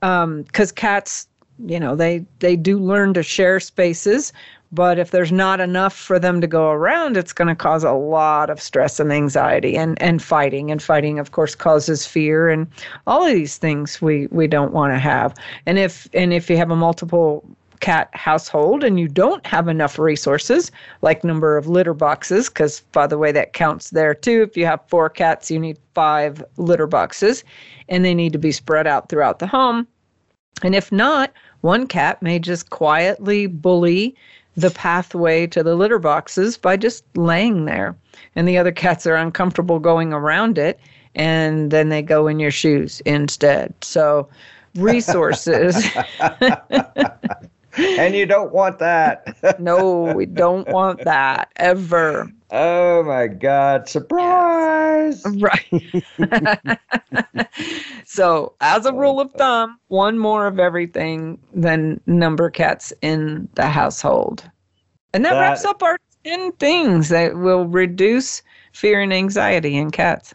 because 0.00 0.70
um, 0.70 0.74
cats, 0.74 1.28
you 1.66 1.78
know, 1.78 1.94
they 1.94 2.24
they 2.38 2.56
do 2.56 2.78
learn 2.78 3.12
to 3.12 3.22
share 3.22 3.60
spaces. 3.60 4.32
But 4.70 4.98
if 4.98 5.10
there's 5.10 5.32
not 5.32 5.60
enough 5.60 5.94
for 5.94 6.18
them 6.18 6.40
to 6.42 6.46
go 6.46 6.70
around, 6.70 7.16
it's 7.16 7.32
going 7.32 7.48
to 7.48 7.54
cause 7.54 7.84
a 7.84 7.92
lot 7.92 8.50
of 8.50 8.60
stress 8.60 9.00
and 9.00 9.10
anxiety 9.10 9.78
and, 9.78 10.00
and 10.02 10.22
fighting. 10.22 10.70
And 10.70 10.82
fighting, 10.82 11.18
of 11.18 11.32
course, 11.32 11.54
causes 11.54 12.06
fear 12.06 12.50
and 12.50 12.66
all 13.06 13.24
of 13.24 13.32
these 13.32 13.56
things 13.56 14.02
we, 14.02 14.26
we 14.26 14.46
don't 14.46 14.74
want 14.74 14.92
to 14.92 14.98
have. 14.98 15.34
And 15.64 15.78
if 15.78 16.06
and 16.12 16.34
if 16.34 16.50
you 16.50 16.58
have 16.58 16.70
a 16.70 16.76
multiple 16.76 17.44
cat 17.80 18.08
household 18.12 18.84
and 18.84 18.98
you 18.98 19.08
don't 19.08 19.46
have 19.46 19.68
enough 19.68 19.98
resources, 19.98 20.70
like 21.02 21.24
number 21.24 21.56
of 21.56 21.68
litter 21.68 21.94
boxes, 21.94 22.48
because 22.48 22.80
by 22.92 23.06
the 23.06 23.18
way, 23.18 23.32
that 23.32 23.52
counts 23.52 23.90
there 23.90 24.14
too. 24.14 24.42
If 24.42 24.56
you 24.56 24.66
have 24.66 24.80
four 24.88 25.08
cats, 25.08 25.50
you 25.50 25.58
need 25.58 25.78
five 25.94 26.44
litter 26.56 26.86
boxes, 26.86 27.44
and 27.88 28.04
they 28.04 28.14
need 28.14 28.32
to 28.32 28.38
be 28.38 28.52
spread 28.52 28.86
out 28.86 29.08
throughout 29.08 29.38
the 29.38 29.46
home. 29.46 29.86
And 30.62 30.74
if 30.74 30.90
not, 30.90 31.32
one 31.60 31.86
cat 31.86 32.22
may 32.22 32.38
just 32.38 32.70
quietly 32.70 33.46
bully 33.46 34.14
the 34.56 34.70
pathway 34.70 35.46
to 35.46 35.62
the 35.62 35.76
litter 35.76 36.00
boxes 36.00 36.58
by 36.58 36.76
just 36.76 37.04
laying 37.16 37.64
there. 37.64 37.96
And 38.34 38.48
the 38.48 38.58
other 38.58 38.72
cats 38.72 39.06
are 39.06 39.14
uncomfortable 39.14 39.78
going 39.78 40.12
around 40.12 40.58
it, 40.58 40.80
and 41.14 41.70
then 41.70 41.88
they 41.88 42.02
go 42.02 42.26
in 42.26 42.40
your 42.40 42.50
shoes 42.50 43.00
instead. 43.00 43.72
So, 43.82 44.28
resources. 44.74 45.76
and 47.78 48.14
you 48.14 48.26
don't 48.26 48.52
want 48.52 48.78
that. 48.78 49.60
no, 49.60 50.12
we 50.14 50.26
don't 50.26 50.68
want 50.68 51.04
that 51.04 51.50
ever. 51.56 52.30
Oh 52.50 53.02
my 53.02 53.26
God, 53.26 53.88
surprise! 53.88 55.22
Right. 55.36 55.94
so, 58.04 58.54
as 58.60 58.86
a 58.86 58.92
rule 58.92 59.20
of 59.20 59.32
thumb, 59.32 59.78
one 59.88 60.18
more 60.18 60.46
of 60.46 60.58
everything 60.58 61.38
than 61.52 62.00
number 62.06 62.50
cats 62.50 62.92
in 63.02 63.48
the 63.54 63.66
household. 63.66 64.48
And 65.12 65.24
that, 65.24 65.32
that 65.32 65.40
wraps 65.40 65.64
up 65.64 65.82
our 65.82 65.98
10 66.24 66.52
things 66.52 67.08
that 67.10 67.36
will 67.36 67.66
reduce 67.66 68.42
fear 68.72 69.00
and 69.00 69.12
anxiety 69.12 69.76
in 69.76 69.90
cats. 69.90 70.34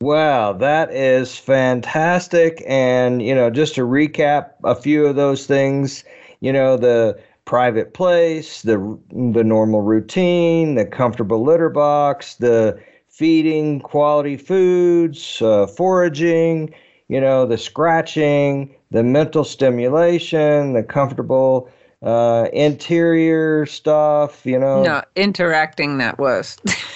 Wow, 0.00 0.52
that 0.52 0.90
is 0.92 1.36
fantastic. 1.38 2.62
And, 2.66 3.22
you 3.22 3.34
know, 3.34 3.50
just 3.50 3.74
to 3.76 3.82
recap 3.82 4.50
a 4.62 4.74
few 4.74 5.06
of 5.06 5.16
those 5.16 5.46
things, 5.46 6.04
you 6.40 6.52
know, 6.52 6.76
the 6.76 7.18
private 7.44 7.94
place, 7.94 8.62
the 8.62 8.98
the 9.10 9.44
normal 9.44 9.82
routine, 9.82 10.74
the 10.74 10.84
comfortable 10.84 11.42
litter 11.42 11.70
box, 11.70 12.34
the 12.36 12.80
feeding 13.08 13.80
quality 13.80 14.36
foods, 14.36 15.40
uh, 15.40 15.66
foraging, 15.66 16.74
you 17.08 17.20
know, 17.20 17.46
the 17.46 17.56
scratching, 17.56 18.74
the 18.90 19.02
mental 19.02 19.44
stimulation, 19.44 20.74
the 20.74 20.82
comfortable 20.82 21.70
uh, 22.02 22.48
interior 22.52 23.64
stuff, 23.64 24.44
you 24.44 24.58
know. 24.58 24.82
No, 24.82 25.02
interacting 25.14 25.98
that 25.98 26.18
was. 26.18 26.58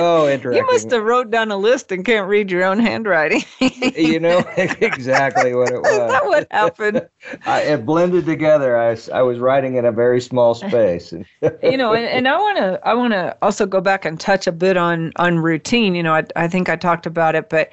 oh, 0.00 0.28
interacting. 0.32 0.64
You 0.64 0.72
must 0.72 0.90
have 0.90 1.02
wrote 1.02 1.30
down 1.30 1.50
a 1.50 1.56
list 1.56 1.92
and 1.92 2.04
can't 2.04 2.28
read 2.28 2.50
your 2.50 2.64
own 2.64 2.78
handwriting. 2.78 3.44
you 3.60 4.20
know 4.20 4.38
exactly 4.56 5.54
what 5.54 5.72
it 5.72 5.80
was. 5.80 5.90
Is 5.90 5.98
that 5.98 6.24
what 6.24 6.46
happened? 6.50 7.08
I, 7.46 7.62
it 7.62 7.86
blended 7.86 8.26
together. 8.26 8.76
I, 8.76 8.96
I 9.12 9.22
was 9.22 9.38
writing 9.38 9.76
in 9.76 9.84
a 9.84 9.92
very 9.92 10.20
small 10.20 10.54
space. 10.54 11.12
you 11.12 11.76
know, 11.76 11.92
and, 11.92 12.06
and 12.06 12.28
I 12.28 12.36
want 12.38 12.58
to 12.58 12.80
I 12.86 12.94
want 12.94 13.12
to 13.12 13.36
also 13.42 13.66
go 13.66 13.80
back 13.80 14.04
and 14.04 14.18
touch 14.18 14.46
a 14.46 14.52
bit 14.52 14.76
on 14.76 15.12
on 15.16 15.38
routine. 15.38 15.94
You 15.94 16.02
know, 16.02 16.14
I 16.14 16.24
I 16.36 16.48
think 16.48 16.68
I 16.68 16.76
talked 16.76 17.06
about 17.06 17.34
it, 17.34 17.48
but 17.48 17.70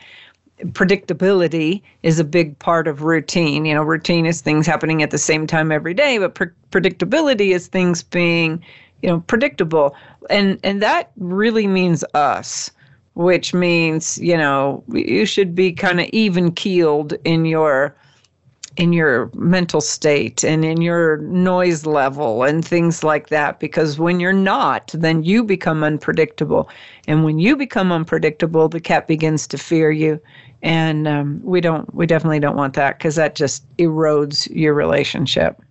predictability 0.66 1.82
is 2.04 2.20
a 2.20 2.24
big 2.24 2.58
part 2.60 2.88
of 2.88 3.04
routine. 3.04 3.66
You 3.66 3.76
know, 3.76 3.84
routine 3.84 4.26
is 4.26 4.42
things 4.42 4.66
happening 4.66 5.04
at 5.04 5.12
the 5.12 5.18
same 5.18 5.46
time 5.48 5.72
every 5.72 5.94
day, 5.94 6.18
but 6.18 6.36
pre- 6.36 6.48
predictability 6.72 7.54
is 7.54 7.68
things 7.68 8.04
being, 8.04 8.64
you 9.02 9.10
know, 9.10 9.20
predictable. 9.22 9.96
And 10.30 10.60
and 10.64 10.82
that 10.82 11.12
really 11.18 11.68
means 11.68 12.04
us, 12.14 12.72
which 13.14 13.54
means, 13.54 14.18
you 14.18 14.38
know, 14.38 14.84
you 14.92 15.26
should 15.26 15.56
be 15.56 15.72
kind 15.72 16.00
of 16.00 16.08
even 16.12 16.52
keeled 16.52 17.14
in 17.24 17.46
your 17.46 17.96
in 18.76 18.94
your 18.94 19.32
mental 19.34 19.82
state 19.82 20.44
and 20.44 20.64
in 20.64 20.82
your 20.82 21.18
noise 21.18 21.88
level 21.88 22.44
and 22.44 22.64
things 22.64 23.04
like 23.04 23.30
that. 23.30 23.60
Because 23.60 23.98
when 23.98 24.20
you're 24.20 24.34
not 24.34 24.92
then 24.94 25.24
you 25.24 25.44
become 25.44 25.84
unpredictable. 25.84 26.70
And 27.08 27.24
when 27.24 27.40
you 27.40 27.56
become 27.56 27.92
unpredictable 27.92 28.70
the 28.70 28.80
cat 28.80 29.08
begins 29.08 29.48
to 29.48 29.58
fear 29.58 29.92
you. 29.92 30.20
And 30.64 31.08
um, 31.08 31.40
we 31.44 31.62
don't 31.62 31.92
we 31.94 32.06
definitely 32.08 32.40
don't 32.40 32.58
want 32.58 32.74
that 32.76 32.98
because 32.98 33.16
that 33.16 33.36
just 33.36 33.64
erodes 33.78 34.48
your 34.52 34.74
relationship. 34.74 35.62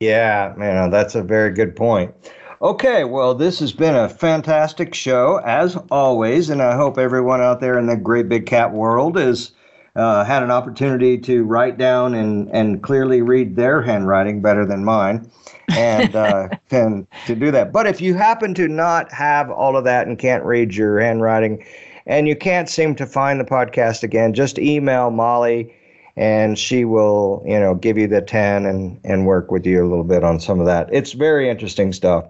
Yeah 0.00 0.54
man 0.56 0.90
that's 0.90 1.14
a 1.14 1.22
very 1.22 1.52
good 1.52 1.74
point 1.74 2.14
okay 2.60 3.04
well 3.04 3.34
this 3.34 3.60
has 3.60 3.72
been 3.72 3.94
a 3.94 4.08
fantastic 4.08 4.92
show 4.92 5.40
as 5.44 5.76
always 5.90 6.50
and 6.50 6.60
i 6.60 6.74
hope 6.74 6.98
everyone 6.98 7.40
out 7.40 7.60
there 7.60 7.78
in 7.78 7.86
the 7.86 7.96
great 7.96 8.28
big 8.28 8.46
cat 8.46 8.72
world 8.72 9.16
has 9.16 9.52
uh, 9.96 10.24
had 10.24 10.44
an 10.44 10.50
opportunity 10.50 11.18
to 11.18 11.42
write 11.42 11.76
down 11.76 12.14
and, 12.14 12.48
and 12.52 12.82
clearly 12.82 13.20
read 13.20 13.56
their 13.56 13.82
handwriting 13.82 14.40
better 14.40 14.64
than 14.64 14.84
mine 14.84 15.28
and 15.70 16.14
uh, 16.14 16.48
can 16.70 17.06
to 17.26 17.34
do 17.34 17.50
that. 17.50 17.72
But 17.72 17.86
if 17.86 18.00
you 18.00 18.14
happen 18.14 18.54
to 18.54 18.68
not 18.68 19.12
have 19.12 19.50
all 19.50 19.76
of 19.76 19.84
that 19.84 20.06
and 20.06 20.16
can't 20.16 20.44
read 20.44 20.74
your 20.74 21.00
handwriting 21.00 21.64
and 22.06 22.28
you 22.28 22.36
can't 22.36 22.68
seem 22.68 22.94
to 22.94 23.06
find 23.06 23.40
the 23.40 23.44
podcast 23.44 24.04
again, 24.04 24.34
just 24.34 24.58
email 24.58 25.10
Molly 25.10 25.74
and 26.16 26.58
she 26.58 26.84
will, 26.84 27.42
you 27.44 27.58
know, 27.58 27.74
give 27.74 27.98
you 27.98 28.06
the 28.06 28.22
10 28.22 28.66
and, 28.66 29.00
and 29.04 29.26
work 29.26 29.50
with 29.50 29.66
you 29.66 29.84
a 29.84 29.88
little 29.88 30.04
bit 30.04 30.24
on 30.24 30.40
some 30.40 30.60
of 30.60 30.66
that. 30.66 30.88
It's 30.92 31.12
very 31.12 31.48
interesting 31.48 31.92
stuff. 31.92 32.24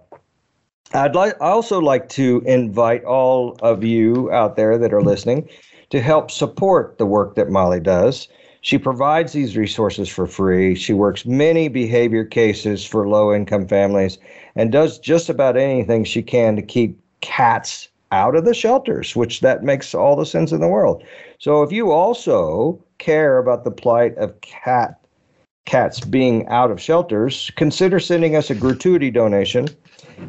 I'd 0.94 1.14
like 1.14 1.34
I 1.40 1.50
also 1.50 1.80
like 1.80 2.08
to 2.10 2.42
invite 2.46 3.04
all 3.04 3.58
of 3.60 3.84
you 3.84 4.32
out 4.32 4.56
there 4.56 4.78
that 4.78 4.92
are 4.92 5.02
listening 5.02 5.48
to 5.90 6.00
help 6.00 6.30
support 6.30 6.96
the 6.96 7.04
work 7.04 7.34
that 7.34 7.50
Molly 7.50 7.80
does. 7.80 8.28
She 8.62 8.78
provides 8.78 9.32
these 9.32 9.56
resources 9.56 10.08
for 10.08 10.26
free. 10.26 10.74
She 10.74 10.92
works 10.94 11.26
many 11.26 11.68
behavior 11.68 12.24
cases 12.24 12.84
for 12.84 13.08
low 13.08 13.34
income 13.34 13.68
families 13.68 14.18
and 14.56 14.72
does 14.72 14.98
just 14.98 15.28
about 15.28 15.56
anything 15.56 16.04
she 16.04 16.22
can 16.22 16.56
to 16.56 16.62
keep 16.62 16.98
cats 17.20 17.88
out 18.10 18.34
of 18.34 18.46
the 18.46 18.54
shelters, 18.54 19.14
which 19.14 19.40
that 19.40 19.62
makes 19.62 19.94
all 19.94 20.16
the 20.16 20.24
sense 20.24 20.52
in 20.52 20.60
the 20.60 20.68
world. 20.68 21.04
So 21.38 21.62
if 21.62 21.70
you 21.70 21.92
also 21.92 22.82
care 22.96 23.38
about 23.38 23.64
the 23.64 23.70
plight 23.70 24.16
of 24.16 24.40
cat 24.40 24.98
cats 25.66 26.00
being 26.00 26.48
out 26.48 26.70
of 26.70 26.80
shelters, 26.80 27.52
consider 27.56 28.00
sending 28.00 28.34
us 28.34 28.48
a 28.48 28.54
gratuity 28.54 29.10
donation. 29.10 29.68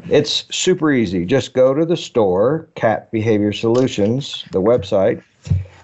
It's 0.08 0.44
super 0.54 0.92
easy. 0.92 1.24
Just 1.24 1.52
go 1.52 1.74
to 1.74 1.84
the 1.84 1.96
store, 1.96 2.68
Cat 2.74 3.10
Behavior 3.10 3.52
Solutions, 3.52 4.44
the 4.52 4.60
website, 4.60 5.22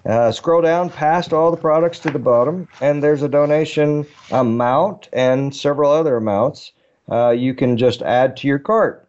uh, 0.04 0.30
scroll 0.30 0.62
down 0.62 0.90
past 0.90 1.32
all 1.32 1.50
the 1.50 1.56
products 1.56 1.98
to 2.00 2.10
the 2.10 2.18
bottom, 2.18 2.68
and 2.80 3.02
there's 3.02 3.22
a 3.22 3.28
donation 3.28 4.06
amount 4.30 5.08
and 5.12 5.54
several 5.54 5.90
other 5.90 6.16
amounts 6.16 6.72
uh, 7.10 7.30
you 7.30 7.54
can 7.54 7.76
just 7.76 8.02
add 8.02 8.36
to 8.36 8.48
your 8.48 8.58
cart. 8.58 9.08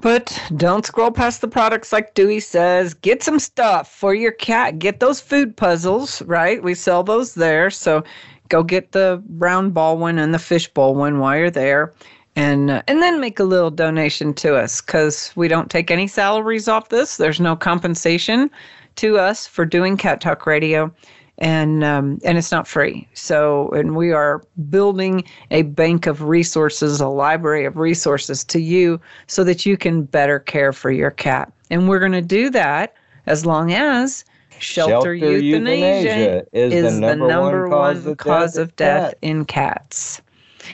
But 0.00 0.40
don't 0.56 0.84
scroll 0.84 1.10
past 1.10 1.40
the 1.40 1.48
products 1.48 1.92
like 1.92 2.14
Dewey 2.14 2.40
says. 2.40 2.94
Get 2.94 3.22
some 3.22 3.38
stuff 3.38 3.90
for 3.90 4.14
your 4.14 4.32
cat. 4.32 4.78
Get 4.78 5.00
those 5.00 5.20
food 5.20 5.56
puzzles, 5.56 6.22
right? 6.22 6.62
We 6.62 6.74
sell 6.74 7.02
those 7.02 7.34
there. 7.34 7.70
So 7.70 8.04
go 8.48 8.62
get 8.62 8.92
the 8.92 9.22
round 9.30 9.74
ball 9.74 9.98
one 9.98 10.18
and 10.18 10.32
the 10.32 10.38
fishbowl 10.38 10.94
one 10.94 11.18
while 11.18 11.36
you're 11.36 11.50
there. 11.50 11.94
And 12.36 12.70
uh, 12.70 12.82
and 12.86 13.02
then 13.02 13.20
make 13.20 13.40
a 13.40 13.44
little 13.44 13.70
donation 13.70 14.32
to 14.34 14.56
us 14.56 14.80
because 14.80 15.32
we 15.34 15.48
don't 15.48 15.70
take 15.70 15.90
any 15.90 16.06
salaries 16.06 16.68
off 16.68 16.90
this. 16.90 17.16
There's 17.16 17.40
no 17.40 17.56
compensation 17.56 18.50
to 18.96 19.18
us 19.18 19.46
for 19.46 19.64
doing 19.64 19.96
Cat 19.96 20.20
Talk 20.20 20.46
Radio, 20.46 20.92
and 21.38 21.82
um, 21.82 22.20
and 22.24 22.38
it's 22.38 22.52
not 22.52 22.68
free. 22.68 23.08
So 23.14 23.70
and 23.70 23.96
we 23.96 24.12
are 24.12 24.42
building 24.68 25.24
a 25.50 25.62
bank 25.62 26.06
of 26.06 26.22
resources, 26.22 27.00
a 27.00 27.08
library 27.08 27.64
of 27.64 27.78
resources 27.78 28.44
to 28.44 28.60
you, 28.60 29.00
so 29.26 29.42
that 29.44 29.64
you 29.64 29.76
can 29.76 30.02
better 30.02 30.38
care 30.38 30.72
for 30.72 30.90
your 30.90 31.10
cat. 31.10 31.50
And 31.70 31.88
we're 31.88 32.00
going 32.00 32.12
to 32.12 32.22
do 32.22 32.50
that 32.50 32.94
as 33.24 33.44
long 33.44 33.72
as 33.72 34.24
shelter, 34.58 34.92
Shelter 34.92 35.14
euthanasia, 35.14 35.44
euthanasia 35.44 36.46
is 36.52 36.72
the 36.72 36.76
is 36.76 36.94
the 36.94 37.00
number 37.00 37.26
number, 37.26 37.68
one 37.68 37.70
one 37.70 37.94
cause 37.94 38.06
of 38.06 38.16
cause 38.18 38.54
death 38.54 38.62
of 38.62 38.76
death 38.76 39.14
in 39.22 39.44
cats. 39.46 40.20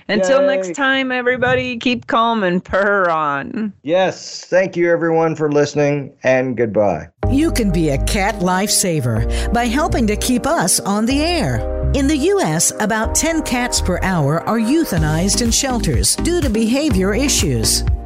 Until 0.08 0.40
Yay. 0.40 0.46
next 0.46 0.74
time, 0.74 1.12
everybody, 1.12 1.76
keep 1.78 2.06
calm 2.06 2.42
and 2.42 2.64
purr 2.64 3.10
on. 3.10 3.72
Yes. 3.82 4.44
Thank 4.44 4.76
you, 4.76 4.90
everyone, 4.90 5.36
for 5.36 5.50
listening, 5.50 6.12
and 6.22 6.56
goodbye. 6.56 7.08
You 7.30 7.50
can 7.50 7.70
be 7.70 7.90
a 7.90 8.04
cat 8.04 8.36
lifesaver 8.36 9.52
by 9.52 9.66
helping 9.66 10.06
to 10.06 10.16
keep 10.16 10.46
us 10.46 10.80
on 10.80 11.06
the 11.06 11.22
air. 11.22 11.82
In 11.94 12.06
the 12.06 12.16
U.S., 12.16 12.72
about 12.80 13.14
10 13.14 13.42
cats 13.42 13.80
per 13.80 13.98
hour 14.02 14.40
are 14.48 14.58
euthanized 14.58 15.42
in 15.42 15.50
shelters 15.50 16.16
due 16.16 16.40
to 16.40 16.48
behavior 16.48 17.14
issues. 17.14 17.84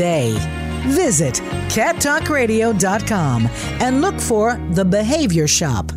today. 0.00 0.32
Visit 0.86 1.34
cattalkradio.com 1.68 3.48
and 3.80 4.00
look 4.00 4.18
for 4.18 4.56
the 4.70 4.82
Behavior 4.84 5.46
Shop. 5.46 5.92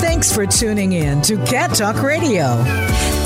Thanks 0.00 0.34
for 0.34 0.46
tuning 0.46 0.94
in 0.94 1.20
to 1.22 1.36
Cat 1.44 1.74
Talk 1.74 2.02
Radio. 2.02 2.64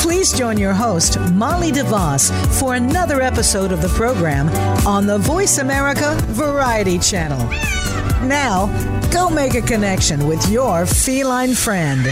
Please 0.01 0.33
join 0.33 0.59
your 0.59 0.73
host, 0.73 1.21
Molly 1.31 1.71
DeVoss, 1.71 2.33
for 2.59 2.75
another 2.75 3.23
episode 3.23 3.71
of 3.71 3.81
the 3.81 3.89
program 3.91 4.49
on 4.85 5.07
the 5.07 5.19
VoiceAmerica 5.19 6.21
Variety 6.23 6.99
Channel. 6.99 7.49
Now, 8.27 8.67
go 9.13 9.31
make 9.31 9.55
a 9.55 9.63
connection 9.63 10.27
with 10.27 10.51
your 10.51 10.85
feline 10.85 11.55
friend. 11.55 12.09